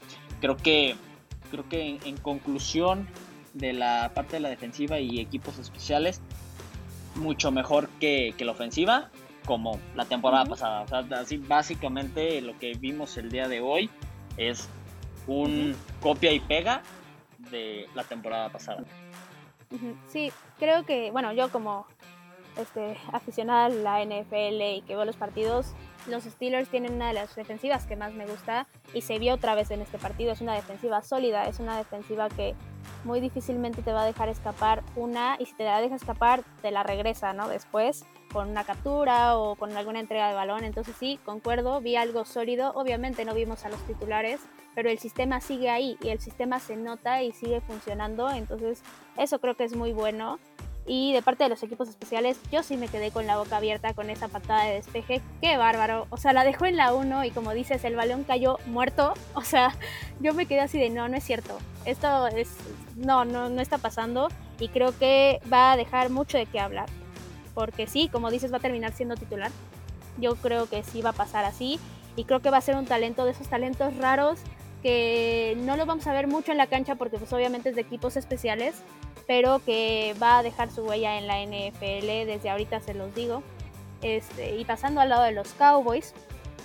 creo 0.40 0.56
que, 0.56 0.96
creo 1.50 1.68
que 1.68 2.00
en 2.02 2.16
conclusión 2.16 3.06
de 3.54 3.72
la 3.72 4.12
parte 4.14 4.36
de 4.36 4.40
la 4.40 4.48
defensiva 4.48 4.98
y 5.00 5.20
equipos 5.20 5.58
especiales, 5.58 6.20
mucho 7.16 7.50
mejor 7.50 7.88
que, 8.00 8.34
la 8.38 8.52
ofensiva, 8.52 9.10
como 9.46 9.78
la 9.94 10.04
temporada 10.04 10.44
pasada. 10.44 10.82
O 10.82 10.88
sea, 10.88 11.04
así 11.18 11.36
básicamente 11.36 12.40
lo 12.40 12.58
que 12.58 12.74
vimos 12.74 13.16
el 13.16 13.30
día 13.30 13.48
de 13.48 13.60
hoy 13.60 13.90
es 14.36 14.68
un 15.26 15.74
copia 16.00 16.32
y 16.32 16.40
pega 16.40 16.82
de 17.50 17.88
la 17.94 18.04
temporada 18.04 18.50
pasada. 18.50 18.84
Sí, 20.08 20.32
creo 20.58 20.84
que, 20.84 21.10
bueno, 21.10 21.32
yo 21.32 21.50
como 21.50 21.86
este, 22.56 22.96
aficionada 23.12 23.66
a 23.66 23.68
la 23.68 24.04
NFL 24.04 24.60
y 24.76 24.82
que 24.86 24.96
veo 24.96 25.04
los 25.04 25.16
partidos, 25.16 25.74
los 26.06 26.24
Steelers 26.24 26.68
tienen 26.68 26.94
una 26.94 27.08
de 27.08 27.14
las 27.14 27.34
defensivas 27.34 27.86
que 27.86 27.96
más 27.96 28.12
me 28.14 28.26
gusta 28.26 28.66
y 28.94 29.02
se 29.02 29.18
vio 29.18 29.34
otra 29.34 29.54
vez 29.54 29.70
en 29.70 29.80
este 29.80 29.98
partido. 29.98 30.32
Es 30.32 30.40
una 30.40 30.54
defensiva 30.54 31.02
sólida, 31.02 31.44
es 31.46 31.60
una 31.60 31.76
defensiva 31.76 32.28
que 32.28 32.54
muy 33.04 33.20
difícilmente 33.20 33.82
te 33.82 33.92
va 33.92 34.02
a 34.02 34.06
dejar 34.06 34.28
escapar 34.28 34.82
una 34.96 35.36
y 35.38 35.46
si 35.46 35.54
te 35.54 35.64
la 35.64 35.80
deja 35.80 35.96
escapar 35.96 36.42
te 36.62 36.70
la 36.70 36.82
regresa, 36.82 37.32
¿no? 37.32 37.48
Después 37.48 38.04
con 38.32 38.48
una 38.48 38.64
captura 38.64 39.36
o 39.36 39.56
con 39.56 39.76
alguna 39.76 40.00
entrega 40.00 40.28
de 40.28 40.34
balón. 40.34 40.64
Entonces 40.64 40.94
sí, 40.98 41.18
concuerdo, 41.24 41.80
vi 41.80 41.96
algo 41.96 42.24
sólido. 42.24 42.72
Obviamente 42.74 43.24
no 43.24 43.34
vimos 43.34 43.64
a 43.64 43.68
los 43.68 43.80
titulares, 43.86 44.40
pero 44.74 44.88
el 44.90 44.98
sistema 44.98 45.40
sigue 45.40 45.70
ahí 45.70 45.98
y 46.00 46.08
el 46.08 46.20
sistema 46.20 46.60
se 46.60 46.76
nota 46.76 47.22
y 47.22 47.32
sigue 47.32 47.60
funcionando. 47.60 48.30
Entonces 48.30 48.82
eso 49.16 49.38
creo 49.40 49.56
que 49.56 49.64
es 49.64 49.74
muy 49.74 49.92
bueno. 49.92 50.38
Y 50.92 51.12
de 51.12 51.22
parte 51.22 51.44
de 51.44 51.50
los 51.50 51.62
equipos 51.62 51.88
especiales, 51.88 52.36
yo 52.50 52.64
sí 52.64 52.76
me 52.76 52.88
quedé 52.88 53.12
con 53.12 53.24
la 53.24 53.38
boca 53.38 53.58
abierta 53.58 53.94
con 53.94 54.10
esa 54.10 54.26
patada 54.26 54.64
de 54.64 54.74
despeje. 54.74 55.22
Qué 55.40 55.56
bárbaro. 55.56 56.08
O 56.10 56.16
sea, 56.16 56.32
la 56.32 56.42
dejó 56.42 56.66
en 56.66 56.76
la 56.76 56.92
1 56.92 57.26
y 57.26 57.30
como 57.30 57.54
dices, 57.54 57.84
el 57.84 57.94
balón 57.94 58.24
cayó 58.24 58.58
muerto. 58.66 59.14
O 59.34 59.42
sea, 59.42 59.72
yo 60.18 60.34
me 60.34 60.46
quedé 60.46 60.62
así 60.62 60.80
de 60.80 60.90
no, 60.90 61.08
no 61.08 61.16
es 61.16 61.22
cierto. 61.22 61.56
Esto 61.84 62.26
es. 62.26 62.48
No, 62.96 63.24
no, 63.24 63.48
no 63.48 63.62
está 63.62 63.78
pasando. 63.78 64.30
Y 64.58 64.66
creo 64.66 64.98
que 64.98 65.40
va 65.50 65.70
a 65.70 65.76
dejar 65.76 66.10
mucho 66.10 66.38
de 66.38 66.46
qué 66.46 66.58
hablar. 66.58 66.88
Porque 67.54 67.86
sí, 67.86 68.08
como 68.08 68.28
dices, 68.28 68.52
va 68.52 68.56
a 68.56 68.60
terminar 68.60 68.90
siendo 68.90 69.14
titular. 69.14 69.52
Yo 70.18 70.34
creo 70.34 70.68
que 70.68 70.82
sí 70.82 71.02
va 71.02 71.10
a 71.10 71.12
pasar 71.12 71.44
así. 71.44 71.78
Y 72.16 72.24
creo 72.24 72.40
que 72.40 72.50
va 72.50 72.56
a 72.56 72.62
ser 72.62 72.74
un 72.74 72.86
talento 72.86 73.24
de 73.24 73.30
esos 73.30 73.48
talentos 73.48 73.96
raros 73.98 74.40
que 74.82 75.56
no 75.58 75.76
lo 75.76 75.86
vamos 75.86 76.06
a 76.06 76.12
ver 76.12 76.26
mucho 76.26 76.52
en 76.52 76.58
la 76.58 76.66
cancha 76.66 76.94
porque 76.94 77.18
pues 77.18 77.32
obviamente 77.32 77.68
es 77.68 77.74
de 77.74 77.82
equipos 77.82 78.16
especiales, 78.16 78.82
pero 79.26 79.60
que 79.60 80.14
va 80.22 80.38
a 80.38 80.42
dejar 80.42 80.70
su 80.70 80.82
huella 80.82 81.18
en 81.18 81.26
la 81.26 81.40
NFL, 81.42 82.26
desde 82.26 82.50
ahorita 82.50 82.80
se 82.80 82.94
los 82.94 83.14
digo. 83.14 83.42
Este, 84.02 84.56
y 84.56 84.64
pasando 84.64 85.00
al 85.00 85.08
lado 85.10 85.22
de 85.22 85.32
los 85.32 85.48
Cowboys, 85.54 86.14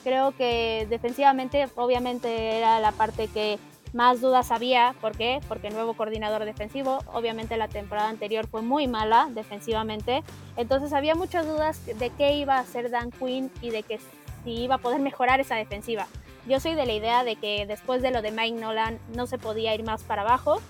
creo 0.04 0.32
que 0.36 0.88
defensivamente 0.90 1.68
obviamente 1.76 2.58
era 2.58 2.80
la 2.80 2.92
parte 2.92 3.28
que 3.28 3.60
más 3.94 4.22
dudas 4.22 4.52
había. 4.52 4.94
¿Por 5.02 5.18
qué? 5.18 5.40
Porque 5.48 5.70
nuevo 5.70 5.94
coordinador 5.94 6.46
defensivo, 6.46 7.00
obviamente 7.14 7.58
la 7.58 7.68
temporada 7.68 8.10
anterior 8.10 8.46
fue 8.46 8.62
muy 8.62 8.88
mala 8.88 9.30
defensivamente. 9.32 10.24
Entonces 10.58 10.94
había 10.94 11.16
muchas 11.16 11.48
dudas 11.48 11.86
de 11.86 12.10
qué 12.12 12.34
iba 12.34 12.58
a 12.58 12.60
hacer 12.60 12.92
Dan 12.92 13.12
Quinn 13.12 13.50
y 13.62 13.70
de 13.70 13.84
que 13.84 14.00
si 14.44 14.52
iba 14.52 14.76
a 14.76 14.80
poder 14.80 15.00
mejorar 15.00 15.40
esa 15.40 15.56
defensiva. 15.56 16.08
Yo 16.48 16.60
soy 16.60 16.76
de 16.76 16.86
la 16.86 16.94
idea 16.94 17.24
de 17.24 17.38
que 17.38 17.66
después 17.66 18.02
de 18.04 18.12
lo 18.12 18.22
de 18.22 18.32
Mike 18.32 18.60
Nolan 18.60 19.00
no 19.16 19.26
se 19.26 19.40
podía 19.40 19.74
ir 19.74 19.84
más 19.84 20.04
para 20.04 20.22
abajo. 20.22 20.62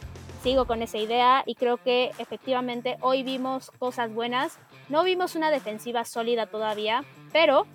Sigo 0.46 0.66
con 0.66 0.84
esa 0.84 1.00
idea 1.00 1.42
y 1.48 1.56
creo 1.56 1.78
que 1.78 2.12
efectivamente 2.20 2.98
hoy 3.02 3.24
vimos 3.24 3.72
cosas 3.80 4.14
buenas. 4.14 4.60
No 4.90 5.04
vimos 5.04 5.34
una 5.34 5.50
defensiva 5.50 6.06
sólida 6.06 6.46
todavía, 6.46 7.04
pero 7.34 7.66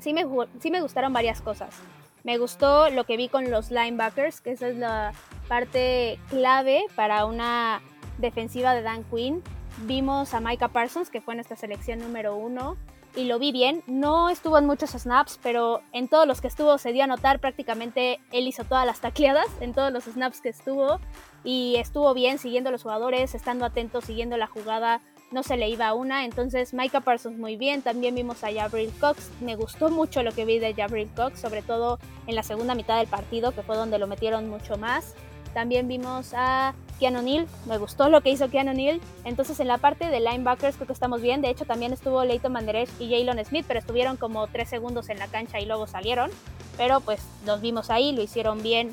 sí 0.00 0.12
me, 0.12 0.26
sí 0.60 0.70
me 0.70 0.82
gustaron 0.82 1.14
varias 1.14 1.40
cosas. 1.40 1.74
Me 2.22 2.36
gustó 2.36 2.90
lo 2.90 3.04
que 3.04 3.16
vi 3.16 3.30
con 3.30 3.50
los 3.50 3.70
linebackers, 3.70 4.42
que 4.42 4.50
esa 4.50 4.68
es 4.68 4.76
la 4.76 5.14
parte 5.48 6.18
clave 6.28 6.84
para 6.94 7.24
una 7.24 7.80
defensiva 8.18 8.74
de 8.74 8.82
Dan 8.82 9.04
Quinn. 9.04 9.42
Vimos 9.86 10.34
a 10.34 10.40
Micah 10.40 10.68
Parsons, 10.68 11.08
que 11.08 11.22
fue 11.22 11.34
nuestra 11.34 11.56
selección 11.56 12.00
número 12.00 12.36
uno, 12.36 12.76
y 13.16 13.24
lo 13.24 13.38
vi 13.38 13.50
bien. 13.50 13.82
No 13.86 14.28
estuvo 14.28 14.58
en 14.58 14.66
muchos 14.66 14.90
snaps, 14.90 15.40
pero 15.42 15.80
en 15.92 16.08
todos 16.08 16.26
los 16.26 16.42
que 16.42 16.48
estuvo 16.48 16.76
se 16.76 16.92
dio 16.92 17.04
a 17.04 17.06
notar 17.06 17.40
prácticamente 17.40 18.20
él 18.30 18.46
hizo 18.46 18.64
todas 18.64 18.84
las 18.84 19.00
tacleadas 19.00 19.46
en 19.62 19.72
todos 19.72 19.90
los 19.90 20.04
snaps 20.04 20.42
que 20.42 20.50
estuvo 20.50 21.00
y 21.44 21.76
estuvo 21.76 22.12
bien 22.14 22.38
siguiendo 22.38 22.70
los 22.70 22.82
jugadores, 22.82 23.34
estando 23.34 23.66
atento, 23.66 24.00
siguiendo 24.00 24.36
la 24.36 24.46
jugada. 24.46 25.00
No 25.30 25.42
se 25.42 25.56
le 25.56 25.68
iba 25.68 25.88
a 25.88 25.94
una, 25.94 26.24
entonces 26.24 26.74
Micah 26.74 27.00
Parsons 27.00 27.38
muy 27.38 27.56
bien. 27.56 27.82
También 27.82 28.14
vimos 28.14 28.42
a 28.44 28.52
Jabril 28.52 28.92
Cox. 29.00 29.30
Me 29.40 29.56
gustó 29.56 29.90
mucho 29.90 30.22
lo 30.22 30.32
que 30.32 30.44
vi 30.44 30.58
de 30.58 30.74
Jabril 30.74 31.10
Cox, 31.14 31.40
sobre 31.40 31.62
todo 31.62 31.98
en 32.26 32.34
la 32.34 32.42
segunda 32.42 32.74
mitad 32.74 32.98
del 32.98 33.08
partido, 33.08 33.52
que 33.52 33.62
fue 33.62 33.76
donde 33.76 33.98
lo 33.98 34.06
metieron 34.06 34.48
mucho 34.48 34.76
más. 34.76 35.14
También 35.52 35.86
vimos 35.86 36.32
a 36.34 36.74
Keanu 36.98 37.22
Neal, 37.22 37.46
me 37.66 37.78
gustó 37.78 38.08
lo 38.08 38.20
que 38.22 38.30
hizo 38.30 38.50
Keanu 38.50 38.72
Neal. 38.72 39.00
Entonces 39.24 39.60
en 39.60 39.68
la 39.68 39.78
parte 39.78 40.08
de 40.08 40.20
linebackers 40.20 40.76
creo 40.76 40.86
que 40.86 40.92
estamos 40.92 41.20
bien. 41.20 41.42
De 41.42 41.50
hecho 41.50 41.64
también 41.64 41.92
estuvo 41.92 42.24
Leighton 42.24 42.52
Manderech 42.52 42.88
y 42.98 43.10
Jalen 43.10 43.44
Smith, 43.44 43.64
pero 43.66 43.80
estuvieron 43.80 44.16
como 44.16 44.46
tres 44.46 44.68
segundos 44.68 45.08
en 45.08 45.18
la 45.18 45.28
cancha 45.28 45.60
y 45.60 45.66
luego 45.66 45.86
salieron. 45.86 46.30
Pero 46.76 47.00
pues 47.00 47.20
los 47.46 47.60
vimos 47.60 47.90
ahí, 47.90 48.12
lo 48.12 48.22
hicieron 48.22 48.62
bien, 48.62 48.92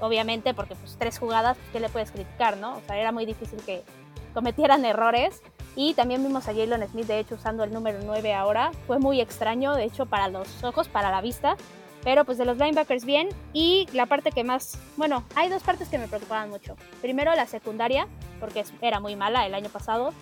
obviamente, 0.00 0.54
porque 0.54 0.74
pues 0.74 0.96
tres 0.98 1.18
jugadas, 1.18 1.56
¿qué 1.72 1.80
le 1.80 1.88
puedes 1.88 2.10
criticar, 2.10 2.56
no? 2.56 2.76
O 2.76 2.80
sea, 2.86 2.98
era 2.98 3.12
muy 3.12 3.26
difícil 3.26 3.60
que 3.64 3.82
cometieran 4.34 4.84
errores. 4.84 5.42
Y 5.76 5.94
también 5.94 6.22
vimos 6.22 6.48
a 6.48 6.54
Jalen 6.54 6.86
Smith, 6.88 7.06
de 7.06 7.18
hecho, 7.18 7.34
usando 7.34 7.64
el 7.64 7.72
número 7.72 7.98
9 8.02 8.34
ahora. 8.34 8.70
Fue 8.86 8.98
muy 8.98 9.20
extraño, 9.20 9.74
de 9.74 9.84
hecho, 9.84 10.06
para 10.06 10.28
los 10.28 10.62
ojos, 10.64 10.88
para 10.88 11.10
la 11.10 11.20
vista. 11.20 11.56
Pero 12.04 12.24
pues 12.24 12.38
de 12.38 12.44
los 12.44 12.56
linebackers 12.56 13.04
bien. 13.04 13.28
Y 13.52 13.88
la 13.92 14.06
parte 14.06 14.30
que 14.30 14.44
más, 14.44 14.78
bueno, 14.96 15.24
hay 15.34 15.48
dos 15.48 15.62
partes 15.62 15.88
que 15.88 15.98
me 15.98 16.08
preocupaban 16.08 16.50
mucho. 16.50 16.76
Primero 17.02 17.34
la 17.34 17.46
secundaria, 17.46 18.08
porque 18.40 18.64
era 18.80 19.00
muy 19.00 19.16
mala 19.16 19.46
el 19.46 19.54
año 19.54 19.68
pasado. 19.68 20.12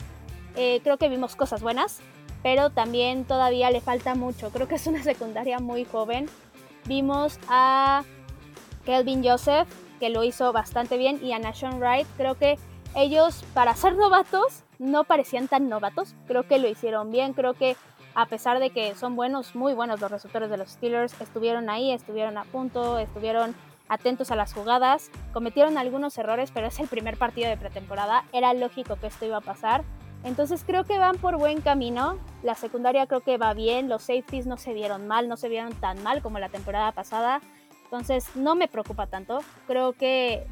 Eh, 0.56 0.80
creo 0.82 0.96
que 0.96 1.08
vimos 1.08 1.36
cosas 1.36 1.62
buenas, 1.62 1.98
pero 2.42 2.70
también 2.70 3.24
todavía 3.24 3.70
le 3.70 3.80
falta 3.80 4.14
mucho. 4.14 4.50
Creo 4.50 4.68
que 4.68 4.76
es 4.76 4.86
una 4.86 5.02
secundaria 5.02 5.58
muy 5.58 5.84
joven. 5.84 6.28
Vimos 6.86 7.38
a 7.48 8.04
Kelvin 8.84 9.24
Joseph, 9.24 9.68
que 10.00 10.10
lo 10.10 10.24
hizo 10.24 10.52
bastante 10.52 10.96
bien, 10.96 11.18
y 11.24 11.32
a 11.32 11.38
Nashon 11.38 11.78
Wright. 11.78 12.06
Creo 12.16 12.36
que 12.36 12.58
ellos, 12.94 13.44
para 13.54 13.74
ser 13.74 13.96
novatos, 13.96 14.62
no 14.78 15.04
parecían 15.04 15.48
tan 15.48 15.68
novatos. 15.68 16.14
Creo 16.26 16.46
que 16.46 16.58
lo 16.58 16.68
hicieron 16.68 17.10
bien. 17.10 17.32
Creo 17.32 17.54
que 17.54 17.76
a 18.14 18.26
pesar 18.26 18.60
de 18.60 18.70
que 18.70 18.94
son 18.94 19.16
buenos, 19.16 19.54
muy 19.54 19.74
buenos 19.74 20.00
los 20.00 20.10
receptores 20.10 20.50
de 20.50 20.56
los 20.56 20.70
Steelers, 20.70 21.20
estuvieron 21.20 21.68
ahí, 21.68 21.92
estuvieron 21.92 22.38
a 22.38 22.44
punto, 22.44 22.98
estuvieron 22.98 23.54
atentos 23.88 24.30
a 24.30 24.36
las 24.36 24.54
jugadas, 24.54 25.10
cometieron 25.32 25.76
algunos 25.78 26.16
errores, 26.16 26.50
pero 26.52 26.66
es 26.66 26.78
el 26.78 26.88
primer 26.88 27.18
partido 27.18 27.48
de 27.48 27.56
pretemporada, 27.56 28.24
era 28.32 28.54
lógico 28.54 28.96
que 28.96 29.08
esto 29.08 29.26
iba 29.26 29.38
a 29.38 29.42
pasar. 29.42 29.84
Entonces 30.22 30.64
creo 30.64 30.84
que 30.84 30.98
van 30.98 31.18
por 31.18 31.36
buen 31.36 31.60
camino, 31.60 32.18
la 32.42 32.54
secundaria 32.54 33.06
creo 33.06 33.20
que 33.20 33.36
va 33.36 33.52
bien, 33.52 33.90
los 33.90 34.02
safeties 34.02 34.46
no 34.46 34.56
se 34.56 34.72
vieron 34.72 35.06
mal, 35.06 35.28
no 35.28 35.36
se 35.36 35.50
vieron 35.50 35.74
tan 35.74 36.02
mal 36.02 36.22
como 36.22 36.38
la 36.38 36.48
temporada 36.48 36.92
pasada, 36.92 37.42
entonces 37.94 38.34
no 38.34 38.56
me 38.56 38.66
preocupa 38.66 39.06
tanto, 39.06 39.38
creo 39.68 39.92
que 39.92 40.44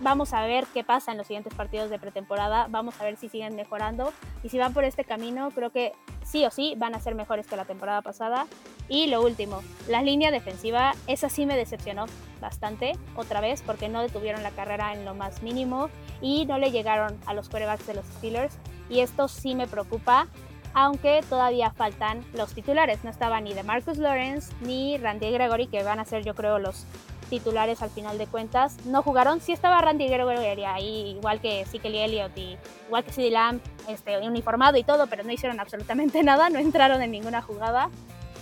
vamos 0.00 0.32
a 0.32 0.46
ver 0.46 0.64
qué 0.72 0.84
pasa 0.84 1.12
en 1.12 1.18
los 1.18 1.26
siguientes 1.26 1.52
partidos 1.52 1.90
de 1.90 1.98
pretemporada, 1.98 2.66
vamos 2.70 2.98
a 2.98 3.04
ver 3.04 3.18
si 3.18 3.28
siguen 3.28 3.56
mejorando 3.56 4.10
y 4.42 4.48
si 4.48 4.56
van 4.56 4.72
por 4.72 4.84
este 4.84 5.04
camino 5.04 5.50
creo 5.50 5.70
que 5.70 5.92
sí 6.24 6.46
o 6.46 6.50
sí 6.50 6.74
van 6.78 6.94
a 6.94 7.00
ser 7.00 7.14
mejores 7.14 7.46
que 7.46 7.56
la 7.56 7.66
temporada 7.66 8.00
pasada. 8.00 8.46
Y 8.88 9.08
lo 9.08 9.20
último, 9.20 9.60
la 9.86 10.00
línea 10.00 10.30
defensiva, 10.30 10.94
esa 11.06 11.28
sí 11.28 11.44
me 11.44 11.56
decepcionó 11.56 12.06
bastante 12.40 12.92
otra 13.16 13.42
vez 13.42 13.62
porque 13.62 13.90
no 13.90 14.00
detuvieron 14.00 14.42
la 14.42 14.50
carrera 14.50 14.94
en 14.94 15.04
lo 15.04 15.14
más 15.14 15.42
mínimo 15.42 15.90
y 16.22 16.46
no 16.46 16.56
le 16.56 16.70
llegaron 16.70 17.18
a 17.26 17.34
los 17.34 17.50
quarterbacks 17.50 17.86
de 17.86 17.94
los 17.94 18.06
Steelers 18.06 18.56
y 18.88 19.00
esto 19.00 19.28
sí 19.28 19.54
me 19.54 19.66
preocupa. 19.66 20.26
Aunque 20.74 21.22
todavía 21.28 21.70
faltan 21.70 22.24
los 22.34 22.54
titulares, 22.54 23.02
no 23.04 23.10
estaba 23.10 23.40
ni 23.40 23.54
de 23.54 23.62
Marcus 23.62 23.98
Lawrence 23.98 24.52
ni 24.60 24.96
Randy 24.98 25.30
Gregory, 25.30 25.66
que 25.66 25.82
van 25.82 25.98
a 25.98 26.04
ser 26.04 26.24
yo 26.24 26.34
creo 26.34 26.58
los 26.58 26.86
titulares 27.28 27.82
al 27.82 27.90
final 27.90 28.18
de 28.18 28.26
cuentas. 28.26 28.76
No 28.86 29.02
jugaron, 29.02 29.40
sí 29.40 29.52
estaba 29.52 29.80
Randy 29.80 30.08
Gregory 30.08 30.64
ahí, 30.64 31.16
igual 31.16 31.40
que 31.40 31.64
Sikel 31.66 31.94
Elliott 31.94 32.36
y 32.36 32.56
igual 32.86 33.04
que 33.04 33.12
CD 33.12 33.30
Lamb, 33.30 33.60
este, 33.88 34.18
uniformado 34.18 34.78
y 34.78 34.84
todo, 34.84 35.06
pero 35.06 35.24
no 35.24 35.32
hicieron 35.32 35.60
absolutamente 35.60 36.22
nada, 36.24 36.50
no 36.50 36.58
entraron 36.58 37.02
en 37.02 37.10
ninguna 37.10 37.42
jugada. 37.42 37.90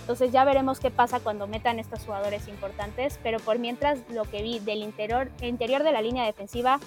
Entonces 0.01 0.31
ya 0.31 0.45
veremos 0.45 0.79
qué 0.79 0.89
pasa 0.89 1.19
cuando 1.19 1.47
metan 1.47 1.79
estos 1.79 2.05
jugadores 2.05 2.47
importantes, 2.47 3.19
pero 3.23 3.39
por 3.39 3.59
mientras 3.59 3.99
lo 4.09 4.23
que 4.23 4.41
vi 4.41 4.59
del 4.59 4.81
interior, 4.81 5.29
interior 5.41 5.83
de 5.83 5.91
la 5.91 6.01
línea 6.01 6.23
defensiva 6.23 6.79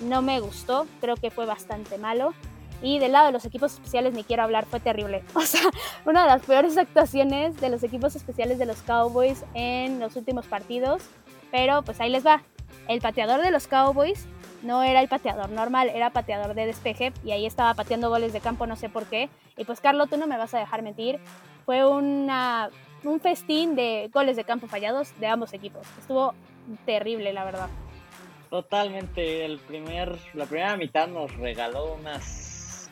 no 0.00 0.22
me 0.22 0.38
gustó, 0.38 0.86
creo 1.00 1.16
que 1.16 1.32
fue 1.32 1.44
bastante 1.44 1.98
malo. 1.98 2.34
Y 2.82 2.98
del 2.98 3.12
lado 3.12 3.26
de 3.26 3.32
los 3.32 3.44
equipos 3.44 3.74
especiales 3.74 4.14
ni 4.14 4.24
quiero 4.24 4.42
hablar, 4.42 4.66
fue 4.66 4.80
terrible. 4.80 5.22
O 5.34 5.42
sea, 5.42 5.62
una 6.04 6.22
de 6.22 6.28
las 6.28 6.42
peores 6.42 6.76
actuaciones 6.76 7.60
de 7.60 7.70
los 7.70 7.82
equipos 7.82 8.14
especiales 8.16 8.58
de 8.58 8.66
los 8.66 8.82
Cowboys 8.82 9.44
en 9.54 10.00
los 10.00 10.16
últimos 10.16 10.46
partidos. 10.46 11.02
Pero 11.50 11.82
pues 11.82 12.00
ahí 12.00 12.10
les 12.10 12.26
va. 12.26 12.42
El 12.86 13.00
pateador 13.00 13.42
de 13.42 13.50
los 13.50 13.66
Cowboys 13.66 14.26
no 14.62 14.82
era 14.82 15.00
el 15.00 15.08
pateador 15.08 15.50
normal, 15.50 15.90
era 15.94 16.10
pateador 16.10 16.54
de 16.54 16.66
despeje 16.66 17.12
y 17.24 17.32
ahí 17.32 17.46
estaba 17.46 17.74
pateando 17.74 18.08
goles 18.08 18.32
de 18.32 18.40
campo, 18.40 18.66
no 18.66 18.76
sé 18.76 18.88
por 18.88 19.06
qué. 19.06 19.28
Y 19.56 19.64
pues 19.64 19.80
Carlos, 19.80 20.08
tú 20.10 20.16
no 20.16 20.26
me 20.26 20.36
vas 20.36 20.54
a 20.54 20.58
dejar 20.58 20.82
mentir, 20.82 21.18
fue 21.64 21.86
una, 21.86 22.70
un 23.04 23.20
festín 23.20 23.76
de 23.76 24.10
goles 24.12 24.36
de 24.36 24.44
campo 24.44 24.66
fallados 24.66 25.18
de 25.20 25.26
ambos 25.26 25.52
equipos. 25.52 25.86
Estuvo 25.98 26.34
terrible, 26.86 27.32
la 27.32 27.44
verdad. 27.44 27.68
Totalmente, 28.50 29.44
el 29.44 29.58
primer, 29.58 30.18
la 30.34 30.46
primera 30.46 30.76
mitad 30.76 31.06
nos 31.06 31.36
regaló 31.36 31.94
unas 31.94 32.47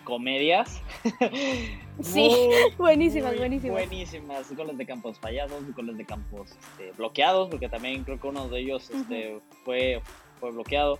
comedias. 0.06 0.80
sí, 2.00 2.30
buenísimas, 2.78 3.36
buenísimas. 3.36 3.72
Buenísimas, 3.72 4.56
goles 4.56 4.78
de 4.78 4.86
campos 4.86 5.18
fallados, 5.18 5.62
goles 5.74 5.98
de 5.98 6.06
campos 6.06 6.52
este, 6.52 6.92
bloqueados, 6.92 7.50
porque 7.50 7.68
también 7.68 8.04
creo 8.04 8.18
que 8.18 8.28
uno 8.28 8.48
de 8.48 8.60
ellos 8.60 8.88
este, 8.88 9.40
fue, 9.64 10.00
fue 10.40 10.52
bloqueado. 10.52 10.98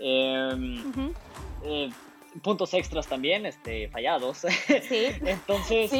Em, 0.00 1.12
eh, 1.62 1.90
puntos 2.42 2.72
extras 2.74 3.06
también, 3.06 3.46
este, 3.46 3.88
fallados. 3.88 4.38
Sí. 4.38 5.06
Entonces, 5.24 5.92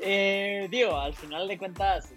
eh, 0.00 0.66
digo, 0.70 0.96
al 0.96 1.14
final 1.14 1.46
de 1.46 1.56
cuentas, 1.56 2.12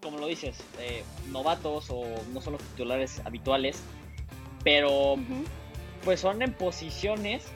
como 0.00 0.18
lo 0.18 0.28
dices, 0.28 0.62
eh, 0.78 1.02
novatos 1.30 1.88
o 1.90 2.04
no 2.32 2.40
son 2.40 2.52
los 2.52 2.62
titulares 2.62 3.20
habituales, 3.24 3.82
pero 4.62 5.16
pues 6.04 6.20
son 6.20 6.40
en 6.42 6.52
posiciones 6.52 7.46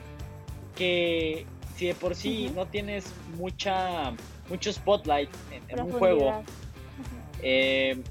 que 0.75 1.45
si 1.75 1.87
de 1.87 1.95
por 1.95 2.15
sí 2.15 2.51
no 2.55 2.65
tienes 2.65 3.13
mucha 3.37 4.13
mucho 4.49 4.73
spotlight 4.73 5.29
en, 5.69 5.79
un 5.79 5.91
juego, 5.91 6.43
eh, 7.41 8.01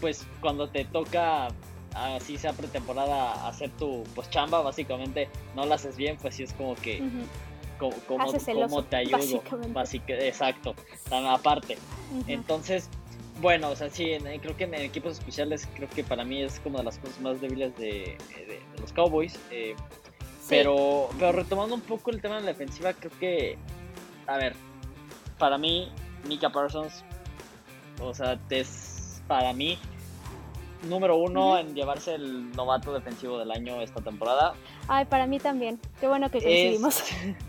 pues 0.00 0.26
cuando 0.40 0.68
te 0.68 0.84
toca 0.84 1.48
así 1.94 2.36
sea 2.36 2.52
pretemporada 2.52 3.48
hacer 3.48 3.70
tu 3.70 4.04
pues 4.14 4.28
chamba 4.30 4.60
básicamente 4.60 5.28
no 5.54 5.64
la 5.64 5.76
haces 5.76 5.96
bien 5.96 6.18
pues 6.20 6.34
sí 6.34 6.42
es 6.42 6.52
como 6.52 6.74
que 6.74 7.02
cómo, 7.78 7.94
cómo, 8.06 8.82
te 8.84 8.96
ayudo. 8.96 9.42
Básicamente. 9.72 10.28
exacto, 10.28 10.74
tan 11.08 11.26
aparte. 11.26 11.76
Entonces, 12.26 12.88
bueno, 13.40 13.68
o 13.70 13.76
sea, 13.76 13.90
sí, 13.90 14.16
creo 14.40 14.56
que 14.56 14.64
en, 14.64 14.74
equipos 14.74 15.12
especiales, 15.12 15.68
creo 15.74 15.88
que 15.88 16.02
para 16.02 16.24
mí 16.24 16.42
es 16.42 16.58
como 16.60 16.78
de 16.78 16.84
las 16.84 16.98
cosas 16.98 17.20
más 17.20 17.40
débiles 17.40 17.76
de, 17.76 18.16
los 18.80 18.92
Cowboys. 18.92 19.38
Eh, 19.50 19.74
pero, 20.48 21.08
pero 21.18 21.32
retomando 21.32 21.74
un 21.74 21.80
poco 21.80 22.10
el 22.10 22.20
tema 22.20 22.36
de 22.36 22.42
la 22.42 22.48
defensiva, 22.48 22.92
creo 22.92 23.12
que, 23.18 23.58
a 24.26 24.36
ver, 24.36 24.54
para 25.38 25.58
mí, 25.58 25.90
Mika 26.28 26.50
Parsons, 26.50 27.04
o 28.00 28.14
sea, 28.14 28.38
es 28.50 29.22
para 29.26 29.52
mí 29.52 29.78
número 30.88 31.16
uno 31.16 31.58
en 31.58 31.74
llevarse 31.74 32.14
el 32.14 32.52
novato 32.52 32.92
defensivo 32.92 33.38
del 33.38 33.50
año 33.50 33.80
esta 33.80 34.00
temporada. 34.00 34.54
Ay, 34.88 35.04
para 35.06 35.26
mí 35.26 35.38
también. 35.38 35.80
Qué 36.00 36.06
bueno 36.06 36.30
que 36.30 36.40
coincidimos. 36.40 37.02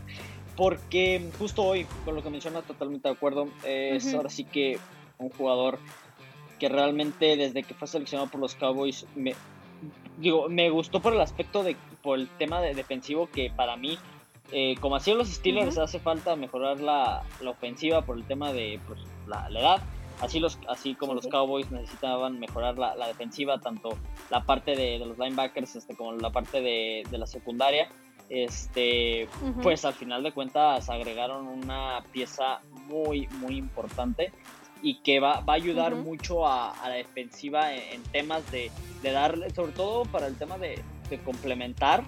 porque 0.56 1.30
justo 1.38 1.64
hoy, 1.64 1.86
con 2.04 2.16
lo 2.16 2.24
que 2.24 2.30
mencionas, 2.30 2.66
totalmente 2.66 3.08
de 3.08 3.14
acuerdo, 3.14 3.48
es 3.64 4.14
ahora 4.14 4.30
sí 4.30 4.43
que 4.43 4.80
un 5.20 5.30
jugador 5.30 5.80
que 6.60 6.70
realmente 6.70 7.38
desde 7.38 7.64
que 7.64 7.74
fue 7.74 7.88
seleccionado 7.88 8.30
por 8.30 8.41
los 8.41 8.56
Cowboys 8.56 9.06
me 9.16 9.36
digo 10.18 10.49
me 10.49 10.70
gustó 10.70 10.99
por 10.99 11.13
el 11.13 11.22
aspecto 11.22 11.63
de 11.63 11.76
por 12.01 12.20
el 12.20 12.28
tema 12.28 12.61
de 12.61 12.74
defensivo 12.74 13.30
que 13.32 13.51
para 13.55 13.78
mí 13.78 13.97
eh, 14.51 14.76
como 14.80 14.95
así 14.95 15.13
los 15.13 15.28
Steelers 15.28 15.78
hace 15.78 15.99
falta 15.99 16.36
mejorar 16.36 16.80
la, 16.80 17.24
ofensiva 17.45 18.03
por 18.03 18.18
el 18.18 18.26
tema 18.26 18.53
de 18.53 18.80
pues, 18.88 18.99
la, 19.28 19.47
edad 19.49 19.82
así 20.22 20.39
los 20.39 20.57
así 20.68 20.95
como 20.95 21.13
los 21.13 21.28
Cowboys 21.28 21.70
necesitaban 21.70 22.39
mejorar 22.39 22.78
la, 22.78 23.07
defensiva 23.07 23.59
tanto 23.59 23.89
la 24.30 24.45
parte 24.45 24.76
de, 24.76 24.99
los 24.99 25.18
linebackers 25.18 25.76
este 25.76 25.95
como 25.95 26.13
la 26.13 26.32
parte 26.32 26.61
de, 26.61 27.03
la 27.11 27.28
secundaria 27.28 27.89
este 28.30 29.30
pues 29.63 29.86
al 29.86 29.93
final 29.93 30.24
de 30.24 30.34
cuentas 30.34 30.89
agregaron 30.89 31.47
una 31.47 32.03
pieza 32.11 32.59
muy 32.88 33.28
muy 33.39 33.55
importante 33.55 34.32
y 34.82 34.95
que 35.01 35.19
va, 35.19 35.41
va 35.41 35.53
a 35.53 35.55
ayudar 35.55 35.95
mucho 35.95 36.47
a, 36.47 36.73
la 36.84 36.95
defensiva 36.95 37.73
en, 37.73 38.03
temas 38.03 38.49
de, 38.51 38.71
de, 39.01 39.11
darle, 39.11 39.49
sobre 39.51 39.71
todo 39.71 40.03
para 40.05 40.28
el 40.28 40.36
tema 40.36 40.57
de, 40.57 40.82
de 41.09 41.19
complementar 41.19 42.03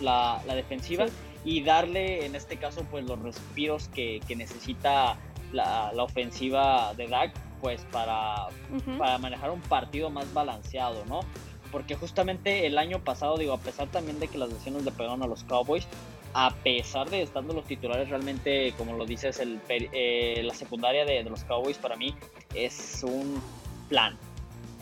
la, 0.00 0.42
la 0.46 0.54
defensiva 0.54 1.06
y 1.44 1.62
darle 1.62 2.24
en 2.24 2.34
este 2.34 2.56
caso 2.56 2.84
pues 2.90 3.04
los 3.04 3.18
respiros 3.20 3.88
que, 3.88 4.20
que 4.26 4.36
necesita 4.36 5.16
la, 5.52 5.92
la, 5.92 6.02
ofensiva 6.02 6.94
de 6.94 7.08
Dak 7.08 7.34
pues 7.60 7.84
para, 7.92 8.48
para 8.98 9.18
manejar 9.18 9.50
un 9.50 9.60
partido 9.60 10.10
más 10.10 10.32
balanceado, 10.34 11.04
¿no? 11.06 11.20
Porque 11.70 11.94
justamente 11.94 12.66
el 12.66 12.76
año 12.76 12.98
pasado, 12.98 13.38
digo, 13.38 13.52
a 13.54 13.58
pesar 13.58 13.88
también 13.88 14.18
de 14.18 14.28
que 14.28 14.36
las 14.36 14.52
lesiones 14.52 14.84
le 14.84 14.90
pegaron 14.90 15.22
a 15.22 15.26
los 15.26 15.44
Cowboys, 15.44 15.86
a 16.34 16.50
pesar 16.50 17.10
de 17.10 17.22
estando 17.22 17.52
los 17.52 17.64
titulares 17.64 18.08
realmente, 18.08 18.72
como 18.78 18.94
lo 18.96 19.04
dices, 19.04 19.38
el, 19.40 19.60
eh, 19.68 20.42
la 20.44 20.54
secundaria 20.54 21.04
de, 21.04 21.22
los 21.24 21.44
Cowboys 21.44 21.78
para 21.78 21.96
mí 21.96 22.14
es 22.54 23.02
un 23.04 23.42
plan, 23.88 24.16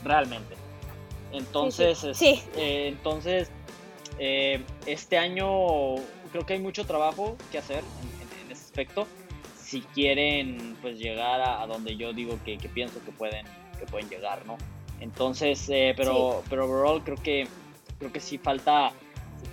realmente. 0.04 0.54
Entonces, 1.32 2.04
eh, 2.20 2.88
entonces 2.88 3.50
eh, 4.18 4.62
este 4.86 5.18
año 5.18 5.96
creo 6.32 6.46
que 6.46 6.54
hay 6.54 6.60
mucho 6.60 6.84
trabajo 6.84 7.36
que 7.50 7.58
hacer 7.58 7.82
en, 8.42 8.52
ese 8.52 8.64
aspecto. 8.64 9.06
Si 9.56 9.82
quieren, 9.82 10.76
pues 10.82 10.98
llegar 10.98 11.40
a, 11.40 11.64
donde 11.66 11.96
yo 11.96 12.12
digo 12.12 12.38
que, 12.44 12.56
pienso 12.72 13.02
que 13.04 13.12
pueden, 13.12 13.46
que 13.78 13.86
pueden 13.86 14.08
llegar, 14.08 14.44
¿no? 14.46 14.56
Entonces, 15.00 15.64
pero, 15.96 16.42
pero 16.48 16.64
overall 16.66 17.02
creo 17.04 17.16
que 17.16 17.46
creo 18.00 18.12
que 18.12 18.20
sí 18.20 18.38
falta 18.38 18.92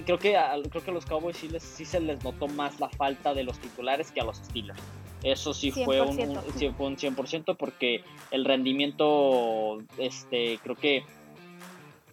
creo 0.06 0.20
que 0.20 0.38
a, 0.38 0.56
creo 0.70 0.84
que 0.84 0.92
a 0.92 0.94
los 0.94 1.06
Cowboys 1.06 1.38
sí, 1.38 1.50
les, 1.50 1.64
sí 1.64 1.86
se 1.86 2.00
les 2.00 2.24
notó 2.24 2.48
más 2.48 2.80
la 2.80 2.90
falta 2.90 3.34
de 3.34 3.44
los 3.44 3.60
titulares 3.60 4.12
que 4.12 4.22
a 4.22 4.24
los 4.24 4.38
Steelers. 4.38 4.80
Eso 5.24 5.54
sí 5.54 5.72
fue 5.72 6.02
un, 6.02 6.20
un, 6.20 6.38
un 6.38 6.98
100% 6.98 7.58
porque 7.58 8.04
el 8.32 8.46
rendimiento, 8.46 9.80
este, 9.98 10.60
creo 10.62 10.76
que 10.76 11.04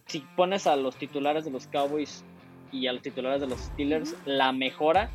si 0.07 0.19
pones 0.35 0.67
a 0.67 0.75
los 0.75 0.95
titulares 0.95 1.45
de 1.45 1.51
los 1.51 1.67
Cowboys 1.67 2.23
y 2.71 2.87
a 2.87 2.93
los 2.93 3.01
titulares 3.01 3.41
de 3.41 3.47
los 3.47 3.59
Steelers, 3.59 4.15
la 4.25 4.51
mejora 4.51 5.09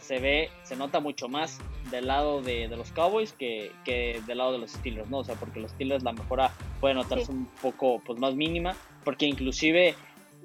se 0.00 0.18
ve, 0.18 0.50
se 0.64 0.76
nota 0.76 1.00
mucho 1.00 1.28
más 1.28 1.58
del 1.90 2.06
lado 2.08 2.42
de, 2.42 2.68
de, 2.68 2.76
los 2.76 2.90
Cowboys 2.90 3.32
que, 3.32 3.72
que, 3.84 4.20
del 4.26 4.38
lado 4.38 4.52
de 4.52 4.58
los 4.58 4.72
Steelers, 4.72 5.08
¿no? 5.08 5.18
O 5.18 5.24
sea, 5.24 5.36
porque 5.36 5.60
los 5.60 5.70
Steelers 5.72 6.02
la 6.02 6.12
mejora 6.12 6.52
puede 6.80 6.94
notarse 6.94 7.30
un 7.30 7.46
poco 7.60 8.00
pues, 8.04 8.18
más 8.18 8.34
mínima, 8.34 8.74
porque 9.04 9.26
inclusive 9.26 9.94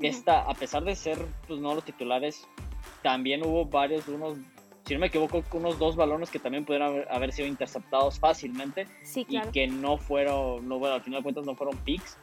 esta, 0.01 0.41
a 0.41 0.53
pesar 0.53 0.83
de 0.83 0.95
ser 0.95 1.17
pues, 1.47 1.59
no 1.59 1.73
los 1.75 1.83
titulares, 1.83 2.47
también 3.01 3.43
hubo 3.45 3.65
varios, 3.65 4.07
unos, 4.07 4.37
si 4.85 4.93
no 4.93 4.99
me 4.99 5.07
equivoco, 5.07 5.43
unos 5.53 5.79
dos 5.79 5.95
balones 5.95 6.29
que 6.29 6.39
también 6.39 6.65
pudieron 6.65 7.03
haber, 7.09 7.31
sido 7.31 7.47
interceptados 7.47 8.19
fácilmente 8.19 8.87
y 9.15 9.39
que 9.51 9.67
no 9.67 9.97
fueron, 9.97 10.67
no, 10.67 10.79
bueno, 10.79 10.95
al 10.95 11.01
final 11.01 11.19
de 11.19 11.23
cuentas 11.23 11.45
no 11.45 11.55
fueron 11.55 11.77
picks. 11.77 12.17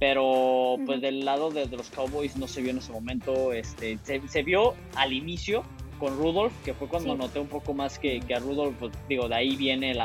Pero 0.00 0.76
pues 0.86 1.00
del 1.00 1.24
lado 1.24 1.50
de, 1.50 1.66
los 1.66 1.90
Cowboys 1.90 2.36
no 2.36 2.46
se 2.46 2.62
vio 2.62 2.70
en 2.70 2.78
ese 2.78 2.92
momento, 2.92 3.52
este, 3.52 3.98
se, 4.04 4.42
vio 4.44 4.74
al 4.94 5.12
inicio 5.12 5.64
con 5.98 6.16
Rudolph, 6.16 6.52
que 6.64 6.72
fue 6.72 6.86
cuando 6.86 7.16
noté 7.16 7.40
un 7.40 7.48
poco 7.48 7.74
más 7.74 7.98
que, 7.98 8.20
que 8.20 8.32
a 8.32 8.38
Rudolph, 8.38 8.76
pues, 8.78 8.92
digo, 9.08 9.28
de 9.28 9.34
ahí 9.34 9.56
viene 9.56 9.90
el, 9.90 10.00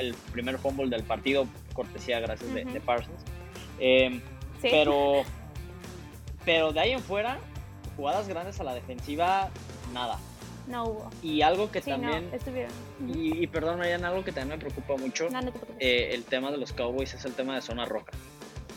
el, 0.00 0.14
primer 0.32 0.58
fumble 0.58 0.88
del 0.88 1.04
partido, 1.04 1.46
cortesía 1.74 2.18
gracias 2.18 2.52
de, 2.52 2.64
Parsons. 2.80 3.22
Em, 3.78 4.20
pero 4.60 5.22
pero 6.46 6.72
de 6.72 6.80
ahí 6.80 6.92
en 6.92 7.00
fuera, 7.00 7.38
jugadas 7.96 8.28
grandes 8.28 8.58
a 8.60 8.64
la 8.64 8.72
defensiva, 8.72 9.50
nada. 9.92 10.18
No 10.68 10.84
hubo. 10.84 11.10
Y 11.22 11.42
algo 11.42 11.70
que 11.70 11.80
también. 11.80 12.30
y, 13.06 13.46
perdón, 13.48 13.78
Mariana, 13.78 14.08
algo 14.08 14.24
que 14.24 14.32
también 14.32 14.58
me 14.58 14.64
preocupa 14.64 14.96
mucho. 14.96 15.28
eh, 15.78 16.10
el 16.12 16.24
tema 16.24 16.50
de 16.50 16.56
los 16.56 16.72
Cowboys 16.72 17.12
es 17.14 17.24
el 17.24 17.34
tema 17.34 17.54
de 17.54 17.62
zona 17.62 17.84
roja. 17.84 18.12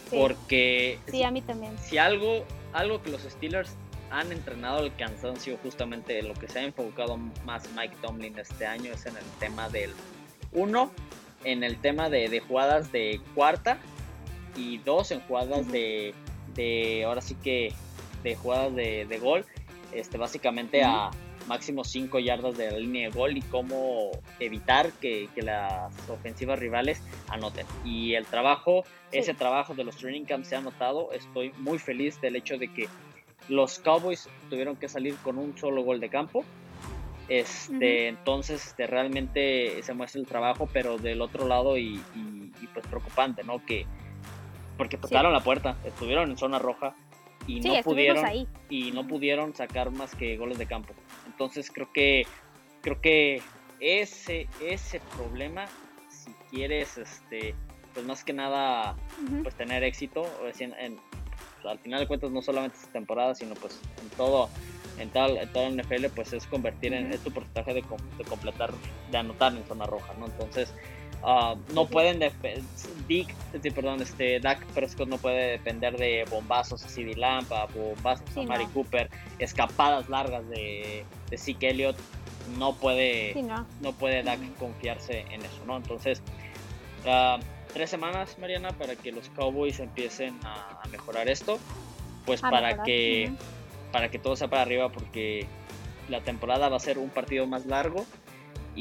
Porque. 0.10 1.00
Sí, 1.08 1.24
a 1.24 1.32
mí 1.32 1.42
también. 1.42 1.78
Si 1.80 1.98
algo, 1.98 2.44
algo 2.74 3.02
que 3.02 3.12
los 3.12 3.22
Steelers 3.22 3.72
han 4.12 4.32
entrenado 4.32 4.80
al 4.80 4.96
cansancio, 4.96 5.58
justamente 5.64 6.22
lo 6.22 6.34
que 6.34 6.48
se 6.48 6.60
ha 6.60 6.64
enfocado 6.64 7.18
más 7.46 7.70
Mike 7.76 7.96
Tomlin 8.02 8.38
este 8.38 8.66
año 8.66 8.92
es 8.92 9.06
en 9.06 9.18
el 9.18 9.26
tema 9.40 9.70
del. 9.70 9.92
Uno, 10.52 10.92
en 11.44 11.64
el 11.64 11.80
tema 11.80 12.10
de, 12.10 12.40
jugadas 12.40 12.92
de 12.92 13.22
cuarta. 13.36 13.78
Y 14.56 14.80
dos, 14.80 15.12
en 15.12 15.22
jugadas 15.22 15.72
de 15.72 16.14
de 16.60 17.06
ahora 17.06 17.22
sí 17.22 17.36
que 17.36 17.74
de 18.22 18.36
jugadas 18.36 18.76
de, 18.76 19.06
de 19.06 19.18
gol, 19.18 19.46
este, 19.94 20.18
básicamente 20.18 20.84
a 20.84 21.10
máximo 21.48 21.84
5 21.84 22.20
yardas 22.20 22.58
de 22.58 22.70
la 22.70 22.78
línea 22.78 23.10
de 23.10 23.16
gol 23.16 23.38
y 23.38 23.42
cómo 23.42 24.12
evitar 24.40 24.92
que, 24.94 25.30
que, 25.34 25.42
las 25.42 25.92
ofensivas 26.10 26.60
rivales 26.60 27.02
anoten. 27.30 27.66
Y 27.86 28.14
el 28.14 28.26
trabajo, 28.26 28.84
ese 29.12 29.34
trabajo 29.34 29.74
de 29.74 29.86
los 29.86 29.96
training 29.96 30.26
camps 30.26 30.50
se 30.50 30.58
ha 30.58 30.62
notado. 30.62 31.12
Estoy 31.14 31.54
muy 31.58 31.80
feliz 31.80 32.20
del 32.22 32.36
hecho 32.36 32.58
de 32.58 32.68
que 32.68 32.88
los 33.48 33.80
Cowboys 33.80 34.28
tuvieron 34.50 34.76
que 34.76 34.90
salir 34.90 35.16
con 35.24 35.38
un 35.38 35.58
solo 35.58 35.82
gol 35.82 36.00
de 36.00 36.10
campo. 36.10 36.44
Este, 37.30 38.10
Entonces, 38.10 38.68
este, 38.68 38.86
realmente 38.86 39.82
se 39.82 39.94
muestra 39.94 40.20
el 40.20 40.28
trabajo, 40.28 40.68
pero 40.72 40.98
del 40.98 41.22
otro 41.22 41.48
lado 41.48 41.78
y, 41.78 42.02
y 42.62 42.68
pues 42.74 42.86
preocupante, 42.86 43.44
¿no? 43.44 43.66
Que, 43.66 43.88
porque 44.80 44.96
tocaron 44.96 45.34
la 45.34 45.42
puerta, 45.42 45.76
estuvieron 45.84 46.32
en 46.32 46.38
zona 46.38 46.58
roja 46.58 46.96
y 47.46 47.60
no 47.60 47.84
pudieron 47.84 48.26
y 48.70 48.92
no 48.94 49.06
pudieron 49.06 49.54
sacar 49.54 49.92
más 49.92 50.16
que 50.16 50.38
goles 50.38 50.58
de 50.58 50.68
campo. 50.68 50.94
Entonces 51.28 51.70
creo 51.70 51.92
que 51.92 52.26
creo 52.80 53.02
que 53.02 53.42
ese 53.82 54.48
ese 54.62 55.02
problema 55.18 55.66
si 56.08 56.32
quieres 56.50 56.98
este 56.98 57.56
pues 57.94 58.06
más 58.06 58.24
que 58.24 58.32
nada 58.32 58.96
pues 59.44 59.54
tener 59.56 59.84
éxito 59.84 60.26
en, 60.60 60.98
al 61.66 61.80
final 61.80 62.00
de 62.00 62.08
cuentas 62.08 62.32
no 62.32 62.42
solamente 62.42 62.78
esta 62.78 62.94
temporada 62.94 63.36
sino 63.36 63.56
pues 63.56 63.82
en 64.02 64.10
todo 64.12 64.50
en 64.98 65.10
tal 65.10 65.38
en 65.38 65.52
todo 65.52 65.68
el 65.68 65.78
NFL 65.78 66.06
pues 66.16 66.32
es 66.32 66.48
convertir 66.48 66.94
en 66.94 67.12
tu 67.20 67.32
porcentaje 67.32 67.74
de, 67.74 67.84
de 68.18 68.24
completar 68.24 68.72
de 69.12 69.18
anotar 69.18 69.54
en 69.54 69.66
zona 69.66 69.86
roja 69.86 70.14
no 70.20 70.28
entonces 70.28 70.74
Ah, 71.24 71.56
no 71.74 71.86
pueden 71.86 72.20
Dick, 73.08 73.34
perdón, 73.74 74.02
este 74.02 74.40
Dak 74.40 74.64
Prescott 74.68 75.10
no 75.10 75.18
puede 75.18 75.52
depender 75.52 75.98
de 75.98 76.26
bombazos 76.30 76.84
así 76.86 77.04
de 77.04 77.16
Lampa, 77.16 77.66
bombazos 77.66 78.38
a 78.38 78.44
Mari 78.44 78.66
Cooper, 78.68 79.10
escapadas 79.38 80.08
largas 80.08 80.48
de, 80.50 81.04
de 81.30 81.38
Zeke 81.38 81.72
Elliott, 81.72 81.98
no 82.58 82.74
puede 82.74 83.36
no. 83.82 83.94
puede 83.94 84.24
Dak 84.24 84.40
confiarse 84.58 85.26
en 85.32 85.42
eso, 85.42 85.66
¿no? 85.66 85.76
Entonces, 85.76 86.22
ah, 87.06 87.40
tres 87.74 87.90
semanas, 87.90 88.38
Mariana, 88.40 88.72
para 88.72 88.96
que 88.96 89.12
los 89.12 89.30
Cowboys 89.30 89.80
empiecen 89.80 90.40
a, 90.46 90.82
mejorar 90.90 91.30
esto, 91.30 91.60
pues 92.26 92.42
para 92.42 92.84
que 92.84 93.32
para 93.92 94.10
que 94.10 94.20
todo 94.20 94.36
sea 94.36 94.48
para 94.48 94.62
arriba 94.62 94.90
porque 94.90 95.48
la 96.10 96.22
temporada 96.22 96.70
va 96.70 96.78
a 96.78 96.80
ser 96.80 96.98
un 96.98 97.10
partido 97.10 97.48
más 97.48 97.66
largo 97.66 98.06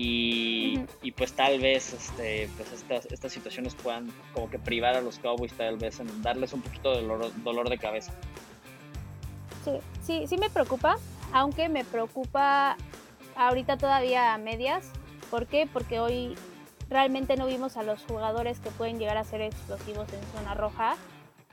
y, 0.00 1.12
pues 1.16 1.32
tal 1.32 1.58
vez 1.58 1.92
este, 1.92 2.48
pues 2.56 2.72
estas, 2.72 3.06
estas 3.06 3.32
situaciones 3.32 3.74
puedan 3.74 4.12
como 4.32 4.48
que 4.48 4.58
privar 4.58 4.94
a 4.94 5.00
los 5.00 5.18
Cowboys 5.18 5.52
tal 5.54 5.76
vez 5.76 5.98
en 5.98 6.22
darles 6.22 6.52
un 6.52 6.62
poquito 6.62 6.94
de 6.94 7.02
dolor, 7.02 7.32
dolor 7.42 7.68
de 7.68 7.78
cabeza. 7.78 8.12
Sí, 9.64 9.72
sí, 10.02 10.26
sí 10.28 10.38
me 10.38 10.50
preocupa, 10.50 10.98
aunque 11.32 11.68
me 11.68 11.84
preocupa 11.84 12.76
ahorita 13.34 13.76
todavía 13.76 14.34
a 14.34 14.38
medias. 14.38 14.92
¿Por 15.30 15.46
qué? 15.46 15.68
Porque 15.70 15.98
hoy 15.98 16.36
realmente 16.88 17.36
no 17.36 17.46
vimos 17.46 17.76
a 17.76 17.82
los 17.82 18.04
jugadores 18.04 18.60
que 18.60 18.70
pueden 18.70 19.00
llegar 19.00 19.16
a 19.16 19.24
ser 19.24 19.40
explosivos 19.40 20.08
en 20.12 20.22
zona 20.38 20.54
roja. 20.54 20.96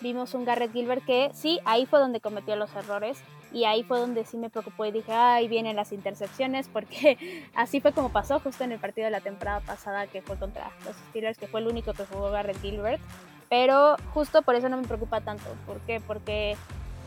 Vimos 0.02 0.36
un 0.36 0.46
Garrett 0.46 0.72
Gilbert 0.72 1.04
que 1.04 1.32
sí, 1.34 1.60
ahí 1.66 1.86
fue 1.86 2.00
donde 2.00 2.20
cometió 2.20 2.56
los 2.56 2.74
errores 2.76 3.18
y 3.56 3.64
ahí 3.64 3.84
fue 3.84 4.00
donde 4.00 4.26
sí 4.26 4.36
me 4.36 4.50
preocupó 4.50 4.86
y 4.86 4.92
dije, 4.92 5.14
ay, 5.14 5.48
vienen 5.48 5.78
las 5.78 5.94
intercepciones, 5.94 6.68
porque 6.68 7.48
así 7.56 7.80
fue 7.80 7.94
como 7.94 8.10
pasó 8.10 8.42
justo 8.42 8.66
en 8.66 8.74
el 8.74 8.80
partido 8.80 9.06
de 9.06 9.12
la 9.12 9.22
temporada 9.22 9.62
pasada 9.62 10.08
que 10.08 10.22
fue 10.22 10.38
contra 10.38 10.72
los 10.86 10.94
Steelers, 11.10 11.38
que 11.38 11.48
fue 11.48 11.62
el 11.62 11.68
único 11.68 11.94
que 11.94 12.06
jugó 12.06 12.32
Garrett 12.32 12.62
Gilbert. 12.62 13.02
Pero 13.50 13.96
justo 14.14 14.42
por 14.42 14.56
eso 14.56 14.68
no 14.68 14.76
me 14.76 14.86
preocupa 14.86 15.22
tanto. 15.22 15.46
¿Por 15.66 15.80
qué? 15.82 16.02
Porque 16.06 16.58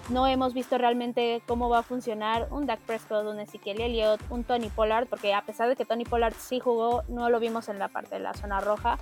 no 0.09 0.27
hemos 0.27 0.55
visto 0.55 0.79
realmente 0.79 1.43
cómo 1.47 1.69
va 1.69 1.81
a 1.81 1.83
funcionar 1.83 2.49
un 2.51 2.65
Dak 2.65 2.81
Prescott, 2.81 3.27
un 3.27 3.41
Ezekiel 3.41 3.83
Elliott, 3.83 4.23
un 4.31 4.43
Tony 4.43 4.71
Pollard, 4.71 5.07
porque 5.07 5.35
a 5.35 5.43
pesar 5.43 5.69
de 5.69 5.77
que 5.77 5.85
Tony 5.85 6.07
Pollard 6.07 6.35
sí 6.39 6.61
jugó, 6.61 7.03
no 7.09 7.29
lo 7.29 7.41
vimos 7.41 7.69
en 7.69 7.79
la 7.79 7.89
parte 7.89 8.15
de 8.15 8.21
la 8.21 8.33
zona 8.33 8.61
roja. 8.61 8.97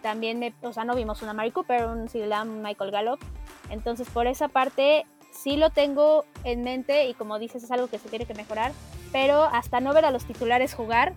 También, 0.00 0.38
me, 0.38 0.54
o 0.62 0.72
sea, 0.72 0.84
no 0.84 0.94
vimos 0.94 1.22
un 1.22 1.34
Mary 1.34 1.50
Cooper, 1.50 1.86
un 1.86 2.08
Silam, 2.08 2.62
Michael 2.62 2.92
Gallup. 2.92 3.18
Entonces, 3.68 4.08
por 4.10 4.28
esa 4.28 4.46
parte, 4.46 5.06
sí 5.42 5.56
lo 5.56 5.70
tengo 5.70 6.24
en 6.44 6.62
mente 6.62 7.06
y 7.08 7.14
como 7.14 7.38
dices, 7.38 7.62
es 7.62 7.70
algo 7.70 7.88
que 7.88 7.98
se 7.98 8.08
tiene 8.08 8.26
que 8.26 8.34
mejorar. 8.34 8.72
Pero 9.12 9.44
hasta 9.44 9.80
no 9.80 9.94
ver 9.94 10.04
a 10.04 10.10
los 10.10 10.24
titulares 10.24 10.74
jugar 10.74 11.14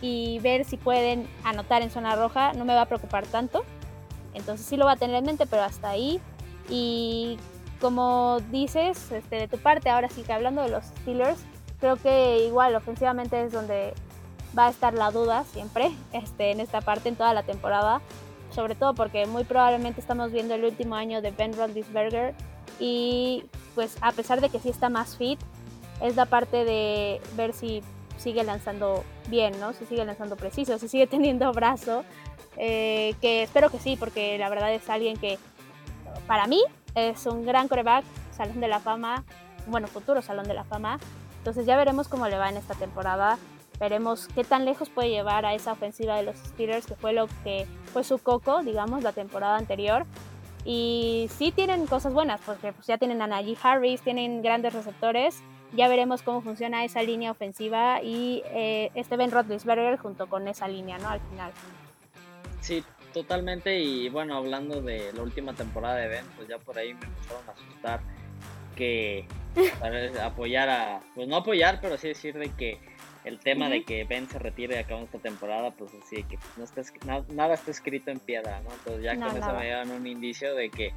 y 0.00 0.38
ver 0.40 0.64
si 0.64 0.76
pueden 0.76 1.28
anotar 1.44 1.82
en 1.82 1.90
zona 1.90 2.16
roja, 2.16 2.52
no 2.52 2.64
me 2.64 2.74
va 2.74 2.82
a 2.82 2.86
preocupar 2.86 3.26
tanto. 3.26 3.64
Entonces, 4.34 4.66
sí 4.66 4.76
lo 4.76 4.84
va 4.84 4.92
a 4.92 4.96
tener 4.96 5.16
en 5.16 5.24
mente, 5.24 5.46
pero 5.46 5.62
hasta 5.62 5.90
ahí. 5.90 6.20
Y 6.68 7.38
como 7.80 8.40
dices, 8.50 9.10
este, 9.12 9.36
de 9.36 9.48
tu 9.48 9.58
parte, 9.58 9.90
ahora 9.90 10.08
sí 10.08 10.22
que 10.22 10.32
hablando 10.32 10.62
de 10.62 10.68
los 10.68 10.84
Steelers, 10.84 11.40
creo 11.80 11.96
que 11.96 12.44
igual 12.46 12.74
ofensivamente 12.74 13.42
es 13.42 13.52
donde 13.52 13.94
va 14.56 14.66
a 14.66 14.70
estar 14.70 14.94
la 14.94 15.10
duda 15.10 15.44
siempre 15.44 15.90
este, 16.12 16.50
en 16.50 16.60
esta 16.60 16.80
parte, 16.80 17.08
en 17.08 17.16
toda 17.16 17.34
la 17.34 17.42
temporada. 17.42 18.00
Sobre 18.50 18.74
todo 18.74 18.94
porque 18.94 19.26
muy 19.26 19.44
probablemente 19.44 20.00
estamos 20.00 20.32
viendo 20.32 20.54
el 20.54 20.64
último 20.64 20.96
año 20.96 21.22
de 21.22 21.30
Ben 21.30 21.52
Roethlisberger 21.52 22.34
y 22.80 23.44
pues 23.74 23.96
a 24.00 24.12
pesar 24.12 24.40
de 24.40 24.48
que 24.48 24.58
sí 24.58 24.68
está 24.68 24.88
más 24.88 25.16
fit, 25.16 25.38
es 26.00 26.16
la 26.16 26.26
parte 26.26 26.64
de 26.64 27.20
ver 27.36 27.52
si 27.52 27.82
sigue 28.16 28.44
lanzando 28.44 29.04
bien, 29.28 29.58
¿no? 29.60 29.72
Si 29.72 29.86
sigue 29.86 30.04
lanzando 30.04 30.36
preciso, 30.36 30.78
si 30.78 30.88
sigue 30.88 31.06
teniendo 31.08 31.52
brazo, 31.52 32.04
eh, 32.56 33.14
que 33.20 33.42
espero 33.42 33.70
que 33.70 33.78
sí, 33.78 33.96
porque 33.96 34.38
la 34.38 34.48
verdad 34.48 34.72
es 34.72 34.88
alguien 34.88 35.16
que 35.16 35.38
para 36.26 36.46
mí 36.46 36.62
es 36.94 37.26
un 37.26 37.44
gran 37.44 37.68
coreback, 37.68 38.04
Salón 38.36 38.60
de 38.60 38.68
la 38.68 38.80
Fama, 38.80 39.24
bueno, 39.66 39.86
futuro 39.86 40.22
Salón 40.22 40.46
de 40.46 40.54
la 40.54 40.64
Fama. 40.64 40.98
Entonces 41.38 41.64
ya 41.66 41.76
veremos 41.76 42.08
cómo 42.08 42.28
le 42.28 42.36
va 42.36 42.48
en 42.48 42.56
esta 42.56 42.74
temporada. 42.74 43.38
Veremos 43.78 44.28
qué 44.34 44.44
tan 44.44 44.66
lejos 44.66 44.90
puede 44.90 45.08
llevar 45.08 45.46
a 45.46 45.54
esa 45.54 45.72
ofensiva 45.72 46.16
de 46.16 46.22
los 46.22 46.36
Steelers, 46.36 46.86
que 46.86 46.96
fue 46.96 47.14
lo 47.14 47.28
que 47.44 47.66
fue 47.92 48.04
su 48.04 48.18
coco, 48.18 48.62
digamos, 48.62 49.02
la 49.02 49.12
temporada 49.12 49.56
anterior. 49.56 50.04
Y 50.64 51.28
sí 51.36 51.52
tienen 51.52 51.86
cosas 51.86 52.12
buenas, 52.12 52.40
porque 52.44 52.72
pues 52.72 52.86
ya 52.86 52.98
tienen 52.98 53.22
a 53.22 53.26
Najee 53.26 53.56
Harris, 53.62 54.02
tienen 54.02 54.42
grandes 54.42 54.72
receptores. 54.74 55.42
Ya 55.72 55.88
veremos 55.88 56.22
cómo 56.22 56.42
funciona 56.42 56.84
esa 56.84 57.02
línea 57.02 57.30
ofensiva 57.30 58.02
y 58.02 58.42
eh, 58.46 58.90
este 58.94 59.16
Ben 59.16 59.30
Roethlisberger 59.30 59.98
junto 59.98 60.28
con 60.28 60.48
esa 60.48 60.66
línea, 60.66 60.98
¿no? 60.98 61.08
Al 61.08 61.20
final. 61.20 61.52
Sí, 62.60 62.84
Totalmente, 63.12 63.80
y 63.80 64.08
bueno, 64.08 64.36
hablando 64.36 64.80
de 64.80 65.12
la 65.12 65.22
última 65.22 65.52
temporada 65.52 65.96
de 65.96 66.06
Ben, 66.06 66.24
pues 66.36 66.48
ya 66.48 66.58
por 66.58 66.78
ahí 66.78 66.94
me 66.94 67.06
empezaron 67.06 67.42
a 67.48 67.52
asustar 67.52 68.00
que 68.76 69.24
apoyar 70.22 70.68
a, 70.68 71.00
pues 71.14 71.26
no 71.26 71.36
apoyar, 71.36 71.80
pero 71.80 71.96
sí 71.96 72.08
decir 72.08 72.38
de 72.38 72.50
que 72.50 72.78
el 73.24 73.38
tema 73.38 73.68
de 73.68 73.84
que 73.84 74.04
Ben 74.04 74.28
se 74.28 74.38
retire 74.38 74.78
acabando 74.78 75.06
esta 75.06 75.18
temporada, 75.18 75.70
pues 75.72 75.92
así 75.94 76.22
que 76.24 76.38
no 76.56 76.64
está, 76.64 76.82
nada, 77.34 77.54
está 77.54 77.70
escrito 77.70 78.10
en 78.10 78.18
piedra, 78.18 78.60
¿no? 78.60 78.72
Entonces 78.72 79.02
ya 79.02 79.16
con 79.16 79.36
eso 79.36 79.52
me 79.52 79.68
dan 79.68 79.90
un 79.90 80.06
indicio 80.06 80.54
de 80.54 80.70
que 80.70 80.92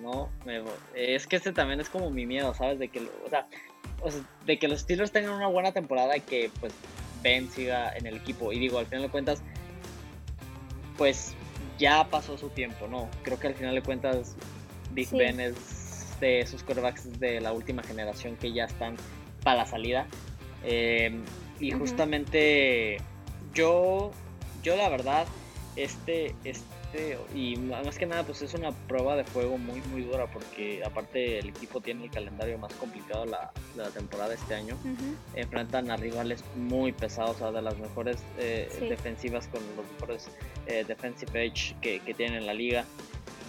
no 0.00 0.30
me 0.44 0.62
es 0.94 1.26
que 1.26 1.36
este 1.36 1.52
también 1.52 1.80
es 1.80 1.88
como 1.88 2.10
mi 2.10 2.26
miedo, 2.26 2.54
¿sabes? 2.54 2.78
De 2.78 2.88
que, 2.88 3.00
o 3.24 3.28
sea, 3.28 3.46
de 4.46 4.58
que 4.58 4.68
los 4.68 4.80
Steelers 4.80 5.12
tengan 5.12 5.32
una 5.32 5.46
buena 5.46 5.72
temporada 5.72 6.16
y 6.16 6.20
que 6.20 6.50
pues 6.60 6.72
Ben 7.22 7.50
siga 7.50 7.92
en 7.96 8.06
el 8.06 8.16
equipo. 8.16 8.52
Y 8.52 8.58
digo, 8.58 8.78
al 8.78 8.86
final 8.86 9.02
de 9.02 9.08
cuentas, 9.08 9.42
pues 10.96 11.34
ya 11.78 12.04
pasó 12.04 12.38
su 12.38 12.50
tiempo, 12.50 12.86
¿no? 12.86 13.08
Creo 13.22 13.38
que 13.38 13.48
al 13.48 13.54
final 13.54 13.74
de 13.74 13.82
cuentas 13.82 14.36
Big 14.92 15.10
Ben 15.10 15.40
es 15.40 16.16
de 16.20 16.40
esos 16.40 16.62
quarterbacks 16.62 17.18
de 17.18 17.40
la 17.40 17.52
última 17.52 17.82
generación 17.82 18.36
que 18.36 18.52
ya 18.52 18.64
están 18.64 18.96
para 19.42 19.58
la 19.58 19.66
salida. 19.66 20.06
Eh, 20.64 21.20
y 21.60 21.70
justamente 21.70 22.98
yo, 23.52 24.10
yo 24.62 24.76
la 24.76 24.88
verdad, 24.88 25.26
este, 25.76 26.34
este 26.44 26.74
y 27.34 27.56
más 27.56 27.98
que 27.98 28.06
nada 28.06 28.22
pues 28.22 28.42
es 28.42 28.54
una 28.54 28.70
prueba 28.70 29.16
de 29.16 29.24
fuego 29.24 29.58
muy 29.58 29.80
muy 29.90 30.02
dura 30.02 30.26
porque 30.28 30.84
aparte 30.84 31.40
el 31.40 31.48
equipo 31.48 31.80
tiene 31.80 32.04
el 32.04 32.10
calendario 32.10 32.56
más 32.58 32.72
complicado 32.74 33.26
la, 33.26 33.50
la 33.76 33.88
temporada 33.90 34.34
este 34.34 34.54
año. 34.54 34.76
Enfrentan 35.34 35.90
a 35.90 35.96
rivales 35.96 36.44
muy 36.54 36.92
pesados 36.92 37.40
o 37.40 37.50
de 37.50 37.62
las 37.62 37.76
mejores 37.78 38.18
eh, 38.38 38.68
defensivas 38.88 39.48
con 39.48 39.60
los 39.76 39.90
mejores 39.92 40.28
eh, 40.66 40.84
defensive 40.86 41.44
edge 41.44 41.74
que, 41.80 41.98
que, 42.00 42.14
tienen 42.14 42.38
en 42.38 42.46
la 42.46 42.54
liga 42.54 42.84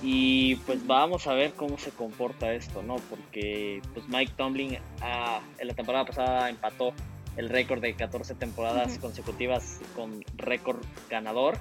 y 0.02 0.56
pues 0.58 0.86
vamos 0.86 1.28
a 1.28 1.34
ver 1.34 1.54
cómo 1.54 1.78
se 1.78 1.92
comporta 1.92 2.54
esto 2.54 2.84
no 2.84 2.98
porque 3.10 3.82
pues 3.94 4.08
Mike 4.08 4.34
Tomlin 4.36 4.78
ah, 5.02 5.40
en 5.58 5.68
la 5.68 5.74
temporada 5.74 6.06
pasada 6.06 6.50
empató 6.50 6.94
el 7.38 7.50
récord 7.50 7.82
de 7.82 7.94
14 7.94 8.36
temporadas 8.36 8.98
consecutivas 9.00 9.80
con 9.96 10.24
récord 10.38 10.84
ganador 11.10 11.58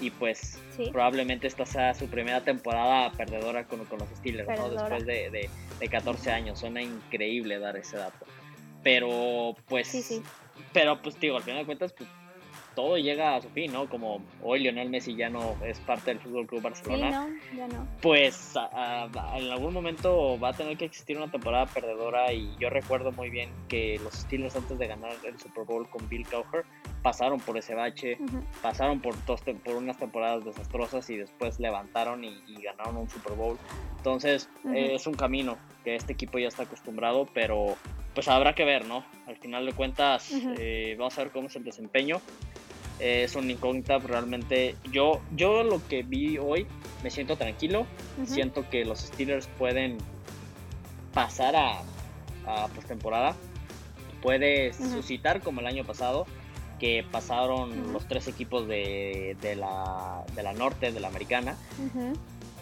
y 0.00 0.10
pues 0.10 0.58
probablemente 0.90 1.46
esta 1.46 1.64
sea 1.64 1.94
su 1.94 2.08
primera 2.08 2.42
temporada 2.42 3.12
perdedora 3.12 3.64
con, 3.64 3.84
con 3.84 4.00
los 4.00 4.08
Steelers, 4.16 4.48
¿no? 4.58 4.68
Después 4.68 5.06
de, 5.06 5.30
de, 5.30 5.48
de, 5.78 5.88
14 5.88 6.32
años. 6.32 6.58
Suena 6.58 6.82
increíble 6.82 7.60
dar 7.60 7.76
ese 7.76 7.98
dato. 7.98 8.26
Pero 8.82 9.54
pues, 9.68 10.20
pero 10.72 11.00
pues 11.00 11.20
digo, 11.20 11.36
al 11.36 11.44
final 11.44 11.60
de 11.60 11.66
cuentas, 11.66 11.92
pues 11.92 12.08
todo 12.74 12.98
llega 12.98 13.36
a 13.36 13.42
su 13.42 13.48
fin, 13.50 13.72
¿no? 13.72 13.88
Como 13.88 14.22
hoy 14.42 14.60
Lionel 14.60 14.90
Messi 14.90 15.14
ya 15.14 15.28
no 15.28 15.56
es 15.64 15.78
parte 15.80 16.12
del 16.12 16.20
Fútbol 16.20 16.46
Club 16.46 16.62
Barcelona. 16.62 17.28
Sí, 17.28 17.48
no, 17.52 17.58
ya 17.58 17.68
no. 17.68 17.86
Pues 18.00 18.54
en 18.54 19.50
algún 19.50 19.72
momento 19.72 20.38
va 20.38 20.50
a 20.50 20.52
tener 20.52 20.76
que 20.76 20.84
existir 20.84 21.16
una 21.16 21.30
temporada 21.30 21.66
perdedora 21.66 22.32
y 22.32 22.54
yo 22.58 22.70
recuerdo 22.70 23.12
muy 23.12 23.30
bien 23.30 23.50
que 23.68 24.00
los 24.02 24.14
Steelers 24.14 24.56
antes 24.56 24.78
de 24.78 24.86
ganar 24.86 25.12
el 25.24 25.38
Super 25.38 25.64
Bowl 25.64 25.88
con 25.88 26.08
Bill 26.08 26.26
Cowher 26.26 26.64
pasaron 27.02 27.40
por 27.40 27.58
ese 27.58 27.74
bache, 27.74 28.16
pasaron 28.62 29.00
por, 29.00 29.14
dos, 29.26 29.40
por 29.64 29.74
unas 29.74 29.98
temporadas 29.98 30.44
desastrosas 30.44 31.08
y 31.10 31.16
después 31.16 31.58
levantaron 31.58 32.24
y, 32.24 32.40
ganaron 32.62 32.96
un 32.96 33.10
Super 33.10 33.32
Bowl. 33.32 33.58
Entonces 33.96 34.48
eh, 34.72 34.92
es 34.94 35.06
un 35.06 35.14
camino 35.14 35.58
que 35.84 35.96
este 35.96 36.12
equipo 36.12 36.38
ya 36.38 36.48
está 36.48 36.62
acostumbrado, 36.62 37.28
pero 37.34 37.76
pues 38.14 38.28
habrá 38.28 38.54
que 38.54 38.64
ver, 38.64 38.86
¿no? 38.86 39.04
Al 39.26 39.36
final 39.36 39.66
de 39.66 39.72
cuentas 39.72 40.30
eh, 40.58 40.94
vamos 40.98 41.18
a 41.18 41.22
ver 41.22 41.32
cómo 41.32 41.48
es 41.48 41.56
el 41.56 41.64
desempeño. 41.64 42.20
Eh, 43.02 43.24
es 43.24 43.34
una 43.34 43.50
incógnita, 43.50 43.98
realmente 43.98 44.76
yo, 44.92 45.20
yo 45.34 45.64
lo 45.64 45.84
que 45.88 46.04
vi 46.04 46.38
hoy 46.38 46.68
me 47.02 47.10
siento 47.10 47.36
tranquilo, 47.36 47.84
siento 48.24 48.70
que 48.70 48.84
los 48.84 49.00
Steelers 49.00 49.48
pueden 49.58 49.98
pasar 51.12 51.56
a, 51.56 51.82
a 52.46 52.68
postemporada, 52.68 53.34
puede 54.22 54.72
suscitar 54.72 55.40
como 55.40 55.58
el 55.58 55.66
año 55.66 55.84
pasado 55.84 56.26
que 56.78 57.04
pasaron 57.10 57.92
los 57.92 58.06
tres 58.06 58.28
equipos 58.28 58.68
de, 58.68 59.36
de, 59.40 59.56
la, 59.56 60.24
de 60.36 60.44
la 60.44 60.52
norte, 60.52 60.92
de 60.92 61.00
la 61.00 61.08
americana. 61.08 61.56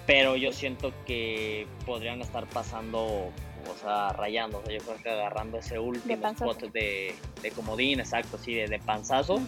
Pero 0.07 0.37
yo 0.37 0.53
siento 0.53 0.95
que 1.07 1.67
podrían 1.85 2.23
estar 2.23 2.47
pasando, 2.47 3.03
o 3.05 3.77
sea, 3.83 4.09
rayando. 4.15 4.59
O 4.59 4.65
sea, 4.65 4.79
yo 4.79 4.85
creo 4.85 4.97
que 5.03 5.11
agarrando 5.11 5.59
ese 5.59 5.79
último 5.79 6.29
spot 6.29 6.63
de, 6.73 7.15
de, 7.43 7.51
comodín, 7.51 8.01
exacto, 8.01 8.39
sí, 8.39 8.55
de, 8.55 8.69
de 8.69 8.79
panzazo. 8.79 9.39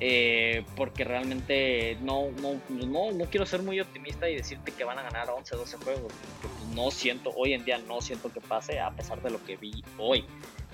Eh, 0.00 0.64
porque 0.76 1.02
realmente 1.02 1.96
no, 2.02 2.30
no, 2.40 2.60
no, 2.68 3.10
no, 3.10 3.24
quiero 3.24 3.44
ser 3.46 3.62
muy 3.62 3.80
optimista 3.80 4.28
y 4.28 4.36
decirte 4.36 4.70
que 4.70 4.84
van 4.84 4.98
a 4.98 5.02
ganar 5.02 5.28
11, 5.28 5.56
12 5.56 5.76
juegos. 5.78 6.12
Porque 6.40 6.74
no 6.74 6.90
siento, 6.90 7.32
hoy 7.36 7.54
en 7.54 7.64
día 7.64 7.78
no 7.78 8.00
siento 8.00 8.32
que 8.32 8.40
pase, 8.40 8.78
a 8.78 8.90
pesar 8.90 9.20
de 9.22 9.30
lo 9.30 9.44
que 9.44 9.56
vi 9.56 9.82
hoy. 9.98 10.24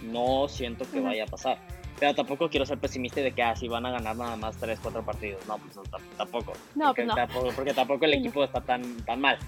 No 0.03 0.49
siento 0.49 0.85
que 0.91 1.01
vaya 1.01 1.25
a 1.25 1.27
pasar. 1.27 1.59
Pero 1.99 2.14
tampoco 2.14 2.51
quiero 2.51 2.66
ser 2.66 2.79
pesimista 2.79 3.20
de 3.20 3.33
que 3.33 3.43
así 3.43 3.66
ah, 3.66 3.70
van 3.70 3.87
a 3.87 3.93
ganar 3.93 4.16
nada 4.16 4.37
más 4.37 4.57
3, 4.59 4.79
4 4.83 5.05
partidos. 5.05 5.47
No, 5.47 5.59
pues 5.59 5.79
tampoco. 6.16 6.53
No, 6.75 6.87
porque, 6.89 7.05
pues 7.05 7.14
Tampoco, 7.14 7.53
porque 7.55 7.75
tampoco 7.75 8.05
el 8.05 8.14
equipo 8.14 8.45
está 8.45 8.61
tan, 8.61 8.97
tan 9.05 9.20
mal. 9.20 9.39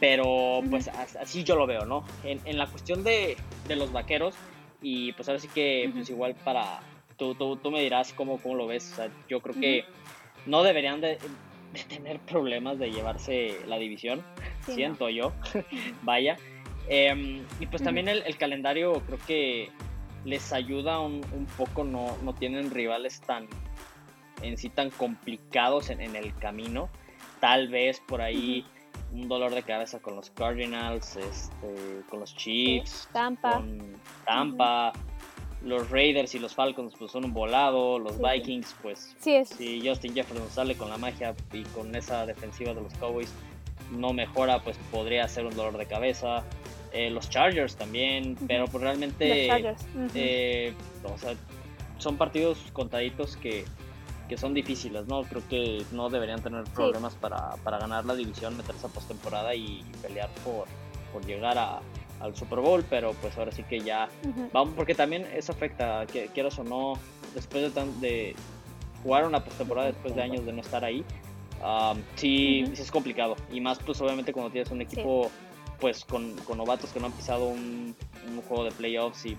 Pero 0.00 0.60
pues 0.68 0.88
así 0.88 1.44
yo 1.44 1.56
lo 1.56 1.66
veo, 1.66 1.84
¿no? 1.84 2.04
En, 2.24 2.40
en 2.44 2.58
la 2.58 2.66
cuestión 2.66 3.02
de, 3.02 3.36
de, 3.66 3.76
los 3.76 3.92
vaqueros, 3.92 4.34
y 4.82 5.12
pues 5.12 5.28
ahora 5.28 5.40
sí 5.40 5.48
que 5.48 5.90
pues 5.92 6.10
igual 6.10 6.34
para... 6.34 6.80
Tú, 7.16 7.34
tú, 7.34 7.56
tú 7.56 7.70
me 7.70 7.80
dirás 7.80 8.12
cómo, 8.12 8.38
cómo, 8.38 8.54
lo 8.54 8.66
ves. 8.66 8.92
O 8.92 8.96
sea, 8.96 9.10
yo 9.28 9.40
creo 9.40 9.54
que 9.54 9.84
no 10.44 10.62
deberían 10.62 11.00
de, 11.00 11.18
de, 11.72 11.84
tener 11.88 12.20
problemas 12.20 12.78
de 12.78 12.90
llevarse 12.90 13.58
la 13.66 13.78
división, 13.78 14.22
siento 14.62 15.08
yo. 15.08 15.32
Vaya. 16.02 16.36
Em, 16.88 17.44
y 17.58 17.66
pues 17.66 17.82
también 17.82 18.08
el, 18.08 18.22
el, 18.24 18.36
calendario 18.36 19.02
creo 19.06 19.18
que 19.26 19.70
les 20.24 20.52
ayuda 20.52 21.00
un, 21.00 21.24
un 21.32 21.46
poco, 21.56 21.82
no, 21.82 22.16
no 22.22 22.32
tienen 22.32 22.70
rivales 22.70 23.20
tan 23.22 23.48
en 24.42 24.56
sí 24.56 24.68
tan 24.68 24.90
complicados 24.90 25.90
en, 25.90 26.00
el 26.00 26.34
camino. 26.36 26.88
Tal 27.40 27.68
vez 27.68 28.00
por 28.00 28.20
ahí 28.20 28.64
un 29.12 29.28
dolor 29.28 29.54
de 29.54 29.62
cabeza 29.62 30.00
con 30.00 30.16
los 30.16 30.30
Cardinals, 30.30 31.16
este, 31.16 32.02
con 32.08 32.20
los 32.20 32.34
Chiefs, 32.34 33.08
Tampa. 33.12 33.52
con 33.52 33.96
Tampa. 34.24 34.92
Los 35.66 35.90
Raiders 35.90 36.34
y 36.34 36.38
los 36.38 36.54
Falcons 36.54 36.94
pues 36.96 37.10
son 37.10 37.24
un 37.24 37.34
volado, 37.34 37.98
los 37.98 38.18
Vikings 38.20 38.74
pues 38.82 39.16
sí 39.18 39.34
es. 39.34 39.48
si 39.48 39.86
Justin 39.86 40.14
Jefferson 40.14 40.48
sale 40.48 40.76
con 40.76 40.88
la 40.88 40.96
magia 40.96 41.34
y 41.52 41.62
con 41.64 41.94
esa 41.96 42.24
defensiva 42.24 42.72
de 42.72 42.82
los 42.82 42.94
Cowboys 42.94 43.32
no 43.90 44.12
mejora 44.12 44.62
pues 44.62 44.78
podría 44.90 45.26
ser 45.28 45.44
un 45.44 45.56
dolor 45.56 45.76
de 45.76 45.86
cabeza. 45.86 46.44
Eh, 46.92 47.10
los 47.10 47.28
Chargers 47.28 47.76
también, 47.76 48.36
pero 48.46 48.66
pues 48.66 48.82
realmente 48.82 49.76
eh, 50.14 50.72
son 51.98 52.16
partidos 52.16 52.58
contaditos 52.72 53.36
que, 53.36 53.64
que 54.28 54.38
son 54.38 54.54
difíciles, 54.54 55.06
¿no? 55.06 55.22
Creo 55.24 55.42
que 55.48 55.84
no 55.92 56.08
deberían 56.08 56.40
tener 56.40 56.64
problemas 56.64 57.14
para, 57.14 57.56
para, 57.64 57.78
ganar 57.78 58.06
la 58.06 58.14
división, 58.14 58.56
meterse 58.56 58.86
a 58.86 58.90
postemporada 58.90 59.54
y 59.54 59.84
pelear 60.00 60.30
por, 60.44 60.66
por 61.12 61.26
llegar 61.26 61.58
a, 61.58 61.80
al 62.20 62.36
Super 62.36 62.60
Bowl, 62.60 62.84
pero 62.88 63.12
pues 63.14 63.36
ahora 63.36 63.52
sí 63.52 63.62
que 63.62 63.80
ya 63.80 64.08
vamos, 64.52 64.74
porque 64.74 64.94
también 64.94 65.26
eso 65.34 65.52
afecta, 65.52 66.06
que 66.06 66.26
quieras 66.28 66.58
o 66.58 66.64
no, 66.64 66.98
después 67.34 67.74
de, 67.74 67.84
de 68.00 68.36
jugar 69.02 69.26
una 69.26 69.44
postemporada 69.44 69.88
después 69.88 70.14
de 70.14 70.22
años 70.22 70.44
de 70.46 70.52
no 70.52 70.60
estar 70.60 70.84
ahí, 70.84 71.04
sí, 72.16 72.64
sí, 72.74 72.82
es 72.82 72.90
complicado. 72.90 73.36
Y 73.52 73.60
más 73.60 73.78
pues 73.78 74.00
obviamente 74.00 74.32
cuando 74.32 74.50
tienes 74.50 74.70
un 74.70 74.80
equipo 74.80 75.30
pues 75.80 76.04
con, 76.04 76.34
con, 76.38 76.56
novatos 76.56 76.90
que 76.90 77.00
no 77.00 77.06
han 77.06 77.12
pisado 77.12 77.46
un, 77.48 77.94
un 78.26 78.42
juego 78.42 78.64
de 78.64 78.70
playoffs 78.70 79.26
y 79.26 79.36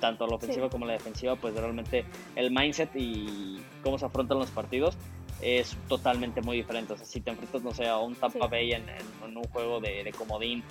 tanto 0.00 0.26
la 0.26 0.36
ofensiva 0.36 0.68
como 0.70 0.86
la 0.86 0.94
defensiva, 0.94 1.36
pues 1.36 1.54
realmente 1.54 2.04
el 2.34 2.50
mindset 2.50 2.90
y 2.94 3.60
cómo 3.82 3.98
se 3.98 4.06
afrontan 4.06 4.38
los 4.38 4.50
partidos 4.50 4.96
es 5.42 5.76
totalmente 5.88 6.40
muy 6.40 6.56
diferente. 6.56 6.94
O 6.94 6.96
sea, 6.96 7.06
si 7.06 7.20
te 7.20 7.30
enfrentas, 7.30 7.62
no 7.62 7.72
sé, 7.72 7.86
a 7.86 7.98
un 7.98 8.14
Tampa 8.14 8.46
Bay 8.46 8.72
en, 8.72 8.84
un 9.22 9.44
juego 9.44 9.80
de, 9.80 10.12
comodín, 10.16 10.62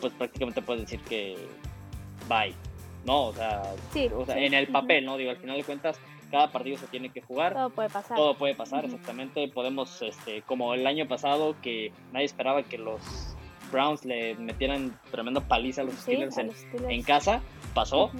pues 0.00 0.12
prácticamente 0.14 0.62
puedes 0.62 0.82
decir 0.82 1.00
que 1.00 1.36
bye. 2.28 2.54
No, 3.04 3.26
o 3.28 3.32
sea, 3.32 3.62
o 4.14 4.26
sea 4.26 4.38
en 4.38 4.54
el 4.54 4.66
papel, 4.68 5.04
¿no? 5.06 5.16
Digo, 5.16 5.30
al 5.30 5.38
final 5.38 5.56
de 5.56 5.64
cuentas, 5.64 5.98
cada 6.30 6.52
partido 6.52 6.76
se 6.76 6.86
tiene 6.86 7.10
que 7.10 7.22
jugar. 7.22 7.54
Todo 7.54 7.70
puede 7.70 7.88
pasar. 7.88 8.16
Todo 8.16 8.34
puede 8.34 8.54
pasar, 8.54 8.84
exactamente. 8.84 9.48
Podemos, 9.48 10.02
este, 10.02 10.42
como 10.42 10.74
el 10.74 10.86
año 10.86 11.08
pasado, 11.08 11.56
que 11.62 11.92
nadie 12.12 12.26
esperaba 12.26 12.62
que 12.62 12.76
los 12.76 13.00
Browns 13.72 14.04
le 14.04 14.34
metieran 14.34 14.98
tremendo 15.10 15.40
paliza 15.42 15.80
a 15.80 15.84
los, 15.84 15.94
Steelers, 15.94 16.36
en, 16.38 17.02
casa, 17.02 17.40
pasó 17.74 18.10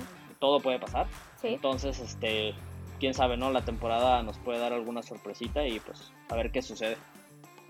todo 0.40 0.58
puede 0.58 0.80
pasar. 0.80 1.06
Entonces, 1.42 2.00
este, 2.00 2.54
quién 2.98 3.14
sabe, 3.14 3.36
¿no? 3.36 3.52
La 3.52 3.64
temporada 3.64 4.22
nos 4.24 4.38
puede 4.38 4.58
dar 4.58 4.72
alguna 4.72 5.02
sorpresita 5.02 5.64
y 5.66 5.78
pues 5.78 6.12
a 6.28 6.34
ver 6.34 6.50
qué 6.50 6.62
sucede. 6.62 6.96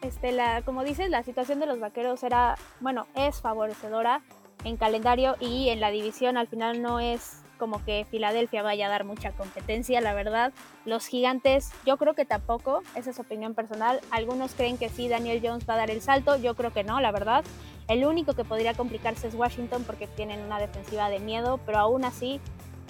Este, 0.02 0.32
la, 0.32 0.62
como 0.62 0.82
dices, 0.82 1.10
la 1.10 1.22
situación 1.22 1.60
de 1.60 1.66
los 1.66 1.78
vaqueros 1.78 2.22
era, 2.22 2.56
bueno, 2.80 3.06
es 3.14 3.40
favorecedora 3.40 4.22
en 4.64 4.76
calendario 4.76 5.36
y 5.40 5.68
en 5.68 5.80
la 5.80 5.90
división 5.90 6.36
al 6.36 6.48
final 6.48 6.82
no 6.82 7.00
es 7.00 7.42
como 7.58 7.84
que 7.84 8.06
Filadelfia 8.10 8.62
vaya 8.62 8.86
a 8.86 8.88
dar 8.88 9.04
mucha 9.04 9.32
competencia, 9.32 10.00
la 10.00 10.14
verdad. 10.14 10.52
Los 10.86 11.06
gigantes, 11.06 11.70
yo 11.84 11.98
creo 11.98 12.14
que 12.14 12.24
tampoco, 12.24 12.82
esa 12.94 13.10
es 13.10 13.20
opinión 13.20 13.54
personal. 13.54 14.00
Algunos 14.10 14.54
creen 14.54 14.78
que 14.78 14.88
sí, 14.88 15.08
Daniel 15.08 15.42
Jones 15.44 15.68
va 15.68 15.74
a 15.74 15.76
dar 15.76 15.90
el 15.90 16.00
salto, 16.00 16.36
yo 16.36 16.54
creo 16.54 16.72
que 16.72 16.84
no, 16.84 17.00
la 17.00 17.12
verdad. 17.12 17.44
El 17.86 18.06
único 18.06 18.32
que 18.32 18.44
podría 18.44 18.72
complicarse 18.72 19.28
es 19.28 19.34
Washington 19.34 19.84
porque 19.84 20.06
tienen 20.06 20.40
una 20.40 20.58
defensiva 20.58 21.10
de 21.10 21.20
miedo, 21.20 21.60
pero 21.66 21.78
aún 21.78 22.04
así 22.06 22.40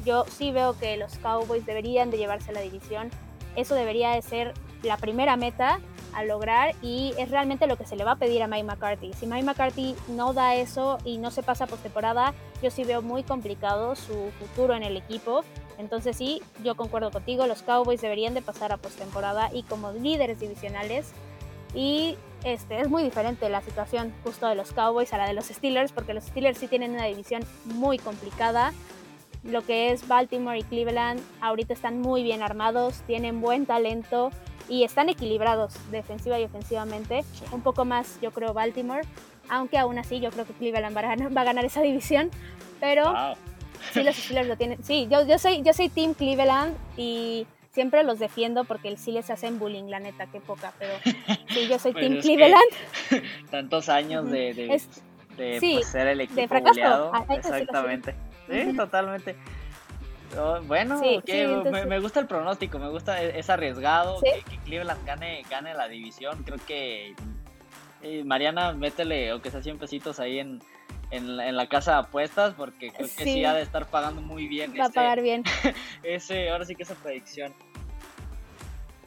yo 0.04 0.24
sí 0.26 0.52
veo 0.52 0.78
que 0.78 0.96
los 0.96 1.18
Cowboys 1.18 1.66
deberían 1.66 2.12
de 2.12 2.18
llevarse 2.18 2.52
la 2.52 2.60
división. 2.60 3.10
Eso 3.56 3.74
debería 3.74 4.12
de 4.12 4.22
ser 4.22 4.54
la 4.84 4.96
primera 4.96 5.36
meta 5.36 5.80
a 6.14 6.24
lograr 6.24 6.74
y 6.82 7.14
es 7.18 7.30
realmente 7.30 7.66
lo 7.66 7.76
que 7.76 7.86
se 7.86 7.96
le 7.96 8.04
va 8.04 8.12
a 8.12 8.16
pedir 8.16 8.42
a 8.42 8.46
Mike 8.46 8.64
McCarthy. 8.64 9.12
Si 9.12 9.26
Mike 9.26 9.44
McCarthy 9.44 9.94
no 10.08 10.32
da 10.32 10.54
eso 10.54 10.98
y 11.04 11.18
no 11.18 11.30
se 11.30 11.42
pasa 11.42 11.66
postemporada, 11.66 12.34
yo 12.62 12.70
sí 12.70 12.84
veo 12.84 13.02
muy 13.02 13.22
complicado 13.22 13.96
su 13.96 14.30
futuro 14.38 14.74
en 14.74 14.82
el 14.82 14.96
equipo. 14.96 15.44
Entonces 15.78 16.16
sí, 16.16 16.42
yo 16.62 16.74
concuerdo 16.74 17.10
contigo, 17.10 17.46
los 17.46 17.62
Cowboys 17.62 18.00
deberían 18.00 18.34
de 18.34 18.42
pasar 18.42 18.72
a 18.72 18.76
postemporada 18.76 19.50
y 19.52 19.62
como 19.62 19.92
líderes 19.92 20.40
divisionales. 20.40 21.12
Y 21.74 22.16
este, 22.44 22.80
es 22.80 22.88
muy 22.88 23.02
diferente 23.02 23.48
la 23.48 23.62
situación 23.62 24.12
justo 24.24 24.46
de 24.46 24.54
los 24.54 24.72
Cowboys 24.72 25.12
a 25.12 25.18
la 25.18 25.26
de 25.26 25.34
los 25.34 25.46
Steelers, 25.46 25.92
porque 25.92 26.14
los 26.14 26.24
Steelers 26.24 26.58
sí 26.58 26.68
tienen 26.68 26.92
una 26.92 27.04
división 27.04 27.42
muy 27.64 27.98
complicada 27.98 28.72
lo 29.42 29.64
que 29.64 29.90
es 29.90 30.06
Baltimore 30.06 30.58
y 30.58 30.62
Cleveland 30.62 31.20
ahorita 31.40 31.72
están 31.72 32.00
muy 32.00 32.22
bien 32.22 32.42
armados, 32.42 33.02
tienen 33.06 33.40
buen 33.40 33.66
talento 33.66 34.30
y 34.70 34.84
están 34.84 35.08
equilibrados 35.08 35.74
defensiva 35.90 36.38
y 36.38 36.44
ofensivamente. 36.44 37.24
Un 37.52 37.60
poco 37.60 37.84
más, 37.84 38.18
yo 38.22 38.30
creo, 38.30 38.54
Baltimore, 38.54 39.02
aunque 39.50 39.76
aún 39.76 39.98
así 39.98 40.20
yo 40.20 40.30
creo 40.30 40.46
que 40.46 40.54
Cleveland 40.54 40.96
va 40.96 41.00
a 41.00 41.16
ganar, 41.16 41.36
va 41.36 41.40
a 41.42 41.44
ganar 41.44 41.64
esa 41.66 41.82
división, 41.82 42.30
pero 42.78 43.12
sí 43.92 44.02
los 44.02 44.16
Steelers 44.16 44.48
lo 44.48 44.56
tienen. 44.56 44.82
Sí, 44.82 45.08
yo, 45.10 45.26
yo, 45.26 45.38
soy, 45.38 45.62
yo 45.62 45.74
soy 45.74 45.88
Team 45.88 46.14
Cleveland 46.14 46.76
y 46.96 47.46
siempre 47.72 48.04
los 48.04 48.20
defiendo 48.20 48.64
porque 48.64 48.96
sí 48.96 49.10
les 49.10 49.28
hacen 49.28 49.58
bullying, 49.58 49.84
la 49.84 49.98
neta, 49.98 50.26
qué 50.26 50.40
poca, 50.40 50.72
pero 50.78 50.92
sí, 51.50 51.66
yo 51.68 51.78
soy 51.80 51.92
pues 51.92 52.06
Team 52.06 52.20
Cleveland. 52.20 52.70
Tantos 53.50 53.88
años 53.88 54.30
de, 54.30 54.54
de, 54.54 54.66
pues, 54.68 55.86
ser 55.86 56.06
el 56.06 56.20
equipo 56.20 56.40
de 56.40 56.48
fracaso. 56.48 57.12
Exactamente. 57.28 58.14
Sí, 58.48 58.76
totalmente. 58.76 59.36
Bueno, 60.66 61.00
me, 61.88 62.00
gusta 62.00 62.20
el 62.20 62.26
pronóstico, 62.26 62.78
me 62.78 62.88
gusta, 62.88 63.22
e, 63.22 63.38
es 63.38 63.50
arriesgado 63.50 64.20
que, 64.20 64.58
Cleveland 64.64 65.04
gane, 65.04 65.42
gane 65.50 65.74
la 65.74 65.88
división. 65.88 66.42
Creo 66.44 66.58
que 66.66 67.14
eh, 68.02 68.24
Mariana, 68.24 68.72
métele, 68.72 69.30
aunque 69.30 69.50
sea 69.50 69.62
100 69.62 69.78
pesitos 69.78 70.20
ahí 70.20 70.38
en, 70.38 70.60
en, 71.10 71.56
la, 71.56 71.68
casa 71.68 71.92
de 71.92 71.98
apuestas, 71.98 72.54
porque 72.54 72.90
creo 72.90 73.08
que 73.16 73.24
sí. 73.24 73.44
ha 73.44 73.54
de 73.54 73.62
estar 73.62 73.86
pagando 73.86 74.22
muy 74.22 74.46
bien. 74.46 74.72
Va 74.78 74.86
a 74.86 74.90
pagar 74.90 75.20
bien. 75.22 75.44
ese, 76.02 76.50
ahora 76.50 76.64
sí 76.64 76.74
que 76.74 76.84
esa 76.84 76.94
predicción. 76.94 77.52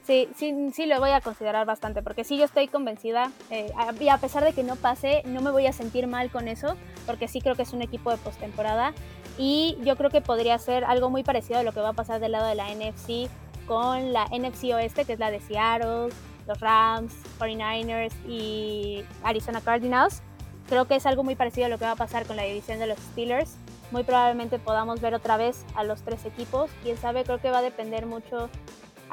Sí, 0.03 0.27
sí, 0.35 0.53
sí 0.73 0.85
lo 0.85 0.99
voy 0.99 1.11
a 1.11 1.21
considerar 1.21 1.65
bastante, 1.65 2.01
porque 2.01 2.25
sí 2.25 2.37
yo 2.37 2.43
estoy 2.43 2.67
convencida, 2.67 3.31
eh, 3.49 3.71
y 4.01 4.09
a 4.09 4.17
pesar 4.17 4.43
de 4.43 4.51
que 4.51 4.61
no 4.61 4.75
pase, 4.75 5.21
no 5.25 5.41
me 5.41 5.49
voy 5.49 5.65
a 5.65 5.71
sentir 5.71 6.07
mal 6.07 6.29
con 6.29 6.49
eso, 6.49 6.75
porque 7.05 7.29
sí 7.29 7.39
creo 7.39 7.55
que 7.55 7.61
es 7.61 7.71
un 7.71 7.81
equipo 7.81 8.11
de 8.11 8.17
postemporada 8.17 8.93
y 9.37 9.77
yo 9.83 9.95
creo 9.95 10.09
que 10.09 10.21
podría 10.21 10.57
ser 10.59 10.83
algo 10.83 11.09
muy 11.09 11.23
parecido 11.23 11.59
a 11.59 11.63
lo 11.63 11.71
que 11.71 11.79
va 11.79 11.89
a 11.89 11.93
pasar 11.93 12.19
del 12.19 12.33
lado 12.33 12.47
de 12.47 12.55
la 12.55 12.73
NFC 12.73 13.29
con 13.67 14.13
la 14.13 14.25
NFC 14.25 14.65
Oeste, 14.73 15.05
que 15.05 15.13
es 15.13 15.19
la 15.19 15.31
de 15.31 15.39
Seattle, 15.39 16.09
los 16.47 16.59
Rams, 16.59 17.13
49ers 17.39 18.13
y 18.27 19.03
Arizona 19.23 19.61
Cardinals. 19.61 20.21
Creo 20.67 20.85
que 20.85 20.95
es 20.95 21.05
algo 21.05 21.23
muy 21.23 21.35
parecido 21.35 21.67
a 21.67 21.69
lo 21.69 21.77
que 21.77 21.85
va 21.85 21.91
a 21.91 21.95
pasar 21.95 22.25
con 22.25 22.35
la 22.35 22.43
división 22.43 22.79
de 22.79 22.87
los 22.87 22.97
Steelers. 22.99 23.55
Muy 23.91 24.03
probablemente 24.03 24.59
podamos 24.59 25.01
ver 25.01 25.13
otra 25.13 25.37
vez 25.37 25.65
a 25.75 25.83
los 25.83 26.01
tres 26.01 26.25
equipos. 26.25 26.69
Quién 26.81 26.97
sabe, 26.97 27.23
creo 27.23 27.39
que 27.39 27.51
va 27.51 27.59
a 27.59 27.61
depender 27.61 28.05
mucho 28.05 28.49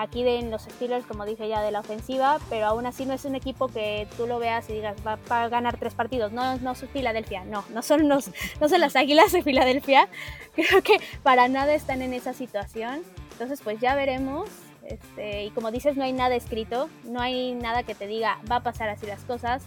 aquí 0.00 0.22
de 0.22 0.42
los 0.42 0.62
Steelers, 0.62 1.04
como 1.06 1.24
dije 1.24 1.48
ya, 1.48 1.62
de 1.62 1.70
la 1.70 1.80
ofensiva, 1.80 2.38
pero 2.48 2.66
aún 2.66 2.86
así 2.86 3.04
no 3.04 3.14
es 3.14 3.24
un 3.24 3.34
equipo 3.34 3.68
que 3.68 4.08
tú 4.16 4.26
lo 4.26 4.38
veas 4.38 4.68
y 4.70 4.72
digas 4.72 4.96
va, 5.06 5.18
a 5.28 5.48
ganar 5.48 5.76
tres 5.76 5.94
partidos. 5.94 6.32
No, 6.32 6.56
no 6.58 6.72
es 6.72 6.84
Filadelfia, 6.92 7.44
no, 7.44 7.64
no 7.70 7.82
son, 7.82 8.08
los, 8.08 8.30
no 8.60 8.68
son 8.68 8.80
las 8.80 8.96
Águilas 8.96 9.32
de 9.32 9.42
Filadelfia. 9.42 10.08
Creo 10.54 10.82
que 10.82 11.00
para 11.22 11.48
nada 11.48 11.74
están 11.74 12.02
en 12.02 12.14
esa 12.14 12.32
situación. 12.32 13.02
Entonces, 13.32 13.60
pues 13.62 13.80
ya 13.80 13.94
veremos. 13.94 14.48
Este, 14.84 15.44
y 15.44 15.50
como 15.50 15.70
dices, 15.70 15.96
no 15.96 16.02
hay 16.02 16.12
nada 16.12 16.34
escrito, 16.34 16.88
no 17.04 17.20
hay 17.20 17.52
nada 17.52 17.84
que 17.84 17.94
te 17.94 18.08
diga 18.08 18.38
va 18.50 18.56
a 18.56 18.62
pasar 18.62 18.88
así 18.88 19.06
las 19.06 19.22
cosas. 19.22 19.62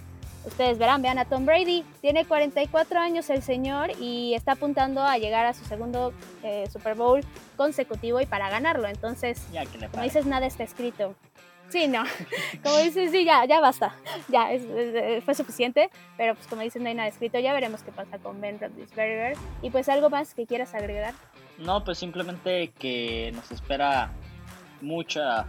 Ustedes 0.46 0.78
verán, 0.78 1.02
vean 1.02 1.18
a 1.18 1.26
Tom 1.26 1.46
Brady, 1.46 1.86
tiene 2.02 2.26
44 2.26 3.00
años 3.00 3.30
el 3.30 3.42
señor 3.42 3.92
y 4.00 4.34
está 4.34 4.54
apuntando 4.54 5.02
a 5.02 5.18
llegar 5.18 5.46
a 5.46 5.54
su 5.54 5.64
segundo 5.64 6.14
eh, 6.44 6.68
Super 6.72 6.96
Bowl 6.96 7.22
consecutivo 7.56 8.20
y 8.20 8.26
para 8.26 8.50
ganarlo. 8.50 8.88
Entonces, 8.88 9.48
como 9.92 10.04
dices, 10.04 10.26
nada 10.26 10.46
está 10.46 10.64
escrito. 10.64 11.16
Sí, 11.70 11.88
no. 11.88 12.04
Como 12.64 12.78
dices, 12.78 13.10
sí, 13.10 13.26
ya, 13.26 13.46
ya 13.46 13.60
basta. 13.60 13.96
Ya, 14.28 14.50
fue 15.26 15.34
suficiente. 15.34 15.90
Pero 16.18 16.36
pues 16.36 16.46
como 16.46 16.62
dices, 16.62 16.80
no 16.80 16.88
hay 16.88 16.94
nada 16.94 17.08
escrito. 17.08 17.40
Ya 17.40 17.52
veremos 17.52 17.82
qué 17.82 17.92
pasa 17.92 18.20
con 18.20 18.40
Ben 18.40 18.60
Roethlisberger. 18.60 19.36
Y 19.64 19.72
pues 19.72 19.90
algo 19.90 20.12
más 20.12 20.36
que 20.36 20.46
quieras 20.46 20.76
agregar. 20.76 21.16
No, 21.58 21.84
pues 21.84 21.98
simplemente 21.98 22.74
que 22.78 23.32
nos 23.34 23.50
espera 23.52 24.12
mucha 24.82 25.48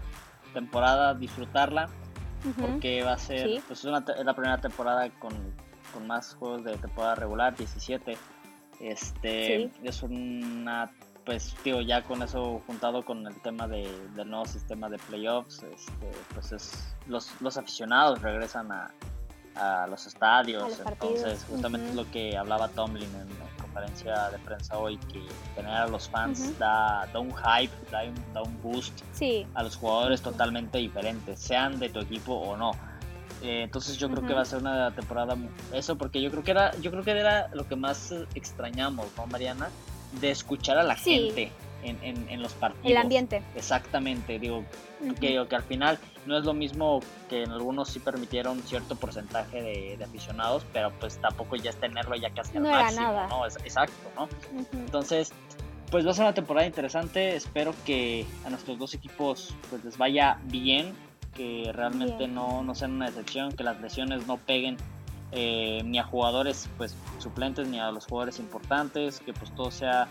temporada, 0.54 1.12
disfrutarla 1.12 1.90
porque 2.52 3.02
va 3.02 3.14
a 3.14 3.18
ser, 3.18 3.62
pues 3.66 3.84
es, 3.84 3.90
la 3.90 4.34
primera 4.34 4.58
temporada 4.58 5.08
con, 5.18 5.32
más 6.06 6.34
juegos 6.34 6.64
de 6.64 6.76
temporada 6.76 7.14
regular, 7.14 7.56
17. 7.56 8.16
Este, 8.80 9.70
es 9.82 10.02
una, 10.02 10.90
pues, 11.24 11.54
tío, 11.62 11.80
ya 11.80 12.02
con 12.02 12.22
eso 12.22 12.62
juntado 12.66 13.04
con 13.04 13.26
el 13.26 13.40
tema 13.40 13.68
de, 13.68 13.88
del 14.14 14.28
nuevo 14.28 14.44
sistema 14.46 14.88
de 14.88 14.98
playoffs, 14.98 15.62
este, 15.62 16.10
pues 16.34 16.52
es, 16.52 16.94
los, 17.06 17.30
los 17.40 17.56
aficionados 17.56 18.20
regresan 18.20 18.72
a, 18.72 18.90
a 19.54 19.86
los 19.86 20.06
estadios, 20.06 20.80
entonces 20.84 21.44
justamente 21.48 21.88
es 21.88 21.94
lo 21.94 22.10
que 22.10 22.36
hablaba 22.36 22.68
Tomlin 22.68 23.08
en, 23.14 23.53
conferencia 23.74 24.30
de 24.30 24.38
prensa 24.38 24.78
hoy 24.78 24.96
que 25.12 25.20
tener 25.56 25.72
a 25.72 25.86
los 25.88 26.08
fans 26.08 26.56
da, 26.58 27.08
un 27.14 27.32
hype, 27.34 27.72
da 27.90 28.04
un, 28.04 28.14
da 28.32 28.42
un 28.42 28.62
boost 28.62 29.02
a 29.54 29.62
los 29.62 29.76
jugadores 29.76 30.22
totalmente 30.22 30.78
diferentes, 30.78 31.40
sean 31.40 31.78
de 31.78 31.88
tu 31.88 32.00
equipo 32.00 32.34
o 32.34 32.56
no. 32.56 32.72
Eh, 33.42 33.62
entonces 33.64 33.96
yo 33.96 34.08
creo 34.08 34.26
que 34.26 34.32
va 34.32 34.42
a 34.42 34.44
ser 34.44 34.60
una 34.60 34.92
temporada 34.92 35.36
eso 35.72 35.98
porque 35.98 36.22
yo 36.22 36.30
creo 36.30 36.44
que 36.44 36.52
era 36.52 36.74
yo 36.76 36.90
creo 36.90 37.02
que 37.02 37.10
era 37.10 37.48
lo 37.52 37.66
que 37.66 37.76
más 37.76 38.14
extrañamos, 38.34 39.06
¿no, 39.16 39.26
Mariana? 39.26 39.68
De 40.20 40.30
escuchar 40.30 40.78
a 40.78 40.84
la 40.84 40.94
gente 40.94 41.50
en, 41.84 42.42
los 42.42 42.52
partidos. 42.52 42.90
El 42.90 42.96
ambiente. 42.96 43.42
Exactamente, 43.54 44.38
digo, 44.38 44.64
que, 45.20 45.44
que 45.48 45.56
al 45.56 45.62
final 45.62 45.98
no 46.26 46.38
es 46.38 46.44
lo 46.44 46.54
mismo 46.54 47.00
que 47.28 47.42
en 47.42 47.50
algunos 47.50 47.88
sí 47.88 48.00
permitieron 48.00 48.62
cierto 48.62 48.96
porcentaje 48.96 49.62
de, 49.62 50.04
aficionados, 50.04 50.66
pero 50.72 50.92
pues 51.00 51.18
tampoco 51.18 51.56
ya 51.56 51.70
es 51.70 51.76
tenerlo 51.76 52.16
ya 52.16 52.30
casi 52.30 52.56
al 52.56 52.62
no 52.62 52.70
máximo, 52.70 53.02
nada. 53.02 53.28
¿no? 53.28 53.46
exacto, 53.46 54.10
¿no? 54.16 54.28
Entonces, 54.72 55.32
pues 55.90 56.06
va 56.06 56.10
a 56.10 56.14
ser 56.14 56.24
una 56.24 56.34
temporada 56.34 56.66
interesante, 56.66 57.36
espero 57.36 57.74
que 57.84 58.26
a 58.44 58.50
nuestros 58.50 58.78
dos 58.78 58.94
equipos 58.94 59.54
pues 59.70 59.84
les 59.84 59.98
vaya 59.98 60.38
bien, 60.44 60.94
que 61.34 61.70
realmente 61.72 62.28
no, 62.28 62.62
no 62.62 62.74
sean 62.74 62.92
una 62.92 63.06
decepción, 63.06 63.52
que 63.52 63.64
las 63.64 63.80
lesiones 63.80 64.26
no 64.26 64.36
peguen 64.36 64.76
eh, 65.32 65.82
ni 65.84 65.98
a 65.98 66.04
jugadores 66.04 66.68
pues 66.76 66.96
suplentes 67.18 67.66
ni 67.68 67.80
a 67.80 67.90
los 67.90 68.06
jugadores 68.06 68.38
importantes, 68.38 69.20
que 69.20 69.32
pues 69.32 69.52
todo 69.54 69.70
sea 69.70 70.08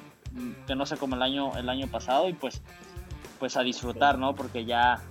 que 0.67 0.75
no 0.75 0.85
sea 0.85 0.97
como 0.97 1.15
el 1.15 1.21
año, 1.21 1.55
el 1.57 1.69
año 1.69 1.87
pasado 1.87 2.29
y 2.29 2.33
pues, 2.33 2.61
pues 3.39 3.57
a 3.57 3.63
disfrutar, 3.63 4.17
¿no? 4.17 4.35
Porque 4.35 4.65
ya 4.65 5.01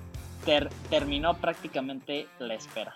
terminó 0.91 1.35
prácticamente 1.35 2.27
la 2.39 2.55
espera. 2.55 2.95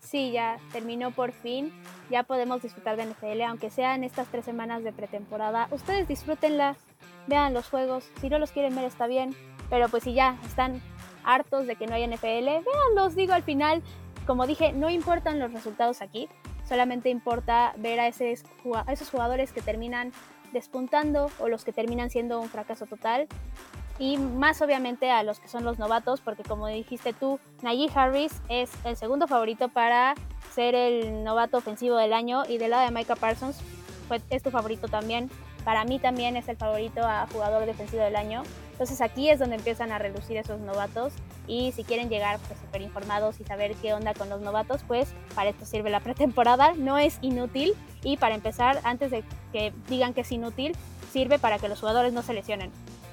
Sí, 0.00 0.30
ya 0.30 0.58
terminó 0.72 1.10
por 1.10 1.32
fin. 1.32 1.72
Ya 2.10 2.22
podemos 2.22 2.62
disfrutar 2.62 2.96
de 2.96 3.06
NFL, 3.06 3.42
aunque 3.42 3.70
sean 3.70 4.04
estas 4.04 4.28
tres 4.28 4.44
semanas 4.44 4.84
de 4.84 4.92
pretemporada. 4.92 5.66
Ustedes 5.72 6.06
disfrútenlas, 6.06 6.78
vean 7.26 7.52
los 7.52 7.68
juegos. 7.68 8.08
Si 8.20 8.30
no 8.30 8.38
los 8.38 8.52
quieren 8.52 8.76
ver, 8.76 8.84
está 8.84 9.08
bien. 9.08 9.34
Pero 9.68 9.88
pues 9.88 10.04
si 10.04 10.14
ya 10.14 10.38
están 10.46 10.80
hartos 11.24 11.66
de 11.66 11.74
que 11.74 11.88
no 11.88 11.94
haya 11.94 12.06
NFL, 12.06 12.46
véanlos. 12.46 13.16
Digo, 13.16 13.32
al 13.32 13.42
final, 13.42 13.82
como 14.26 14.46
dije, 14.46 14.72
no 14.72 14.90
importan 14.90 15.40
los 15.40 15.52
resultados 15.52 16.00
aquí. 16.00 16.28
Solamente 16.68 17.10
importa 17.10 17.74
ver 17.76 17.98
a 18.00 18.06
esos 18.06 19.10
jugadores 19.10 19.52
que 19.52 19.60
terminan 19.60 20.12
despuntando 20.52 21.30
o 21.38 21.48
los 21.48 21.64
que 21.64 21.72
terminan 21.72 22.10
siendo 22.10 22.40
un 22.40 22.48
fracaso 22.48 22.86
total. 22.86 23.26
Y 23.98 24.18
más 24.18 24.60
obviamente 24.60 25.10
a 25.10 25.22
los 25.22 25.40
que 25.40 25.48
son 25.48 25.64
los 25.64 25.78
novatos, 25.78 26.20
porque 26.20 26.42
como 26.42 26.66
dijiste 26.66 27.14
tú, 27.14 27.40
Najee 27.62 27.90
Harris 27.94 28.32
es 28.48 28.70
el 28.84 28.96
segundo 28.96 29.26
favorito 29.26 29.68
para 29.68 30.14
ser 30.52 30.74
el 30.74 31.24
novato 31.24 31.56
ofensivo 31.56 31.96
del 31.96 32.12
año 32.12 32.44
y 32.46 32.58
del 32.58 32.72
lado 32.72 32.84
de 32.84 32.90
Micah 32.90 33.16
Parsons 33.16 33.62
fue, 34.06 34.20
es 34.30 34.42
tu 34.42 34.50
favorito 34.50 34.88
también. 34.88 35.30
Para 35.64 35.84
mí 35.84 35.98
también 35.98 36.36
es 36.36 36.48
el 36.48 36.56
favorito 36.56 37.00
a 37.02 37.26
jugador 37.32 37.66
defensivo 37.66 38.02
del 38.02 38.16
año. 38.16 38.42
Entonces 38.72 39.00
aquí 39.00 39.30
es 39.30 39.38
donde 39.38 39.56
empiezan 39.56 39.90
a 39.90 39.98
reducir 39.98 40.36
esos 40.36 40.60
novatos 40.60 41.14
y 41.46 41.72
si 41.72 41.82
quieren 41.82 42.10
llegar 42.10 42.38
pues 42.46 42.60
súper 42.60 42.82
informados 42.82 43.40
y 43.40 43.44
saber 43.44 43.74
qué 43.76 43.94
onda 43.94 44.12
con 44.12 44.28
los 44.28 44.42
novatos, 44.42 44.82
pues 44.86 45.08
para 45.34 45.50
esto 45.50 45.64
sirve 45.64 45.88
la 45.88 46.00
pretemporada, 46.00 46.74
no 46.74 46.98
es 46.98 47.18
inútil 47.22 47.74
y 48.06 48.16
para 48.18 48.34
empezar, 48.36 48.80
antes 48.84 49.10
de 49.10 49.24
que 49.52 49.72
digan 49.88 50.14
que 50.14 50.20
es 50.20 50.30
inútil, 50.30 50.76
sirve 51.12 51.40
para 51.40 51.58
que 51.58 51.68
los 51.68 51.80
jugadores 51.80 52.12
no 52.12 52.22
se 52.22 52.34
lesionen. 52.34 52.70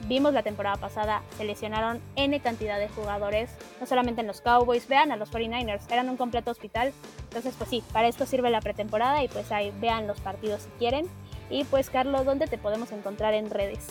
Vimos 0.07 0.33
la 0.33 0.43
temporada 0.43 0.75
pasada, 0.75 1.23
se 1.35 1.45
lesionaron 1.45 1.99
N 2.15 2.39
cantidad 2.41 2.77
de 2.77 2.89
jugadores, 2.89 3.49
no 3.81 3.87
solamente 3.87 4.21
en 4.21 4.27
los 4.27 4.41
Cowboys, 4.41 4.87
vean 4.87 5.11
a 5.11 5.15
los 5.15 5.31
49ers, 5.31 5.91
eran 5.91 6.09
un 6.09 6.17
completo 6.17 6.51
hospital. 6.51 6.93
Entonces, 7.23 7.55
pues 7.57 7.71
sí, 7.71 7.83
para 7.91 8.07
esto 8.07 8.27
sirve 8.27 8.51
la 8.51 8.61
pretemporada 8.61 9.23
y 9.23 9.29
pues 9.29 9.51
ahí 9.51 9.73
vean 9.81 10.05
los 10.05 10.21
partidos 10.21 10.61
si 10.61 10.69
quieren. 10.77 11.07
Y 11.49 11.63
pues, 11.63 11.89
Carlos, 11.89 12.23
¿dónde 12.23 12.45
te 12.45 12.59
podemos 12.59 12.91
encontrar 12.91 13.33
en 13.33 13.49
redes? 13.49 13.87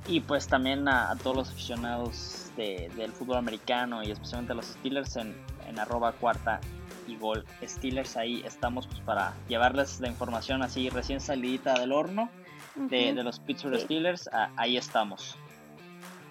y 0.07 0.19
pues 0.19 0.47
también 0.47 0.87
a, 0.87 1.15
todos 1.21 1.35
los 1.35 1.49
aficionados 1.49 2.51
del 2.55 3.11
fútbol 3.11 3.37
americano 3.37 4.01
y 4.03 4.11
especialmente 4.11 4.53
a 4.53 4.55
los 4.55 4.67
Steelers 4.67 5.15
en, 5.17 5.35
en 5.67 5.79
arroba 5.79 6.13
cuarta 6.13 6.61
y 7.07 7.17
gol 7.17 7.45
Steelers. 7.63 8.17
Ahí 8.17 8.41
estamos 8.45 8.87
pues 8.87 8.99
para 9.01 9.33
llevarles 9.47 9.99
la 9.99 10.07
información 10.07 10.63
así 10.63 10.89
recién 10.89 11.19
salidita 11.19 11.79
del 11.79 11.91
horno 11.91 12.29
de, 12.75 13.13
los 13.23 13.39
Pittsburgh 13.39 13.79
Steelers. 13.79 14.29
ahí 14.57 14.77
estamos. 14.77 15.37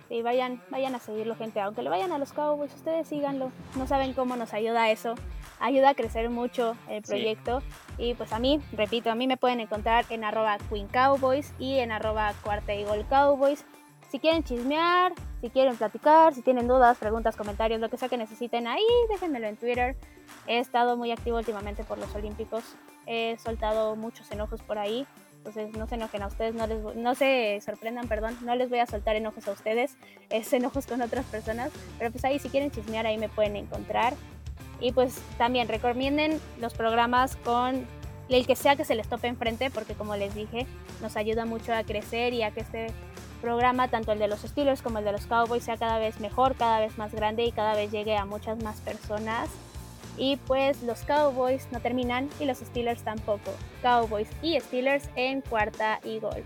Sí, 0.08 0.22
vayan, 0.22 0.62
vayan 0.70 0.94
a 0.94 0.98
seguirlo, 0.98 1.34
gente. 1.34 1.60
Aunque 1.60 1.82
le 1.82 1.90
vayan 1.90 2.12
a 2.12 2.18
los 2.18 2.32
Cowboys, 2.32 2.72
ustedes 2.74 3.08
síganlo. 3.08 3.50
No 3.76 3.86
saben 3.86 4.12
cómo 4.12 4.36
nos 4.36 4.52
ayuda 4.52 4.90
eso. 4.90 5.14
Ayuda 5.64 5.88
a 5.88 5.94
crecer 5.94 6.28
mucho 6.28 6.76
el 6.90 7.00
proyecto. 7.00 7.62
Y 7.96 8.12
pues 8.12 8.34
a 8.34 8.38
mí, 8.38 8.60
repito, 8.72 9.10
a 9.10 9.14
mí 9.14 9.26
me 9.26 9.38
pueden 9.38 9.60
encontrar 9.60 10.04
en 10.10 10.22
arroba 10.22 10.58
Queen 10.68 10.88
Cowboys 10.88 11.54
y 11.58 11.78
en 11.78 11.90
arroba 11.90 12.34
Cuarta 12.42 12.74
Cowboys. 13.08 13.64
Si 14.10 14.18
quieren 14.18 14.44
chismear, 14.44 15.14
si 15.40 15.48
quieren 15.48 15.74
platicar, 15.74 16.34
si 16.34 16.42
tienen 16.42 16.68
dudas, 16.68 16.98
preguntas, 16.98 17.34
comentarios, 17.34 17.80
lo 17.80 17.88
que 17.88 17.96
sea 17.96 18.10
que 18.10 18.18
necesiten 18.18 18.66
ahí, 18.66 18.84
déjenmelo 19.08 19.46
en 19.46 19.56
Twitter. 19.56 19.96
He 20.46 20.58
estado 20.58 20.98
muy 20.98 21.12
activo 21.12 21.38
últimamente 21.38 21.82
por 21.82 21.96
los 21.96 22.14
Olímpicos. 22.14 22.62
He 23.06 23.38
soltado 23.38 23.96
muchos 23.96 24.30
enojos 24.32 24.60
por 24.60 24.76
ahí. 24.76 25.06
Entonces 25.38 25.74
no 25.78 25.88
se 25.88 25.94
enojen 25.94 26.22
a 26.22 26.26
ustedes, 26.26 26.54
no, 26.54 26.66
les, 26.66 26.96
no 26.96 27.14
se 27.14 27.58
sorprendan, 27.62 28.06
perdón, 28.06 28.36
no 28.42 28.54
les 28.54 28.68
voy 28.68 28.80
a 28.80 28.86
soltar 28.86 29.16
enojos 29.16 29.46
a 29.46 29.52
ustedes, 29.52 29.96
es 30.30 30.50
enojos 30.54 30.86
con 30.86 31.02
otras 31.02 31.26
personas, 31.26 31.70
pero 31.98 32.10
pues 32.10 32.24
ahí 32.24 32.38
si 32.38 32.48
quieren 32.48 32.70
chismear 32.70 33.06
ahí 33.06 33.18
me 33.18 33.28
pueden 33.28 33.56
encontrar. 33.56 34.14
Y 34.80 34.92
pues 34.92 35.20
también 35.38 35.68
recomienden 35.68 36.40
los 36.60 36.74
programas 36.74 37.36
con 37.36 37.86
el 38.28 38.46
que 38.46 38.56
sea 38.56 38.76
que 38.76 38.84
se 38.84 38.94
les 38.94 39.08
tope 39.08 39.28
enfrente, 39.28 39.70
porque 39.70 39.94
como 39.94 40.16
les 40.16 40.34
dije, 40.34 40.66
nos 41.02 41.16
ayuda 41.16 41.44
mucho 41.44 41.74
a 41.74 41.84
crecer 41.84 42.32
y 42.32 42.42
a 42.42 42.50
que 42.50 42.60
este 42.60 42.86
programa, 43.40 43.88
tanto 43.88 44.12
el 44.12 44.18
de 44.18 44.28
los 44.28 44.40
Steelers 44.40 44.80
como 44.80 44.98
el 44.98 45.04
de 45.04 45.12
los 45.12 45.26
Cowboys, 45.26 45.64
sea 45.64 45.76
cada 45.76 45.98
vez 45.98 46.18
mejor, 46.20 46.54
cada 46.56 46.80
vez 46.80 46.96
más 46.96 47.12
grande 47.12 47.44
y 47.44 47.52
cada 47.52 47.74
vez 47.74 47.90
llegue 47.90 48.16
a 48.16 48.24
muchas 48.24 48.62
más 48.62 48.80
personas. 48.80 49.50
Y 50.16 50.36
pues 50.36 50.82
los 50.82 51.00
Cowboys 51.02 51.66
no 51.72 51.80
terminan 51.80 52.30
y 52.40 52.44
los 52.44 52.58
Steelers 52.58 53.02
tampoco. 53.02 53.52
Cowboys 53.82 54.28
y 54.42 54.58
Steelers 54.60 55.08
en 55.16 55.40
cuarta 55.42 56.00
y 56.04 56.20
gol. 56.20 56.44